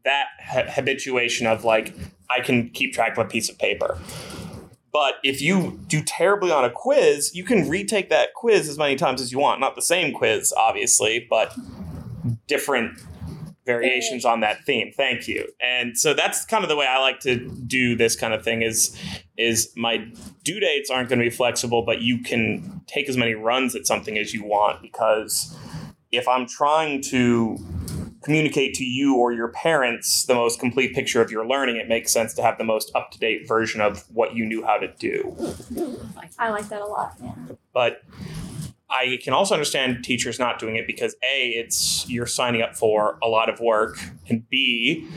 that 0.05 0.27
ha- 0.41 0.71
habituation 0.71 1.47
of 1.47 1.65
like 1.65 1.95
I 2.31 2.41
can 2.41 2.71
keep 2.71 2.93
track 2.93 3.13
of 3.17 3.27
a 3.27 3.29
piece 3.29 3.49
of 3.49 3.59
paper. 3.59 3.99
But 4.93 5.17
if 5.23 5.43
you 5.43 5.79
do 5.89 6.03
terribly 6.03 6.51
on 6.51 6.65
a 6.65 6.71
quiz, 6.71 7.35
you 7.35 7.45
can 7.45 7.69
retake 7.69 8.09
that 8.09 8.33
quiz 8.35 8.69
as 8.69 8.79
many 8.79 8.97
times 8.97 9.21
as 9.21 9.31
you 9.31 9.39
want. 9.39 9.61
Not 9.61 9.75
the 9.75 9.83
same 9.83 10.15
quiz, 10.15 10.55
obviously, 10.57 11.27
but 11.29 11.55
different 12.47 12.99
variations 13.67 14.25
on 14.25 14.41
that 14.41 14.65
theme. 14.65 14.93
Thank 14.97 15.29
you. 15.29 15.49
And 15.61 15.99
so 15.99 16.15
that's 16.15 16.45
kind 16.47 16.63
of 16.63 16.71
the 16.71 16.77
way 16.77 16.87
I 16.89 16.99
like 16.99 17.21
to 17.21 17.37
do 17.67 17.97
this 17.97 18.17
kind 18.17 18.33
of 18.33 18.43
thing 18.43 18.63
is 18.63 18.97
is 19.37 19.73
my 19.77 19.99
due 20.45 20.61
dates 20.61 20.89
aren't 20.89 21.11
going 21.11 21.19
to 21.19 21.25
be 21.25 21.31
flexible, 21.31 21.83
but 21.83 22.01
you 22.01 22.23
can 22.23 22.81
take 22.87 23.09
as 23.09 23.17
many 23.17 23.35
runs 23.35 23.75
at 23.75 23.87
something 23.87 24.17
as 24.17 24.33
you 24.33 24.45
want 24.45 24.81
because 24.81 25.55
if 26.13 26.27
I'm 26.29 26.47
trying 26.47 27.03
to 27.03 27.59
communicate 28.23 28.75
to 28.75 28.85
you 28.85 29.17
or 29.17 29.33
your 29.33 29.49
parents 29.49 30.25
the 30.25 30.35
most 30.35 30.59
complete 30.59 30.95
picture 30.95 31.21
of 31.21 31.31
your 31.31 31.47
learning, 31.47 31.77
it 31.77 31.89
makes 31.89 32.13
sense 32.13 32.35
to 32.35 32.43
have 32.43 32.59
the 32.59 32.65
most 32.65 32.91
up-to-date 32.95 33.47
version 33.47 33.81
of 33.81 34.05
what 34.13 34.35
you 34.35 34.45
knew 34.45 34.65
how 34.65 34.79
to 34.79 34.89
do. 34.99 35.37
I 36.39 36.51
like 36.51 36.69
that 36.69 36.81
a 36.81 36.87
lot. 36.87 37.15
Yeah. 37.23 37.35
But 37.73 38.03
I 38.89 39.19
can 39.23 39.33
also 39.33 39.55
understand 39.55 40.05
teachers 40.05 40.39
not 40.39 40.59
doing 40.59 40.77
it 40.77 40.87
because 40.87 41.15
A, 41.23 41.51
it's 41.51 42.09
you're 42.09 42.27
signing 42.27 42.63
up 42.63 42.77
for 42.77 43.19
a 43.23 43.27
lot 43.27 43.49
of 43.49 43.59
work, 43.59 43.99
and 44.29 44.49
B, 44.49 45.09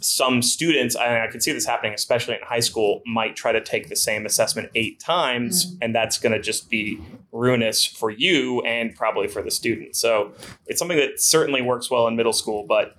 some 0.00 0.42
students, 0.42 0.96
and 0.96 1.22
I 1.22 1.28
can 1.28 1.40
see 1.40 1.52
this 1.52 1.64
happening, 1.64 1.94
especially 1.94 2.34
in 2.34 2.40
high 2.42 2.60
school, 2.60 3.02
might 3.06 3.36
try 3.36 3.52
to 3.52 3.60
take 3.60 3.88
the 3.88 3.96
same 3.96 4.26
assessment 4.26 4.70
eight 4.74 5.00
times, 5.00 5.66
mm-hmm. 5.66 5.78
and 5.82 5.94
that's 5.94 6.18
going 6.18 6.32
to 6.32 6.40
just 6.40 6.68
be 6.68 7.00
ruinous 7.32 7.84
for 7.84 8.10
you 8.10 8.60
and 8.62 8.94
probably 8.94 9.28
for 9.28 9.42
the 9.42 9.50
student. 9.50 9.96
So 9.96 10.32
it's 10.66 10.78
something 10.78 10.98
that 10.98 11.20
certainly 11.20 11.62
works 11.62 11.90
well 11.90 12.06
in 12.06 12.16
middle 12.16 12.32
school, 12.32 12.66
but 12.66 12.96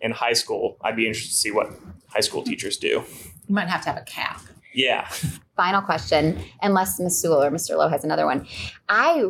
in 0.00 0.12
high 0.12 0.32
school, 0.32 0.76
I'd 0.82 0.96
be 0.96 1.06
interested 1.06 1.32
to 1.32 1.38
see 1.38 1.50
what 1.50 1.72
high 2.08 2.20
school 2.20 2.42
hmm. 2.42 2.50
teachers 2.50 2.76
do. 2.76 3.04
You 3.48 3.54
might 3.54 3.68
have 3.68 3.82
to 3.82 3.90
have 3.90 3.98
a 3.98 4.04
cap. 4.04 4.40
Yeah. 4.76 5.08
final 5.56 5.80
question 5.80 6.38
unless 6.60 7.00
miss 7.00 7.18
sewell 7.20 7.42
or 7.42 7.50
mr 7.50 7.78
lowe 7.78 7.88
has 7.88 8.04
another 8.04 8.26
one 8.26 8.46
i 8.90 9.24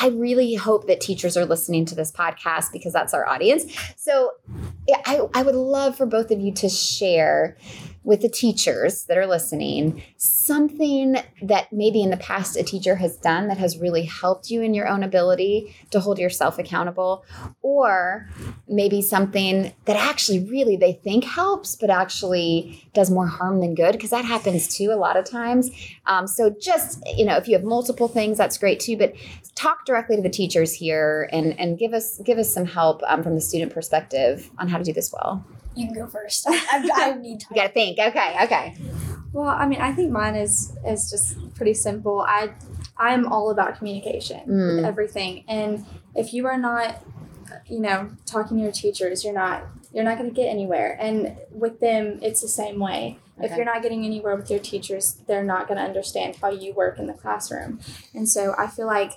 i 0.00 0.08
really 0.08 0.54
hope 0.54 0.86
that 0.86 1.00
teachers 1.00 1.36
are 1.36 1.44
listening 1.44 1.84
to 1.84 1.96
this 1.96 2.12
podcast 2.12 2.66
because 2.72 2.92
that's 2.92 3.12
our 3.12 3.26
audience 3.28 3.64
so 3.96 4.30
I, 5.04 5.22
I 5.34 5.42
would 5.42 5.56
love 5.56 5.96
for 5.96 6.06
both 6.06 6.30
of 6.30 6.40
you 6.40 6.52
to 6.54 6.68
share 6.68 7.56
with 8.04 8.20
the 8.20 8.28
teachers 8.28 9.04
that 9.06 9.18
are 9.18 9.26
listening 9.26 10.02
something 10.16 11.16
that 11.42 11.72
maybe 11.72 12.02
in 12.02 12.10
the 12.10 12.16
past 12.18 12.56
a 12.56 12.62
teacher 12.62 12.96
has 12.96 13.16
done 13.16 13.48
that 13.48 13.58
has 13.58 13.78
really 13.78 14.04
helped 14.04 14.50
you 14.50 14.62
in 14.62 14.74
your 14.74 14.86
own 14.86 15.02
ability 15.02 15.74
to 15.90 15.98
hold 16.00 16.18
yourself 16.18 16.58
accountable 16.58 17.24
or 17.62 18.28
maybe 18.68 19.02
something 19.02 19.72
that 19.86 19.96
actually 19.96 20.44
really 20.48 20.76
they 20.76 20.92
think 20.92 21.24
helps 21.24 21.76
but 21.76 21.90
actually 21.90 22.88
does 22.92 23.10
more 23.10 23.26
harm 23.26 23.60
than 23.60 23.74
good 23.74 23.92
because 23.92 24.10
that 24.10 24.24
happens 24.24 24.76
too 24.76 24.90
a 24.92 24.96
lot 24.96 25.16
of 25.16 25.24
times. 25.24 25.70
Um, 26.06 26.26
so 26.26 26.54
just 26.60 27.02
you 27.16 27.24
know 27.24 27.36
if 27.36 27.48
you 27.48 27.54
have 27.54 27.64
multiple 27.64 28.08
things 28.08 28.38
that's 28.38 28.58
great 28.58 28.80
too 28.80 28.96
but 28.96 29.14
talk 29.54 29.86
directly 29.86 30.16
to 30.16 30.22
the 30.22 30.30
teachers 30.30 30.72
here 30.72 31.28
and 31.32 31.58
and 31.58 31.78
give 31.78 31.92
us 31.92 32.18
give 32.24 32.38
us 32.38 32.52
some 32.52 32.66
help 32.66 33.02
um, 33.06 33.22
from 33.22 33.34
the 33.34 33.40
student 33.40 33.72
perspective 33.72 34.50
on 34.58 34.68
how 34.68 34.78
to 34.78 34.84
do 34.84 34.92
this 34.92 35.12
well 35.12 35.44
You 35.74 35.86
can 35.86 35.94
go 35.94 36.06
first. 36.06 36.44
I, 36.48 36.54
I, 36.94 37.10
I 37.10 37.14
need 37.16 37.40
time. 37.40 37.48
you 37.50 37.56
gotta 37.62 37.72
think 37.72 37.98
okay 37.98 38.36
okay 38.44 38.76
Well, 39.32 39.48
I 39.48 39.66
mean, 39.66 39.80
I 39.80 39.92
think 39.92 40.12
mine 40.12 40.36
is 40.36 40.72
is 40.86 41.10
just 41.10 41.54
pretty 41.54 41.74
simple. 41.74 42.20
I 42.20 42.50
I'm 42.96 43.26
all 43.32 43.50
about 43.50 43.78
communication 43.78 44.40
Mm. 44.48 44.76
with 44.76 44.84
everything, 44.84 45.44
and 45.48 45.84
if 46.14 46.32
you 46.32 46.46
are 46.46 46.56
not, 46.58 47.02
you 47.66 47.80
know, 47.80 48.10
talking 48.26 48.56
to 48.58 48.62
your 48.62 48.72
teachers, 48.72 49.24
you're 49.24 49.34
not 49.34 49.64
you're 49.92 50.04
not 50.04 50.18
going 50.18 50.28
to 50.30 50.34
get 50.34 50.46
anywhere. 50.48 50.96
And 51.00 51.36
with 51.50 51.80
them, 51.80 52.18
it's 52.22 52.40
the 52.40 52.48
same 52.48 52.78
way. 52.80 53.18
If 53.40 53.56
you're 53.56 53.64
not 53.64 53.82
getting 53.82 54.04
anywhere 54.04 54.36
with 54.36 54.48
your 54.50 54.60
teachers, 54.60 55.20
they're 55.26 55.42
not 55.44 55.66
going 55.66 55.78
to 55.78 55.84
understand 55.84 56.36
how 56.36 56.50
you 56.50 56.72
work 56.72 56.98
in 56.98 57.06
the 57.08 57.12
classroom. 57.14 57.80
And 58.14 58.28
so 58.28 58.54
I 58.56 58.68
feel 58.68 58.86
like 58.86 59.12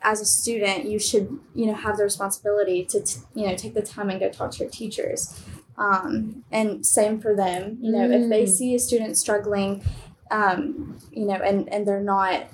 as 0.00 0.20
a 0.20 0.24
student, 0.24 0.86
you 0.86 0.98
should, 0.98 1.38
you 1.54 1.66
know, 1.66 1.74
have 1.74 1.98
the 1.98 2.04
responsibility 2.04 2.84
to, 2.86 3.02
t- 3.02 3.20
you 3.34 3.46
know, 3.46 3.54
take 3.54 3.74
the 3.74 3.82
time 3.82 4.08
and 4.10 4.18
go 4.18 4.30
talk 4.30 4.50
to 4.52 4.58
your 4.60 4.70
teachers. 4.70 5.38
Um, 5.76 6.44
and 6.50 6.84
same 6.86 7.20
for 7.20 7.34
them, 7.36 7.78
you 7.80 7.92
know, 7.92 8.10
if 8.10 8.28
they 8.28 8.44
Mm. 8.44 8.48
see 8.48 8.74
a 8.74 8.78
student 8.78 9.16
struggling, 9.18 9.82
um, 10.30 10.98
you 11.10 11.26
know, 11.26 11.34
and, 11.34 11.68
and 11.72 11.86
they're 11.86 12.00
not 12.00 12.44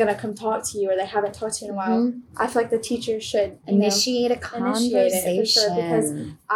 gonna 0.00 0.14
come 0.24 0.34
talk 0.34 0.58
to 0.70 0.78
you 0.78 0.86
or 0.90 0.96
they 0.96 1.06
haven't 1.16 1.34
talked 1.40 1.54
to 1.58 1.64
you 1.64 1.70
in 1.70 1.74
a 1.74 1.80
while, 1.82 1.98
Mhm. 1.98 2.22
I 2.42 2.46
feel 2.48 2.62
like 2.62 2.70
the 2.76 2.78
teacher 2.90 3.16
should, 3.30 3.50
you 3.68 3.74
know, 3.78 3.86
initiate 3.86 4.30
a 4.32 4.36
conversation 4.36 5.28
initiate 5.28 5.48
sure, 5.48 5.74
because 5.82 6.06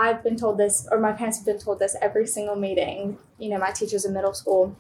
I've 0.03 0.21
been 0.27 0.37
told 0.37 0.59
this, 0.59 0.75
or 0.91 0.99
my 0.99 1.13
parents 1.13 1.37
have 1.39 1.47
been 1.53 1.59
told 1.67 1.79
this 1.79 1.95
every 2.07 2.27
single 2.37 2.57
meeting. 2.67 3.19
You 3.39 3.49
know, 3.51 3.59
my 3.67 3.71
teachers 3.81 4.05
in 4.05 4.13
middle 4.19 4.35
school 4.43 4.75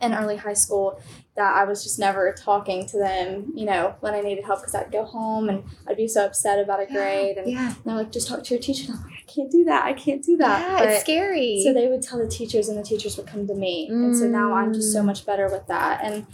and 0.00 0.14
early 0.14 0.36
high 0.36 0.54
school, 0.54 1.00
that 1.36 1.54
I 1.54 1.64
was 1.64 1.82
just 1.82 1.98
never 1.98 2.32
talking 2.36 2.86
to 2.86 2.98
them, 2.98 3.52
you 3.54 3.64
know, 3.64 3.94
when 4.00 4.14
I 4.14 4.20
needed 4.20 4.44
help 4.44 4.60
because 4.60 4.74
I'd 4.74 4.90
go 4.92 5.04
home 5.04 5.48
and 5.48 5.62
I'd 5.86 5.96
be 5.96 6.08
so 6.08 6.24
upset 6.26 6.58
about 6.58 6.80
a 6.80 6.86
grade. 6.86 7.36
And 7.38 7.50
yeah 7.50 7.74
they're 7.84 7.94
like, 7.94 8.12
just 8.12 8.28
talk 8.28 8.42
to 8.44 8.54
your 8.54 8.62
teacher. 8.62 8.90
And 8.92 8.98
I'm 9.00 9.04
like, 9.04 9.14
I 9.20 9.30
can't 9.32 9.50
do 9.50 9.64
that. 9.64 9.84
I 9.84 9.92
can't 9.92 10.22
do 10.24 10.36
that. 10.38 10.60
yeah 10.60 10.78
But- 10.78 10.88
it's 10.90 11.00
scary 11.02 11.62
so 11.64 11.72
they 11.74 11.88
would 11.88 12.02
tell 12.02 12.18
the 12.18 12.28
teachers, 12.28 12.68
and 12.68 12.78
the 12.78 12.82
teachers 12.82 13.16
would 13.16 13.26
come 13.26 13.46
to 13.46 13.54
me, 13.54 13.88
and 13.88 14.16
so 14.16 14.26
now 14.26 14.52
I'm 14.54 14.72
just 14.72 14.92
so 14.92 15.02
Mm. 15.02 15.06
much 15.06 15.24
better 15.26 15.48
with 15.50 15.66
that. 15.68 16.00
And 16.02 16.26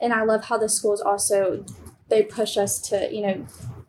and 0.00 0.12
I 0.12 0.24
love 0.24 0.44
how 0.44 0.58
the 0.58 0.68
schools 0.68 1.00
also 1.00 1.64
they 2.08 2.22
push 2.22 2.56
us 2.58 2.78
to 2.88 3.08
you 3.14 3.22
know 3.26 3.46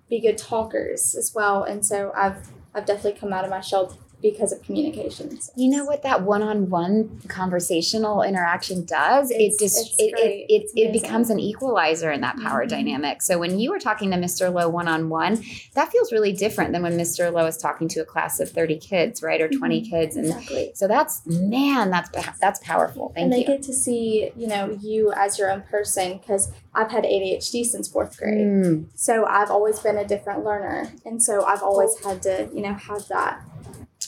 be 0.10 0.20
good 0.22 0.38
talkers 0.38 1.16
as 1.16 1.34
well. 1.36 1.64
And 1.64 1.86
so 1.86 2.12
I've 2.16 2.48
I've 2.74 2.86
definitely 2.86 3.20
come 3.20 3.34
out 3.34 3.44
of 3.44 3.50
my 3.50 3.62
shell 3.62 3.98
because 4.22 4.52
of 4.52 4.62
communications. 4.64 5.52
You 5.56 5.70
know 5.70 5.86
what 5.86 6.04
that 6.04 6.24
one-on-one 6.24 7.22
conversational 7.28 8.22
interaction 8.24 8.86
does? 8.86 9.32
It's- 9.32 9.54
it 9.56 9.60
just 9.60 10.00
it, 10.00 10.14
it, 10.18 10.46
it, 10.50 10.72
it 10.88 10.92
becomes 10.92 11.30
an 11.30 11.40
equalizer 11.40 12.12
in 12.12 12.22
that 12.22 12.38
power 12.38 12.66
Mhm. 12.66 12.70
dynamic. 12.70 13.22
So 13.22 13.38
when 13.38 13.60
you 13.60 13.70
were 13.72 13.80
talking 13.80 14.12
to 14.12 14.18
Mr. 14.18 14.52
Lowe 14.54 14.70
one-on-one, 14.70 15.44
that 15.74 15.92
feels 15.92 16.12
really 16.12 16.32
different 16.34 16.72
than 16.74 16.82
when 16.82 16.98
Mr. 16.98 17.32
Lowe 17.32 17.46
is 17.46 17.58
talking 17.58 17.88
to 17.90 18.00
a 18.02 18.06
class 18.06 18.40
of 18.40 18.50
30 18.50 18.78
kids, 18.78 19.22
right? 19.22 19.40
Or 19.42 19.48
20 19.48 19.82
kids. 19.82 20.16
And 20.16 20.26
Exactly. 20.28 20.72
so 20.74 20.88
that's 20.88 21.22
man, 21.26 21.92
that's 21.92 22.10
that's 22.40 22.60
powerful. 22.60 23.12
Thank 23.14 23.18
you. 23.18 23.24
and 23.24 23.34
they 23.34 23.40
you. 23.40 23.46
get 23.46 23.62
to 23.64 23.74
see, 23.74 24.32
you 24.36 24.48
know, 24.48 24.78
you 24.82 25.12
as 25.16 25.38
your 25.38 25.52
own 25.52 25.62
person 25.64 26.18
because 26.18 26.52
I've 26.74 26.92
had 26.92 27.04
ADHD 27.06 27.64
since 27.66 27.88
fourth 27.88 28.18
grade. 28.18 28.38
Mm, 28.38 28.86
So 28.96 29.26
I've 29.26 29.50
always 29.52 29.80
been 29.80 29.98
a 29.98 30.06
different 30.06 30.44
learner. 30.44 30.92
And 31.06 31.22
so 31.24 31.44
I've 31.46 31.62
always 31.64 31.98
had 32.04 32.22
to, 32.24 32.50
you 32.54 32.62
know, 32.62 32.74
have 32.74 33.08
that. 33.10 33.42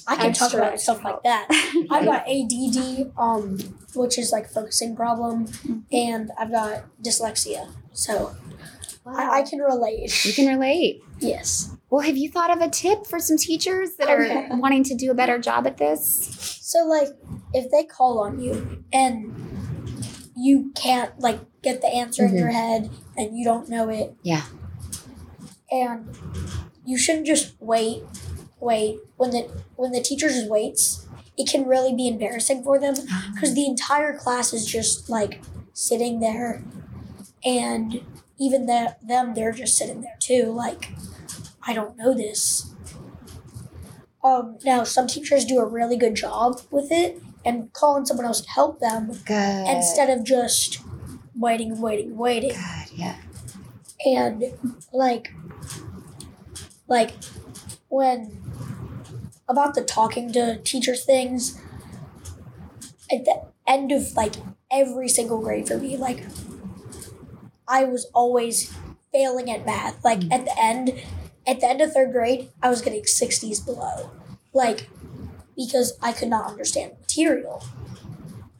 I 0.07 0.15
can 0.15 0.33
talk 0.33 0.53
about 0.53 0.79
stuff 0.79 1.03
like 1.03 1.21
that. 1.23 1.47
I've 1.91 2.05
got 2.05 2.27
ADD, 2.27 3.11
um, 3.17 3.57
which 3.93 4.17
is 4.17 4.31
like 4.31 4.49
focusing 4.49 4.95
problem, 4.95 5.47
and 5.91 6.31
I've 6.39 6.51
got 6.51 6.85
dyslexia. 7.03 7.69
So 7.93 8.35
I, 9.05 9.39
I 9.39 9.41
can 9.43 9.59
relate. 9.59 10.25
you 10.25 10.33
can 10.33 10.47
relate. 10.47 11.01
Yes. 11.19 11.71
Well, 11.89 12.01
have 12.01 12.17
you 12.17 12.29
thought 12.29 12.51
of 12.55 12.61
a 12.61 12.69
tip 12.69 13.05
for 13.07 13.19
some 13.19 13.37
teachers 13.37 13.95
that 13.95 14.09
Okay. 14.09 14.47
are 14.49 14.57
wanting 14.59 14.83
to 14.85 14.95
do 14.95 15.09
a 15.11 15.13
better 15.13 15.39
job 15.39 15.65
at 15.67 15.77
this? 15.77 16.57
So 16.61 16.85
like, 16.85 17.09
if 17.53 17.71
they 17.71 17.83
call 17.83 18.19
on 18.19 18.39
you 18.39 18.83
and 18.93 19.33
you 20.35 20.71
can't 20.75 21.17
like 21.19 21.39
get 21.63 21.81
the 21.81 21.87
answer 21.87 22.25
in 22.25 22.35
your 22.37 22.49
head 22.51 22.89
and 23.17 23.37
you 23.37 23.43
don't 23.45 23.67
know 23.69 23.89
it, 23.89 24.13
Yeah. 24.21 24.43
and 25.71 26.15
you 26.85 26.97
shouldn't 26.97 27.25
just 27.25 27.55
wait, 27.59 28.03
wait 28.59 28.99
when 29.17 29.31
the 29.31 29.49
when 29.75 29.91
the 29.91 30.01
teacher 30.01 30.29
just 30.29 30.49
waits. 30.49 31.07
It 31.37 31.47
can 31.47 31.67
really 31.67 31.93
be 31.93 32.07
embarrassing 32.07 32.63
for 32.63 32.79
them 32.79 32.95
because 33.33 33.53
the 33.53 33.67
entire 33.67 34.17
class 34.17 34.53
is 34.53 34.65
just 34.65 35.07
like 35.07 35.41
sitting 35.71 36.19
there, 36.19 36.63
and 37.45 38.01
even 38.39 38.65
the, 38.65 38.95
them 39.03 39.35
they're 39.35 39.51
just 39.51 39.77
sitting 39.77 40.01
there 40.01 40.17
too. 40.19 40.45
Like, 40.45 40.89
I 41.61 41.73
don't 41.73 41.95
know 41.95 42.15
this. 42.15 42.73
Um, 44.23 44.57
now 44.65 44.83
some 44.83 45.05
teachers 45.07 45.45
do 45.45 45.59
a 45.59 45.65
really 45.65 45.95
good 45.95 46.15
job 46.15 46.59
with 46.71 46.91
it 46.91 47.21
and 47.45 47.71
calling 47.71 48.05
someone 48.05 48.25
else 48.25 48.41
to 48.41 48.49
help 48.49 48.79
them 48.79 49.11
Good. 49.25 49.67
instead 49.67 50.09
of 50.09 50.25
just 50.25 50.79
waiting, 51.35 51.79
waiting, 51.79 52.17
waiting 52.17 52.49
Good. 52.49 52.97
Yeah. 52.97 53.15
and 54.05 54.43
like 54.91 55.31
like 56.87 57.13
when 57.89 58.46
about 59.47 59.75
the 59.75 59.83
talking 59.83 60.31
to 60.33 60.57
teachers 60.63 61.05
things 61.05 61.59
at 63.11 63.25
the 63.25 63.41
end 63.65 63.91
of 63.91 64.13
like 64.15 64.35
every 64.71 65.07
single 65.07 65.39
grade 65.41 65.67
for 65.67 65.77
me 65.77 65.95
like 65.97 66.23
i 67.67 67.83
was 67.83 68.05
always 68.13 68.73
failing 69.11 69.49
at 69.49 69.65
math 69.65 70.03
like 70.03 70.19
mm. 70.19 70.31
at 70.31 70.45
the 70.45 70.59
end 70.59 70.93
at 71.45 71.59
the 71.61 71.67
end 71.67 71.81
of 71.81 71.91
third 71.93 72.11
grade 72.11 72.49
i 72.61 72.69
was 72.69 72.81
getting 72.81 73.01
60s 73.01 73.63
below 73.65 74.09
like 74.53 74.89
because 75.55 75.97
i 76.01 76.11
could 76.11 76.27
not 76.27 76.47
understand 76.47 76.91
material 76.99 77.63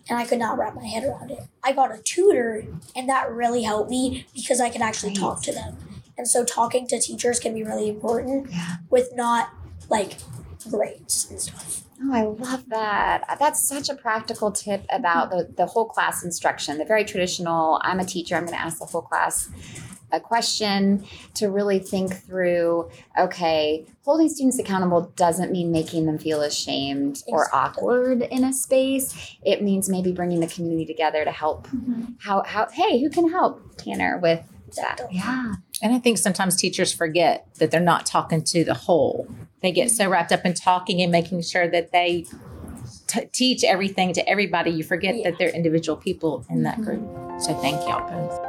and 0.10 0.18
i 0.18 0.26
could 0.26 0.40
not 0.40 0.58
wrap 0.58 0.74
my 0.76 0.86
head 0.86 1.04
around 1.04 1.32
it 1.32 1.40
i 1.64 1.72
got 1.74 1.92
a 1.94 2.02
tutor 2.02 2.66
and 2.96 3.08
that 3.10 3.30
really 3.32 3.64
helped 3.64 3.90
me 3.90 4.26
because 4.34 4.60
I 4.60 4.70
could 4.70 4.82
actually 4.82 5.12
Nice. 5.14 5.20
talk 5.20 5.42
to 5.44 5.52
them. 5.52 5.78
And 6.18 6.28
so 6.28 6.44
talking 6.44 6.88
to 6.88 7.00
teachers 7.00 7.40
can 7.40 7.54
be 7.54 7.64
really 7.64 7.88
important 7.90 8.50
Yeah. 8.50 8.78
with 8.90 9.16
not 9.16 9.50
like 9.90 10.18
grades 10.70 11.28
and 11.30 11.40
stuff. 11.40 11.84
Oh, 12.02 12.14
I 12.14 12.24
love 12.24 12.70
that. 12.70 13.24
Uh, 13.28 13.36
that's 13.36 13.68
such 13.68 13.90
a 13.90 13.96
practical 13.96 14.52
tip 14.52 14.86
about 14.92 15.32
the, 15.32 15.52
the 15.56 15.66
whole 15.66 15.86
class 15.86 16.24
instruction, 16.24 16.78
the 16.78 16.86
very 16.86 17.04
traditional 17.04 17.82
I'm 17.84 18.00
a 18.00 18.06
teacher, 18.06 18.36
I'm 18.36 18.46
going 18.46 18.54
to 18.54 18.62
ask 18.62 18.80
the 18.80 18.86
whole 18.86 19.02
class 19.02 19.50
a 20.12 20.20
question 20.20 21.06
to 21.34 21.50
really 21.50 21.80
think 21.80 22.14
through 22.14 22.90
okay, 23.20 23.86
holding 24.04 24.30
students 24.30 24.58
accountable 24.60 25.12
doesn't 25.16 25.52
mean 25.52 25.72
making 25.72 26.06
them 26.06 26.18
feel 26.18 26.42
ashamed 26.42 27.24
or 27.28 27.54
awkward 27.54 28.22
in 28.22 28.44
a 28.44 28.54
space. 28.54 29.36
It 29.44 29.62
means 29.62 29.90
maybe 29.90 30.12
bringing 30.12 30.40
the 30.40 30.48
community 30.48 30.86
together 30.86 31.26
to 31.26 31.32
help. 31.32 31.68
Mm-hmm. 31.68 32.14
How, 32.20 32.44
how, 32.44 32.68
hey, 32.72 33.02
who 33.02 33.10
can 33.10 33.30
help 33.30 33.76
Tanner 33.78 34.18
with 34.18 34.42
that? 34.76 35.02
Yeah. 35.12 35.56
And 35.82 35.94
I 35.94 36.00
think 36.00 36.18
sometimes 36.18 36.56
teachers 36.56 36.94
forget 36.94 37.48
that 37.56 37.72
they're 37.72 37.80
not 37.82 38.06
talking 38.06 38.44
to 38.46 38.64
the 38.64 38.74
whole. 38.74 39.28
They 39.62 39.72
get 39.72 39.90
so 39.90 40.10
wrapped 40.10 40.32
up 40.32 40.46
in 40.46 40.54
talking 40.54 41.02
and 41.02 41.12
making 41.12 41.42
sure 41.42 41.68
that 41.68 41.92
they 41.92 42.26
t- 43.08 43.26
teach 43.32 43.64
everything 43.64 44.14
to 44.14 44.30
everybody. 44.30 44.72
You 44.72 44.84
forget 44.84 45.16
Yeah. 45.16 45.32
that 45.32 45.40
they're 45.40 45.50
individual 45.50 45.98
people 45.98 46.46
in 46.50 46.64
that 46.64 46.82
group. 46.82 47.02
Mm-hmm. 47.02 47.40
So 47.40 47.54
thank 47.56 47.78
y'all 47.88 48.08
both. 48.08 48.40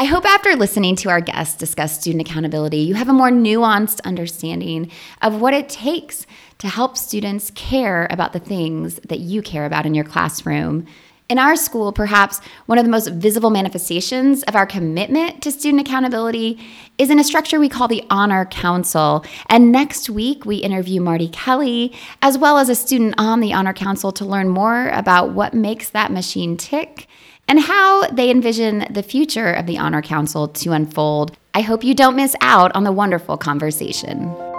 I 0.00 0.06
hope 0.06 0.26
after 0.26 0.54
listening 0.56 0.96
to 0.96 1.08
our 1.08 1.20
guests 1.20 1.56
discuss 1.56 1.98
student 1.98 2.28
accountability, 2.28 2.78
you 2.78 2.94
have 2.94 3.08
a 3.08 3.12
more 3.12 3.30
nuanced 3.30 4.02
understanding 4.04 4.90
of 5.22 5.40
what 5.40 5.54
it 5.54 5.68
takes 5.68 6.26
to 6.58 6.68
help 6.68 6.98
students 6.98 7.50
care 7.54 8.06
about 8.10 8.32
the 8.32 8.38
things 8.38 8.96
that 9.08 9.20
you 9.20 9.40
care 9.40 9.64
about 9.64 9.86
in 9.86 9.94
your 9.94 10.04
classroom. 10.04 10.86
In 11.30 11.38
our 11.38 11.56
school, 11.56 11.90
perhaps 11.90 12.40
one 12.66 12.76
of 12.76 12.84
the 12.84 12.90
most 12.90 13.08
visible 13.08 13.48
manifestations 13.48 14.42
of 14.42 14.54
our 14.54 14.66
commitment 14.66 15.42
to 15.42 15.50
student 15.50 15.80
accountability 15.80 16.60
is 16.98 17.08
in 17.08 17.18
a 17.18 17.24
structure 17.24 17.58
we 17.58 17.70
call 17.70 17.88
the 17.88 18.04
Honor 18.10 18.44
Council. 18.44 19.24
And 19.46 19.72
next 19.72 20.10
week, 20.10 20.44
we 20.44 20.56
interview 20.56 21.00
Marty 21.00 21.28
Kelly, 21.28 21.94
as 22.20 22.36
well 22.36 22.58
as 22.58 22.68
a 22.68 22.74
student 22.74 23.14
on 23.16 23.40
the 23.40 23.54
Honor 23.54 23.72
Council, 23.72 24.12
to 24.12 24.24
learn 24.26 24.50
more 24.50 24.90
about 24.90 25.30
what 25.30 25.54
makes 25.54 25.88
that 25.90 26.12
machine 26.12 26.58
tick 26.58 27.08
and 27.48 27.58
how 27.58 28.06
they 28.08 28.30
envision 28.30 28.86
the 28.90 29.02
future 29.02 29.50
of 29.50 29.64
the 29.64 29.78
Honor 29.78 30.02
Council 30.02 30.46
to 30.48 30.72
unfold. 30.72 31.38
I 31.54 31.62
hope 31.62 31.82
you 31.82 31.94
don't 31.94 32.16
miss 32.16 32.36
out 32.42 32.70
on 32.76 32.84
the 32.84 32.92
wonderful 32.92 33.38
conversation. 33.38 34.53